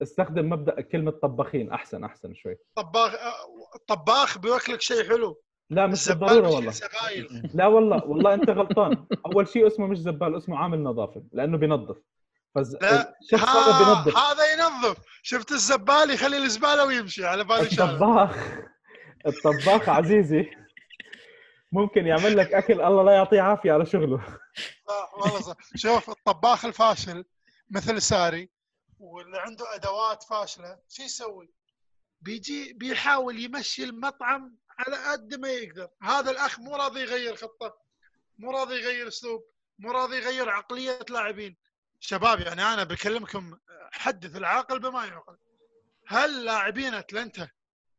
[0.01, 3.33] استخدم مبدأ كلمة طباخين أحسن أحسن شوي طباخ آه،
[3.87, 5.41] طباخ بيوكلك شيء حلو
[5.73, 6.71] لا مش بالضروره والله.
[6.71, 9.05] سبايل لا والله والله أنت غلطان.
[9.25, 11.97] أول شيء اسمه مش زبال اسمه عامل نظافة لأنه بينظف.
[12.55, 12.75] فز...
[12.81, 14.17] لا، هذا بينظف.
[14.17, 14.97] هذا ينظف.
[15.23, 18.37] شفت الزبال يخلي الزبالة ويمشي على بالي الطباخ
[19.27, 20.49] الطباخ عزيزي
[21.71, 24.23] ممكن يعمل لك أكل الله لا يعطيه عافية على شغله.
[24.87, 25.55] صح والله صح.
[25.75, 27.25] شوف الطباخ الفاشل
[27.71, 28.49] مثل ساري
[28.99, 31.53] واللي عنده أدوات فاشلة شو يسوي؟
[32.21, 35.87] بيجي بيحاول يمشي المطعم على قد ما يقدر.
[36.01, 37.77] هذا الأخ مو راضي يغير خطة
[38.37, 39.43] مو راضي يغير أسلوب
[39.79, 41.57] مو راضي يغير عقلية لاعبين.
[41.99, 43.57] شباب يعني أنا بكلمكم
[43.91, 45.37] حدث العاقل بما يعقل.
[46.07, 47.49] هل لاعبين اتلانتا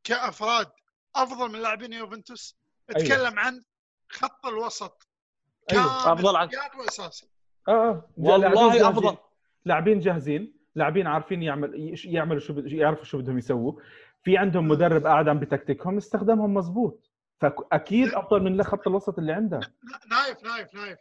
[0.05, 0.71] كأفراد
[1.17, 2.57] أفضل من لاعبين يوفنتوس؟
[2.97, 3.07] أيوة.
[3.09, 3.63] أتكلم عن
[4.09, 5.09] خط الوسط.
[5.73, 6.05] أيوة.
[6.05, 7.29] كامل أفضل عن- وأساسي.
[7.69, 8.11] آه آه.
[8.17, 8.89] والله.
[8.89, 9.17] أفضل.
[9.65, 10.55] لاعبين جاهزين.
[10.75, 13.81] لاعبين عارفين يعمل يش- يعملوا شو يعرفوا شو بدهم يسووا.
[14.25, 17.11] في عندهم مدرب قاعد عم بتكتكهم استخدامهم مزبوط
[17.41, 19.61] فأكيد أفضل من خط الوسط اللي عنده.
[20.11, 20.99] نايف نايف نايف.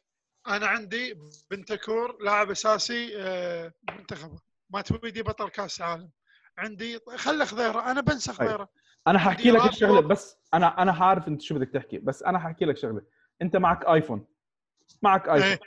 [0.48, 1.20] أنا عندي
[1.52, 4.40] بنتكور لاعب أساسي آه، منتخب
[4.70, 6.10] ما تويدي بطل كأس عالم
[6.58, 8.52] عندي خله خضيره أنا بنسى أيوة.
[8.52, 8.70] خضيره.
[9.08, 10.02] أنا حاحكي لك الشغلة.
[10.02, 13.02] بس أنا أنا عارف أنت شو بدك تحكي بس أنا حاحكي لك شغلة.
[13.42, 14.26] أنت معك آيفون.
[15.02, 15.50] معك آيفون.
[15.50, 15.60] إيه.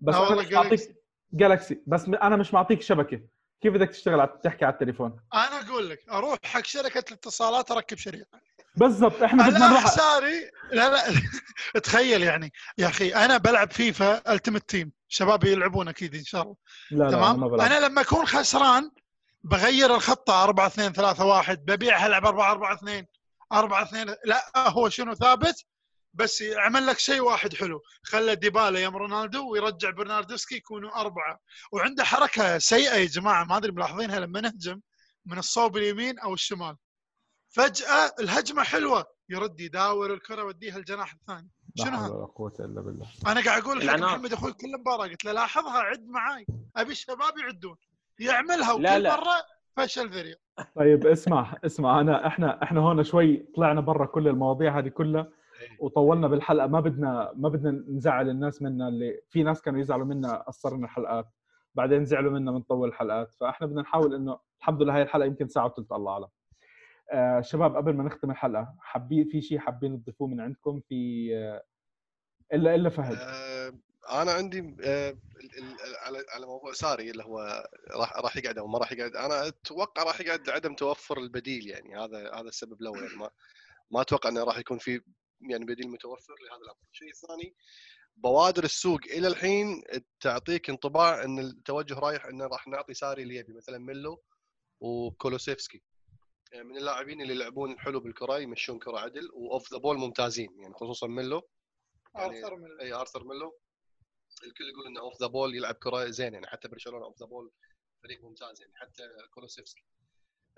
[0.00, 0.96] بس أنا مش معطيك
[1.32, 3.20] جالكسي بس أنا مش معطيك شبكة.
[3.60, 8.40] كيف بدك تشتغل تحكي على التليفون؟ أنا أقول لك أروح حق شركة الاتصالات أركب شريحه
[8.76, 11.20] بالضبط إحنا بدنا نروح حساري لا لا
[11.80, 16.56] تخيل يعني يا أخي أنا بلعب فيفا ultimate team شباب يلعبون أكيد إن شاء الله.
[16.90, 17.72] لا لا تمام؟ ما بلعب.
[17.72, 18.90] أنا لما أكون خسران
[19.44, 23.06] بغير الخطة 4 2 3 1 ببيعها ألعب 4 4 2
[23.52, 25.64] 4 2 لا هو شنو ثابت؟
[26.14, 31.40] بس يعمل لك شيء واحد حلو خلى ديبالا يم رونالدو ويرجع برناردسكي يكونوا أربعة.
[31.72, 34.80] وعنده حركة سيئة يا جماعة ما أدري ملاحظينها لما نهجم.
[35.30, 36.76] من الصوب اليمين أو الشمال.
[37.48, 39.06] فجأة الهجمة حلوة.
[39.28, 41.50] يرد يداور الكرة وديها الجناح الثاني.
[41.76, 43.06] لا شنو هذا؟ ولا قوة إلا بالله.
[43.26, 43.96] أنا قاعد أقول حق.
[43.96, 45.06] محمد أخوي كل مباراة.
[45.06, 46.46] قلت له لاحظها عد معاي.
[46.76, 47.76] أبي الشباب يعدون.
[48.18, 49.16] يعملها وكل لا، لا.
[49.16, 49.44] مرة
[49.76, 50.36] فشل ذريع
[50.76, 52.00] طيب اسمع اسمع.
[52.00, 55.28] أنا إحنا إحنا هون شوي طلعنا برا كل المواضيع هذه كلها
[55.78, 56.66] وطولنا بالحلقة.
[56.66, 61.28] ما بدنا ما بدنا نزعل الناس منا اللي في ناس كانوا يزعلوا منا قصرنا الحلقات
[61.74, 63.34] بعدين زعلوا منا بنطول الحلقات.
[63.34, 66.28] فاحنا بدنا نحاول إنه الحمد لله هاي الحلقة يمكن ساعة وثلث الله أعلم.
[67.12, 71.62] آه شباب قبل ما نختم الحلقة حابين في شيء حابين تضيفوه من عندكم؟ في آه
[72.52, 73.16] الا إلا فهد.
[73.20, 73.72] آه،
[74.22, 75.16] أنا عندي آه،
[76.06, 79.16] على على موضوع ساري اللي هو راح راح يقعد أو ما راح يقعد.
[79.16, 81.96] أنا أتوقع راح يقعد عدم توفر البديل يعني.
[81.96, 82.98] هذا هذا السبب الأول.
[82.98, 83.30] يعني ما
[83.90, 85.00] ما أتوقع إنه راح يكون في
[85.40, 86.78] يعني بديل متوفر لهذا الأمر.
[86.92, 87.54] الشيء الثاني
[88.16, 89.82] بوادر السوق إلى الحين
[90.20, 94.22] تعطيك انطباع إن التوجه رايح إنه راح نعطي ساري اللي يبي مثلا ميلو
[94.80, 95.82] وكولوسيفسكي.
[96.52, 100.60] يعني من اللاعبين اللي يلعبون حلو بالكرة يمشون كرة عدل و off the ball ممتازين
[100.60, 101.48] يعني خصوصا ميلو.
[102.14, 103.58] يعني أرثر من إي أرثر ميلو.
[104.44, 107.50] الكل يقول إنه off the ball يلعب كرة زين يعني حتى برشلونة off the ball
[108.02, 109.84] فريق ممتاز يعني حتى كولوسيفسكي.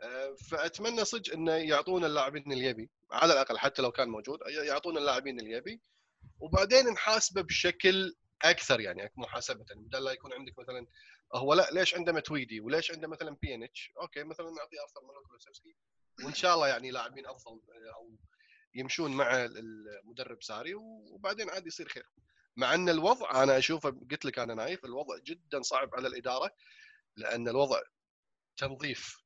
[0.00, 4.98] آه، فأتمنى صدق إنه يعطونا اللاعبين اللي يبي على الأقل حتى لو كان موجود يعطونا
[4.98, 5.80] اللاعبين اللي يبي
[6.40, 9.64] وبعدين نحاسبه بشكل أكثر يعني محاسبة.
[9.74, 10.86] بدل لا يكون عندك مثلا
[11.34, 15.76] هو لا ليش عنده ماتويدي؟ وليش عنده مثلا بيانيتش okay مثلا نعطي ارثر ميلو كولوسيفسكي
[16.24, 18.16] وإن شاء الله يعني لاعبين أفضل آه، أو
[18.74, 22.06] يمشون مع المدرب ساري وبعدين عاد يصير خير.
[22.56, 26.54] مع أن الوضع أنا أشوفه قلت لك أنا نايف الوضع جدا صعب على الإدارة
[27.16, 27.80] لأن الوضع
[28.56, 29.22] تنظيف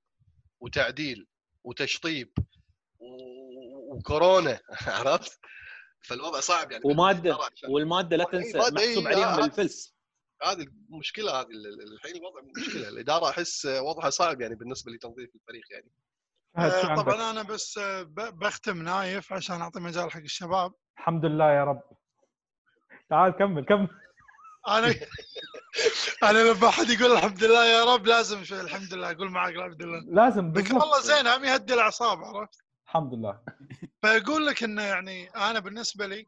[0.60, 1.26] وتعديل
[1.64, 2.32] وتشطيب
[3.90, 5.40] وكورونا عرفت؟
[6.06, 7.38] فالوضع صعب يعني ومادة
[7.68, 9.44] والمادة لا تنسى محسوب عليهم آه.
[9.44, 9.96] الفلس
[10.42, 12.88] هذه المشكلة هذه ال- ال- الحين الوضع مشكلة.
[12.88, 15.90] الإدارة أحس وضعها صعب يعني بالنسبة لتنظيف الفريق يعني.
[16.58, 20.72] آه،؟ طبعا أنا بس آه، ب- بختم نايف عشان أعطي مجال حق الشباب.
[20.98, 21.82] الحمد لله يا رب.
[23.10, 23.88] تعال كمل كمل.
[24.68, 24.86] أنا
[26.30, 29.10] أنا لما احد يقول الحمد لله يا رب لازم شوي الحمد لله.
[29.10, 30.82] أقول معك الحمد لله لازم ذكر بالضبط.
[30.84, 33.40] الله زين هم يهدي الأعصاب عرفت؟ الحمد لله.
[34.02, 36.26] فاقول لك إنه يعني أنا بالنسبة لي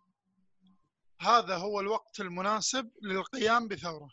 [1.21, 4.09] هذا هو الوقت المناسب للقيام بثورة.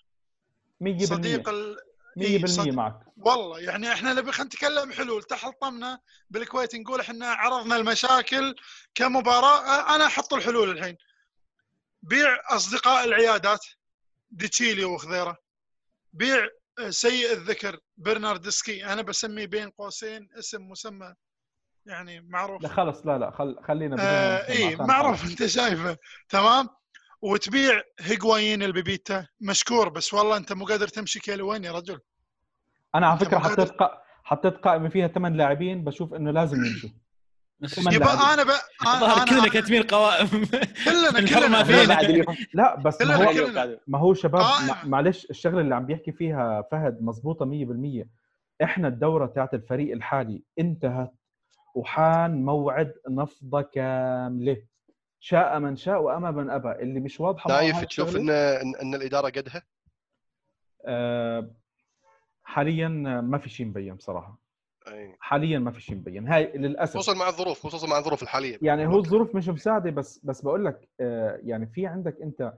[0.84, 1.78] 100% صديق ال...
[2.18, 2.74] 100% إي، صدق.
[2.74, 3.00] معك.
[3.18, 5.24] والله يعني إحنا نبي خلينا نتكلم حلول.
[5.24, 6.00] تحلطمنا
[6.30, 8.56] بالكويت نقول إحنا عرضنا المشاكل
[8.96, 9.96] كمباراة.
[9.96, 10.98] أنا أحط الحلول الحين.
[12.04, 13.66] بيع أصدقاء العيادات
[14.32, 15.38] ديتشيلي وخضيره
[16.14, 16.48] بيع
[16.80, 18.86] آه، سيء الذكر برناردسكي.
[18.86, 21.16] أنا بسميه بين قوسين اسم مسمى
[21.86, 22.62] يعني معروف.
[22.62, 25.26] لا خلص لا لا خل خلينا بدون آه اي معروف.
[25.26, 25.98] أنت شايفه.
[26.30, 26.68] تمام؟
[27.22, 29.28] وتبيع هيغوايين البيبيتا.
[29.42, 31.52] مشكور بس والله أنت مو قادر تمشي كيلو.
[31.52, 32.00] وين يا رجل؟
[32.96, 34.02] أنا على فكرة حطيت قا...
[34.24, 36.90] حطيت قائمة فيها ثمان لاعبين بشوف إنه لازم يمشوا.
[37.68, 38.40] ثمان يبقى لاعبين.
[38.40, 38.48] أنا ب...
[38.88, 40.28] الظاهر أنا كلنا أنا كاتبين قوائم.
[40.86, 41.64] كلنا كلنا.
[41.64, 42.26] فينا.
[42.54, 43.80] لا بس ما كلنا هو كلنا.
[43.88, 44.68] ما هو شباب قائمة.
[44.68, 48.06] مع- معلش الشغلة اللي عم بيحكي فيها فهد مزبوطه 100%
[48.64, 51.14] إحنا الدورة تاعت الفريق الحالي انتهت.
[51.76, 54.58] وحان موعد نفضه كامله
[55.20, 56.72] شاء من شاء وامى من أبى.
[56.72, 59.64] اللي مش واضحة هاي تشوف ان ان إن الإدارة قدها؟
[60.86, 61.52] آه،
[62.44, 62.88] حاليا
[63.22, 64.40] ما في شيء مبين بصراحه
[64.88, 65.16] أي.
[65.20, 66.28] حاليا ما في شيء مبين.
[66.28, 66.98] هاي للأسف.
[66.98, 68.60] خصوصا مع الظروف خصوصا مع الظروف الحالية.
[68.62, 72.54] يعني هو الظروف مش مساعدة بس بس بقول لك آه، يعني في عندك أنت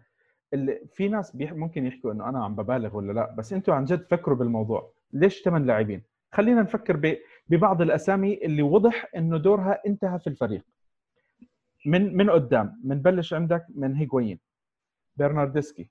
[0.53, 3.85] اللي في ناس بيح ممكن يحكوا إنه أنا عم ببالغ ولا لا بس أنتوا عن
[3.85, 4.93] جد فكروا بالموضوع.
[5.13, 7.17] ليش ثمان لاعبين؟ خلينا نفكر ب-
[7.49, 10.63] ببعض الأسامي اللي وضح إنه دورها انتهى في الفريق.
[11.85, 14.39] من من قدام بنبلش عندك من هيغوين
[15.17, 15.89] برناردسكي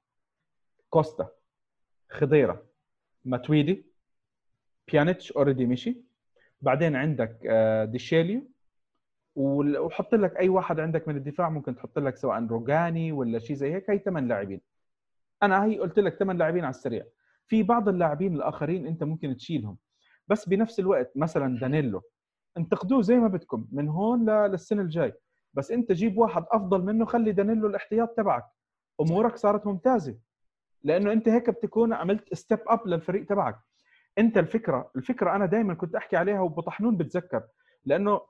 [0.91, 1.29] كوستا
[2.11, 2.63] خضيرة
[3.25, 3.87] ماتويدي
[4.93, 5.97] بيانيتش already مشي
[6.61, 8.49] بعدين عندك آه، ديشيليو
[9.37, 13.75] وحط لك أي واحد عندك من الدفاع ممكن تحط لك سواء روجاني ولا شيء زي
[13.75, 14.61] هيك هي ثمان لاعبين.
[15.43, 17.05] أنا هي قلت لك ثمان لاعبين على السريع.
[17.47, 19.77] في بعض اللاعبين الآخرين أنت ممكن تشيلهم.
[20.29, 22.03] بس بنفس الوقت مثلا دانيلو
[22.57, 25.13] انتقدوه زي ما بدكم من هون للسنة الجاي.
[25.55, 28.45] بس انت جيب واحد أفضل منه خلي دانيلو الاحتياط تبعك.
[29.01, 30.19] أمورك صارت ممتازة.
[30.83, 33.59] لأنه انت هيك بتكون عملت step up للفريق تبعك.
[34.19, 37.43] انت الفكرة الفكرة أنا دائما كنت أحكي عليها وبو طحنون بتذكر.
[37.85, 38.21] لأنه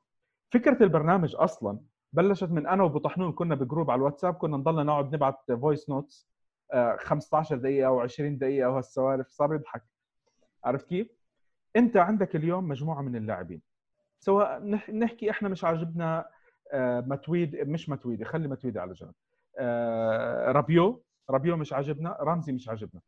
[0.51, 1.78] فكرة البرنامج أصلا
[2.12, 5.90] بلشت من أنا وبو طحنون كنا ب group على الواتساب كنا نضلنا نقعد نبعت voice
[5.90, 6.28] notes
[6.98, 9.82] 15 دقيقة أو 20 دقيقة وهالسوالف صار يضحك.
[10.64, 11.09] عرفت كيف؟
[11.77, 13.62] انت عندك اليوم مجموعة من اللاعبين.
[14.19, 16.28] سواء نح- نحكي إحنا مش عاجبنا
[16.73, 19.12] آه، متويدي مش متويدي خلي متويدي على جنب.
[19.59, 23.01] آه، رابيو رابيو مش عاجبنا رمزي مش عاجبنا.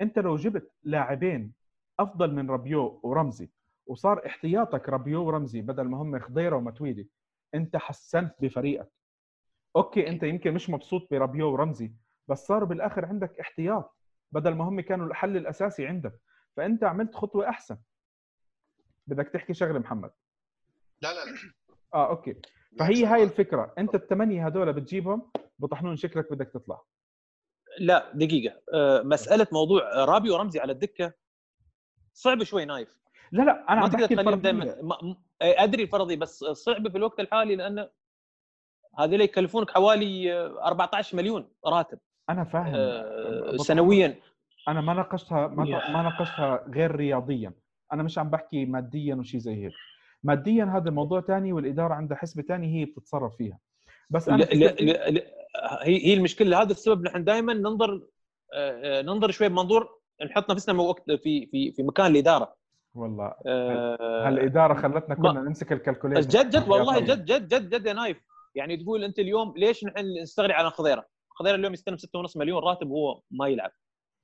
[0.00, 1.52] انت لو جبت لاعبين
[2.00, 3.50] افضل من رابيو ورمزي
[3.86, 7.08] وصار احتياطك رابيو ورمزي بدل ما هم خضيرة ومتويدي
[7.54, 8.88] انت حسنت بفريقك.
[9.76, 11.92] أوكي انت يمكن مش مبسوط برابيو ورمزي
[12.28, 13.96] بس صار بالآخر عندك احتياط
[14.32, 16.20] بدل ما هم كانوا الحل الأساسي عندك.
[16.56, 17.76] فأنت عملت خطوة أحسن.
[19.06, 20.10] بدك تحكي شغلة محمد.
[21.02, 21.36] لا لا لا.
[21.94, 22.36] آه أوكي.
[22.78, 23.74] فهي هاي الفكرة.
[23.78, 26.82] أنت الثمانيه هدول بتجيبهم بو طحنون شكلك بدك تطلع.
[27.78, 28.60] لا دقيقة.
[28.74, 31.12] آه، مسألة موضوع رابيو ورمزي على الدكة.
[32.12, 32.88] صعب شوي نايف.
[33.32, 34.40] لا لا أنا ما عم تقدر بحكي تخليهم.
[34.40, 37.88] دائما أدري الفرضي بس صعب في الوقت الحالي لأن
[38.98, 41.98] هذول يكلفونك حوالي آه، 14 مليون راتب.
[42.30, 42.74] أنا فاهم.
[42.74, 43.56] آه،.
[43.56, 44.20] سنويا.
[44.68, 45.46] أنا ما ناقشتها.
[45.46, 47.52] ما ناقشتها غير رياضيا.
[47.92, 49.72] أنا مش عم بحكي ماديا وشيء زي هيك.
[50.22, 53.58] ماديا هذا موضوع ثاني والإدارة عندها حسبة ثانية هي بتتصرف فيها.
[54.10, 55.22] بس أنا لا لا لا لا
[55.82, 58.06] هي هي المشكلة لهذا السبب نحن دائما ننظر
[58.54, 59.88] آه، آه، ننظر شوي بمنظور
[60.24, 62.56] نحط نفسنا وقت في في في مكان الإدارة.
[62.94, 63.34] والله.
[63.46, 66.20] آه، هالإدارة خلتنا كنا نمسك ال calculator.
[66.20, 67.00] جد جد والله.
[67.00, 68.20] جد جد جد جد يا نايف.
[68.54, 72.90] يعني تقول أنت اليوم ليش نحن نستغني عن خضيره؟ خضيره اليوم يستلم 6.5 مليون راتب
[72.90, 73.70] وهو ما يلعب.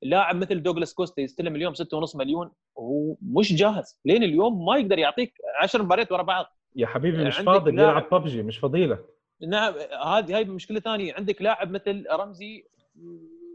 [0.03, 4.01] لاعب مثل دوغلاس كوستا يستلم اليوم 6.5 مليون وهو مش جاهز.
[4.05, 6.47] لين اليوم ما يقدر يعطيك 10 مباريات ورا بعض.
[6.77, 8.99] يا حبيبي مش فاضي بيلعب ببجي مش فضيلة.
[9.49, 9.75] نعم
[10.05, 11.15] هذه هاي مشكلة ثانية.
[11.15, 12.65] عندك لاعب مثل رمزي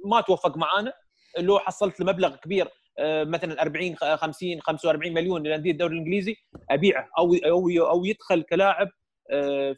[0.05, 0.93] ما توفق معانا.
[1.39, 2.67] هو حصلت له مبلغ كبير
[2.99, 6.35] آه، مثلا 40 خ- 50 45 مليون لانديه الدوري الإنجليزي
[6.71, 8.89] أبيعه أو أو أو يدخل كلاعب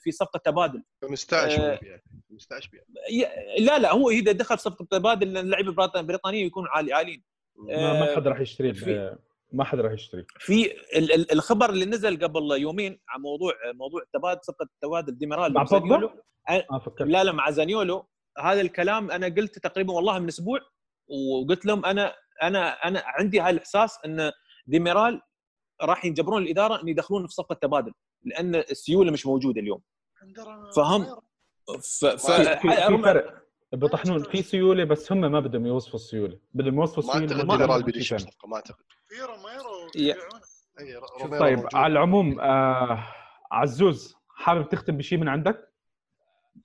[0.03, 0.83] في صفقة تبادل.
[1.01, 1.99] 15 آه، بيع
[2.29, 2.81] 15 بيع
[3.11, 7.23] ي- لا لا هو إذا دخل صفقة تبادل اللعيبه البريط- البريطانيه يكونوا عالي عاليين
[7.55, 9.15] ما, ما آه، حد راح يشتري في-
[9.51, 10.25] ما حد راح يشتري.
[10.39, 15.53] في ال- ال- الخبر اللي نزل قبل يومين عن موضوع موضوع تبادل صفقة تبادل ديميرال
[15.53, 15.63] مع.
[15.63, 16.13] بوجبا؟
[16.49, 17.07] آه فكرت.
[17.07, 18.07] لا لا مع زانيولو.
[18.39, 20.59] هذا الكلام أنا قلت تقريبا والله من أسبوع
[21.07, 24.31] وقلت لهم أنا أنا أنا عندي هاي الاحساس ان
[24.67, 25.21] ديميرال
[25.81, 27.91] راح ينجبرون الإدارة إن يدخلون في صفقة تبادل.
[28.23, 29.81] لأن السيولة مش موجودة اليوم
[30.75, 31.05] فهم.
[31.81, 32.05] ف...
[32.05, 32.31] ف...
[32.31, 33.39] في, في, في هم- فرق
[33.73, 37.55] بطحنون في سيولة بس هم ما بدهم يوصفوا السيولة بدهم يوصفوا السيولة أعتقد ما.
[38.17, 39.21] بصفقه ما أعتقد في
[41.21, 41.67] روميرو طيب.
[41.73, 43.05] على العموم آه
[43.51, 45.68] عزوز حابب تختم بشيء من عندك؟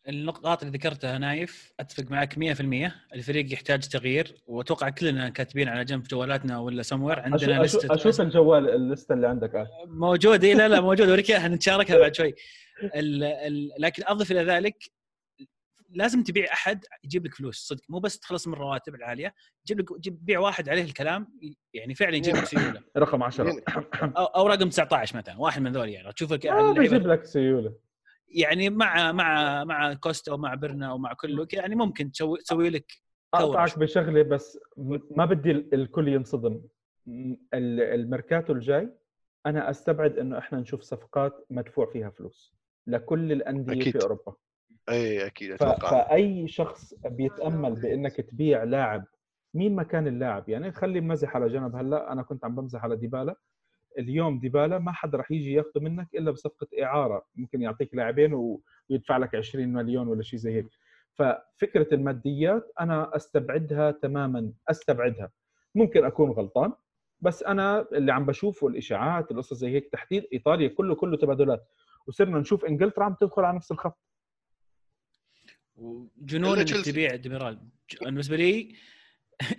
[0.09, 6.02] النقاط اللي ذكرتها نايف أتفق معك 100% الفريق يحتاج تغيير وأتوقع كلنا كاتبين على جنب
[6.02, 9.69] جوالاتنا ولا سموير عندنا أشوف, لستة أشوف الجوال اللستة اللي عندك آه.
[9.86, 12.35] موجوده إيه، لا لا موجوده أوريك إياها نتشاركها بعد شوي.
[12.94, 14.90] ال ال لكن أضف إلى ذلك
[15.90, 19.35] لازم تبيع أحد يجيب لك فلوس صدق مو بس تخلص من الرواتب العالية
[19.66, 21.39] جيب لك جيب بيع واحد عليه الكلام
[21.74, 22.82] يعني فعلا يجيب لك سيولة.
[22.97, 23.62] رقم 10 يعني
[24.16, 27.84] أو, أو رقم 19 مثلا واحد من ذول يعني تشوف لك آه بجيب لك سيولة.
[28.35, 32.93] يعني مع مع مع كوستا ومع برنا ومع كله يعني ممكن تسوي تسوي لك
[33.35, 34.59] أقطعك بشغلة بس
[35.11, 36.61] ما بدي ال- الكل ينصدم.
[37.55, 38.89] الميركاتو الجاي
[39.47, 42.55] أنا أستبعد إنه إحنا نشوف صفقات مدفوع فيها فلوس
[42.86, 43.93] لكل الأندية أكيد.
[43.98, 44.35] في أوروبا.
[44.89, 45.51] إي أكيد.
[45.52, 45.90] أتوقع.
[45.90, 49.05] فأي شخص بيتأمل بإنك تبيع لاعب
[49.55, 51.77] مين مكان اللاعب؟ يعني خلي المزح على جنب.
[51.77, 53.36] هلأ أنا كنت عم بمزح على ديبالا.
[53.99, 57.27] اليوم ديبالا ما حد راح يجي ياخذه منك إلا بصفقة إعارة.
[57.35, 60.66] ممكن يعطيك لاعبين ويدفع لك 20 مليون ولا شيء زي هيك.
[61.15, 65.31] ففكرة الماديات أنا أستبعدها تماما أستبعدها.
[65.75, 66.73] ممكن أكون غلطان
[67.21, 71.69] بس أنا اللي عم بشوفه الاشاعات القصص زي هيك تحديد إيطاليا كله كله تبادلات.
[72.07, 73.99] وصرنا نشوف إنجلترا عم تدخل على نفس الخط.
[75.77, 76.85] وجنون إلا انك.
[76.85, 77.59] تبيع ديميرال.
[78.03, 78.75] بالنسبة لي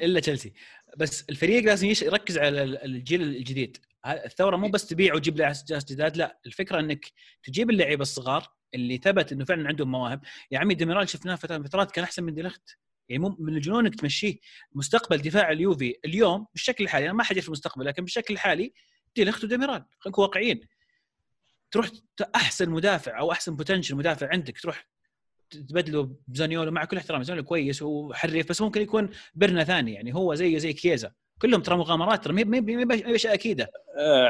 [0.01, 0.53] إلا تشيلسي.
[0.97, 3.77] بس الفريق لازم يش- يركز على ال- الجيل الجديد.
[4.05, 7.05] الثورة مو بس تبيع وتجيب ناس جداد لا الفكرة إنك
[7.43, 10.21] تجيب اللعيبه الصغار اللي ثبت إنه فعلا عندهم مواهب.
[10.51, 12.77] يا عمي ديميرال شفناه فترات فترات كان أحسن من ديلخت
[13.09, 14.37] يعني مو من الجنون انك تمشيه.
[14.73, 18.73] مستقبل دفاع اليوفي اليوم بالشكل الحالي أنا ما حد في المستقبل لكن بالشكل الحالي
[19.15, 19.73] ديلخت وديميرال.
[19.75, 20.61] خلينا نكون واقعيين.
[21.71, 21.89] تروح
[22.35, 24.87] أحسن مدافع أو أحسن potential مدافع عندك تروح
[25.49, 30.35] تبدله بزانيولو مع كل احترام زانيولو كويس وحريف بس ممكن يكون برنا ثاني يعني هو
[30.35, 33.71] زيه زي كيزا كلهم ترى مغامرات ترى ما اشياء أكيدة.
[33.97, 34.27] آه،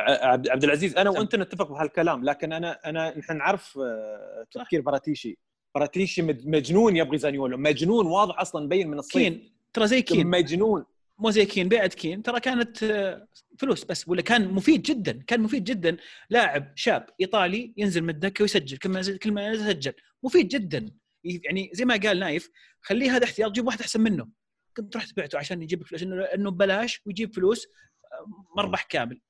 [0.49, 1.18] عبد العزيز أنا سم.
[1.18, 5.38] وأنت نتفق بهالكلام لكن أنا أنا نحن نعرف آه، تفكير براتيشي
[5.76, 9.15] براتيشي مج- مجنون يبغي زانيولو مجنون واضح أصلا مبين من الصيف.
[9.15, 10.27] كين ترى زي كين.
[10.27, 10.86] مجنون.
[11.19, 12.23] مو زي كين بيعت كين.
[12.23, 13.27] ترى كانت آه،
[13.60, 15.98] فلوس بس ولا كان مفيد جدا كان مفيد جدا.
[16.30, 18.77] لاعب شاب إيطالي ينزل من الدكة ويسجل.
[18.77, 20.90] كل ما ينزل كل ما يسجل مفيد جدا.
[21.23, 22.49] يعني زي ما قال نايف
[22.82, 24.27] خليه هذا احتياط جيب واحد أحسن منه.
[24.77, 27.68] كنت رحت بعته عشان يجيب فلوس انه ببلاش ويجيب فلوس
[28.06, 28.26] آه،
[28.57, 29.22] مربح كامل.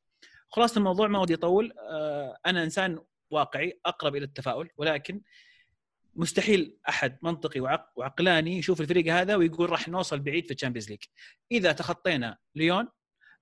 [0.50, 3.00] خلاصة الموضوع ما ودي يطول آه، أنا إنسان
[3.30, 5.22] واقعي أقرب إلى التفاؤل ولكن
[6.16, 10.90] مستحيل أحد منطقي وعق- وعقلاني يشوف الفريق هذا ويقول راح نوصل بعيد في ال Champions
[10.90, 11.04] League.
[11.52, 12.88] إذا تخطينا ليون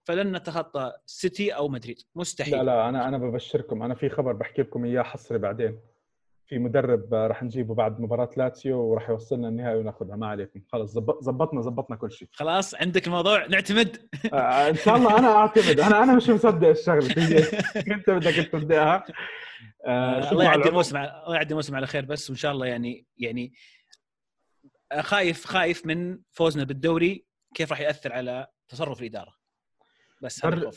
[0.04, 2.02] فلن نتخطى سيتي أو مدريد.
[2.16, 2.58] مستحيل.
[2.58, 5.80] لا لا أنا أنا ببشركم أنا في خبر بحكي لكم إياه حصري بعدين.
[6.46, 10.16] في مدرب آه، راح نجيبه بعد مباراة لاتسيو وراح يوصلنا النهائي وناخذها.
[10.16, 10.62] ما عليكم.
[10.72, 12.28] خلص زب- زبطنا زبطنا كل شيء.
[12.32, 13.46] خلاص عندك الموضوع.
[13.48, 14.10] نعتمد.
[14.34, 15.80] آه، إن شاء الله أنا أعتمد.
[15.80, 17.08] أنا أنا مش مصدق الشغلة.
[17.96, 19.04] انت بدك تصدقها.
[19.86, 22.06] آه، شوفوا الله يعدي الموسم الله يعدي الموسم على خير.
[22.06, 23.54] بس وان شاء الله يعني يعني
[25.00, 27.26] خايف خايف من فوزنا بالدوري.
[27.56, 29.34] كيف راح يأثر على تصرف الإدارة؟
[30.22, 30.72] بس هذا بر-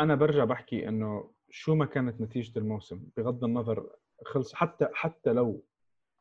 [0.00, 3.86] أنا برجع بحكي إنه شو ما كانت نتيجة الموسم بغض النظر
[4.24, 4.54] خلص.
[4.54, 5.62] حتى حتى لو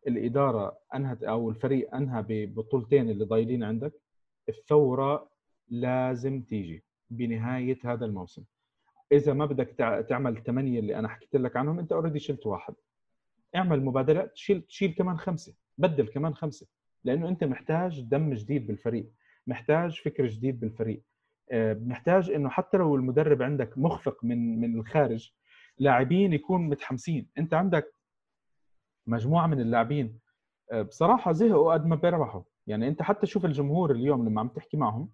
[0.07, 3.93] الإدارة أنهت أو الفريق أنهى ببطولتين اللي ضايلين عندك
[4.49, 5.29] الثورة
[5.69, 8.43] لازم تيجي بنهاية هذا الموسم.
[9.11, 12.73] إذا ما بدك تع- تعمل ثمانيه اللي أنا حكيت لك عنهم أنت اوريدي شلت واحد.
[13.55, 15.53] اعمل مبادرات شيل شيل كمان خمسة.
[15.77, 16.67] بدل كمان خمسة.
[17.03, 19.11] لأنه أنت محتاج دم جديد بالفريق.
[19.47, 21.01] محتاج فكر جديد بالفريق.
[21.51, 25.31] آه، محتاج إنه حتى لو المدرب عندك مخفق من من الخارج
[25.79, 27.27] لاعبين يكون متحمسين.
[27.37, 27.95] انت عندك
[29.07, 30.19] مجموعة من اللاعبين.
[30.71, 34.77] آه، بصراحة زهقوا قد ما بيربحوا يعني انت حتى شوف الجمهور اليوم لما عم تحكي
[34.77, 35.09] معهم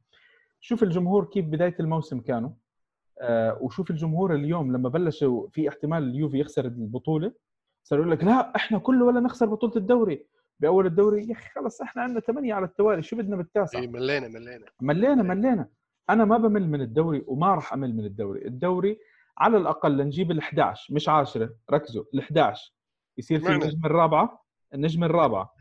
[0.60, 2.50] شوف الجمهور كيف بداية الموسم كانوا.
[3.22, 7.34] آه، وشوف الجمهور اليوم لما بلشوا في احتمال اليوفي يخسر البطولة
[7.84, 10.26] صار يقول لك لا إحنا كله ولا نخسر بطولة الدوري.
[10.60, 14.28] بأول الدوري يا أخي خلص إحنا عندنا ثمانية على التوالي شو بدنا بالتاسع؟ اي ملينا
[14.28, 14.66] ملينا.
[14.82, 15.70] ملينا ملينا.
[16.10, 18.46] أنا ما بمل من الدوري وما راح أمل من الدوري.
[18.46, 19.00] الدوري
[19.38, 22.74] على الأقل لنجيب ال 11 مش 10 ركزوا ال 11
[23.18, 23.50] يصير في.
[23.52, 25.56] النجمه الرابعة النجمه الرابعة.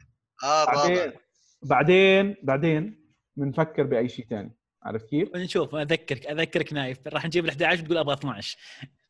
[0.45, 1.17] آه بعدين الرابع
[1.63, 7.07] بعدين بعدين بنفكر بأي شيء ثاني عرفت كيف؟ نشوف أذكرك أذكرك نايف.
[7.09, 8.59] راح نجيب ال 11 بتقول أبغى 12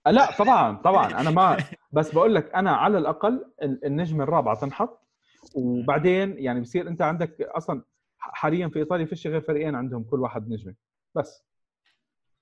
[0.06, 1.20] آه، لا طبعا طبعا.
[1.20, 1.56] أنا ما
[1.92, 5.06] بس بقول لك أنا على الأقل ال- النجمه الرابعة تنحط.
[5.54, 7.82] وبعدين يعني بصير أنت عندك أصلا
[8.18, 10.74] حاليا في إيطاليا فيش غير فريقين عندهم كل واحد نجمة.
[11.14, 11.44] بس.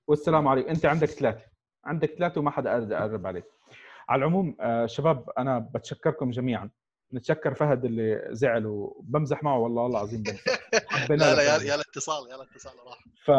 [0.07, 0.69] والسلام عليكم.
[0.69, 1.54] أنت عندك ثلاثة.
[1.85, 3.45] عندك ثلاثة وما حدا قادر يقرب عليك.
[4.09, 6.69] على العموم آه، شباب أنا بتشكركم جميعا.
[7.13, 10.41] نتشكر فهد اللي زعل وبمزح معه والله العظيم بمزح
[10.87, 12.99] حبينا لا لا يا الاتصال يا الاتصال راح.
[13.23, 13.31] ف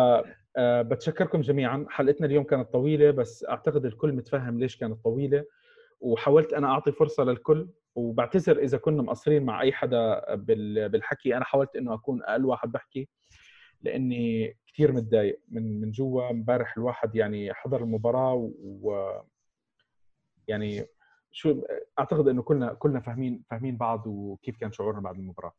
[0.58, 1.86] آه، بتشكركم جميعا.
[1.90, 5.44] حلقتنا اليوم كانت طويلة بس أعتقد الكل متفهم ليش كانت طويلة.
[6.00, 11.36] وحاولت أنا أعطي فرصة للكل وبعتذر إذا كنا مقصرين مع أي حدا بال- بالحكي.
[11.36, 13.08] أنا حاولت إنه أكون أقل واحد بحكي.
[13.86, 19.12] لأني كثير متضايق من من جوا امبارح الواحد يعني حضر المباراة و
[20.48, 20.86] يعني
[21.30, 21.62] شو
[21.98, 25.52] أعتقد إنه كلنا كلنا فاهمين فاهمين بعض وكيف كان شعورنا بعد المباراة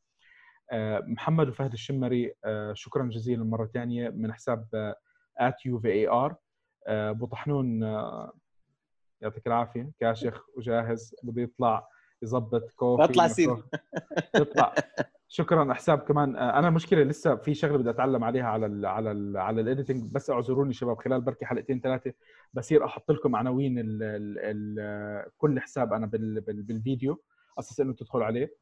[0.72, 4.68] آه، محمد وفهد الشمري آه، شكرا جزيلا مرة ثانية من حساب
[5.38, 6.36] @ U V A R
[6.88, 8.34] أبو طحنون آه،
[9.22, 11.88] يعطيك العافية كاشخ وجاهز بده يطلع
[12.22, 13.52] يظبط كوفي اطلع سيدي.
[14.36, 14.74] مكروه.
[15.28, 15.74] شكرا.
[15.74, 19.38] حساب كمان آه، أنا المشكلة لسه في شغلة بدي أتعلم عليها على ال على ال
[19.38, 22.14] على ال editing بس اعذروني شباب خلال بركي حلقتين ثلاثة
[22.54, 27.24] بصير أحط لكم عناوين ال ال ال كل حساب أنا بال بال بالفيديو
[27.60, 28.56] أساس إنه تدخل عليه.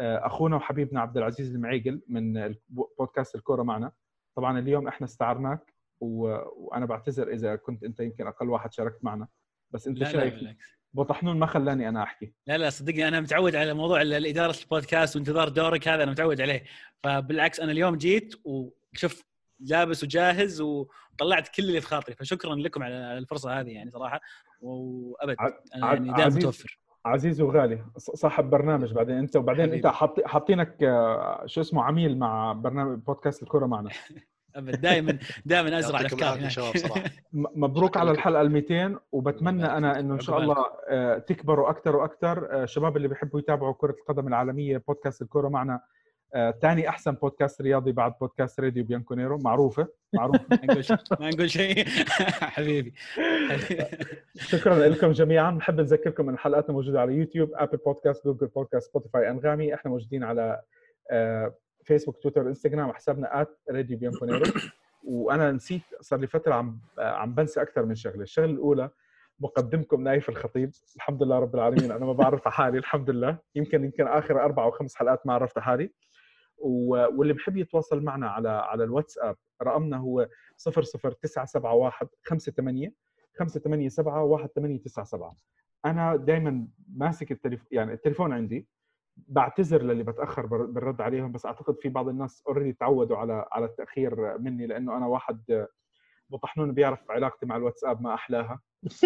[0.00, 3.92] آه، أخونا وحبيبنا عبد العزيز المعيقل من بودكاست الكورة معنا.
[4.36, 6.36] طبعا اليوم إحنا استعرناك و...
[6.56, 9.28] وأنا بعتذر إذا كنت أنت يمكن أقل واحد شاركت معنا.
[9.70, 10.34] بس أنت شايف
[10.94, 12.32] بالعكس ابو طحنون ما خلاني أنا أحكي.
[12.46, 16.64] لا لا صدقني أنا متعود على موضوع إدارة البودكاست وانتظار دورك هذا أنا متعود عليه.
[17.04, 19.24] فبالعكس أنا اليوم جيت وشوف
[19.60, 22.14] لابس وجاهز وطلعت كل اللي في خاطري.
[22.14, 24.20] فشكرا لكم على الفرصة هذه يعني صراحة.
[24.60, 25.36] وأبد
[25.74, 26.36] أنا يعني دائما عزيز.
[26.38, 26.78] متوفر.
[27.04, 29.76] عزيز وغالي صاحب برنامج بعدين أنت وبعدين حبيبي.
[29.76, 33.90] انت حاطي- حاطينك آه، شو اسمه عميل مع برنامج بودكاست الكورة معنا.
[34.56, 34.80] أبد.
[34.80, 37.02] دائما دائما أزرع الأفكار شباب صراحة.
[37.32, 38.10] مبروك على.
[38.10, 40.20] الحلقة ال 200 وبتمنى أنا إنه إن.
[40.20, 40.56] شاء الله
[40.88, 42.66] آه، تكبروا أكثر وأكثر.
[42.66, 45.80] شباب اللي بيحبوا يتابعوا كرة القدم العالمية بودكاست الكورة معنا
[46.62, 49.38] ثاني أحسن بودكاست رياضي بعد بودكاست راديو بيانكونيرو.
[49.38, 50.44] معروفة معروفة.
[50.50, 51.84] ما نقول شيء ما نقول شيء.
[52.56, 52.94] حبيبي.
[54.36, 55.50] شكرا لكم جميعا.
[55.50, 59.74] بنحب نذكركم إن حلقاتنا موجودة على يوتيوب آبل بودكاست جوجل بودكاست سبوتيفاي أنغامي.
[59.74, 60.60] إحنا موجودين على
[61.10, 61.54] آه،
[61.90, 64.44] فيسبوك تويتر انستغرام حسابنا راديو بيانكونيرو
[65.12, 68.22] وأنا نسيت صار لي فترة عم عم بنسى أكثر من شغلة.
[68.22, 68.90] الشغلة الأولى
[69.40, 70.72] مقدمكم نايف الخطيب.
[70.96, 73.38] الحمد لله رب العالمين أنا ما بعرف حالي الحمد لله.
[73.54, 75.90] يمكن يمكن آخر أربع أو خمس حلقات ما عرفت حالي.
[76.58, 80.28] واللي بحب يتواصل معنا على على الواتساب رقمنا هو
[80.66, 82.92] 00971 58
[83.38, 85.34] 587 1897
[85.84, 88.68] أنا دائما ماسك التليفون يعني التليفون عندي.
[89.28, 94.38] بعتذر للي بتأخر بالرد عليهم بس أعتقد في بعض الناس already تعودوا على على التأخير
[94.38, 95.66] مني لأنه أنا واحد
[96.30, 98.60] بطحنون بيعرف علاقتي مع الواتساب ما أحلاها.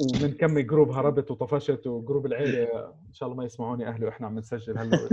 [0.00, 2.62] ومن كم group هربت وطفشت و group العيلة
[3.08, 5.08] إن شاء الله ما يسمعوني أهلي وإحنا عم نسجل هلا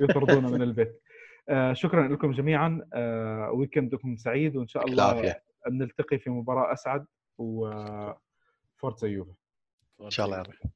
[0.00, 1.02] يطردونا من البيت.
[1.48, 2.86] آه شكرا لكم جميعا.
[2.94, 5.34] آه ويكندكم سعيد وإن شاء الله
[5.70, 7.06] نلتقي في مباراة أسعد
[7.38, 9.34] وفورتزا يوفي
[10.00, 10.70] إن شاء الله يا رب.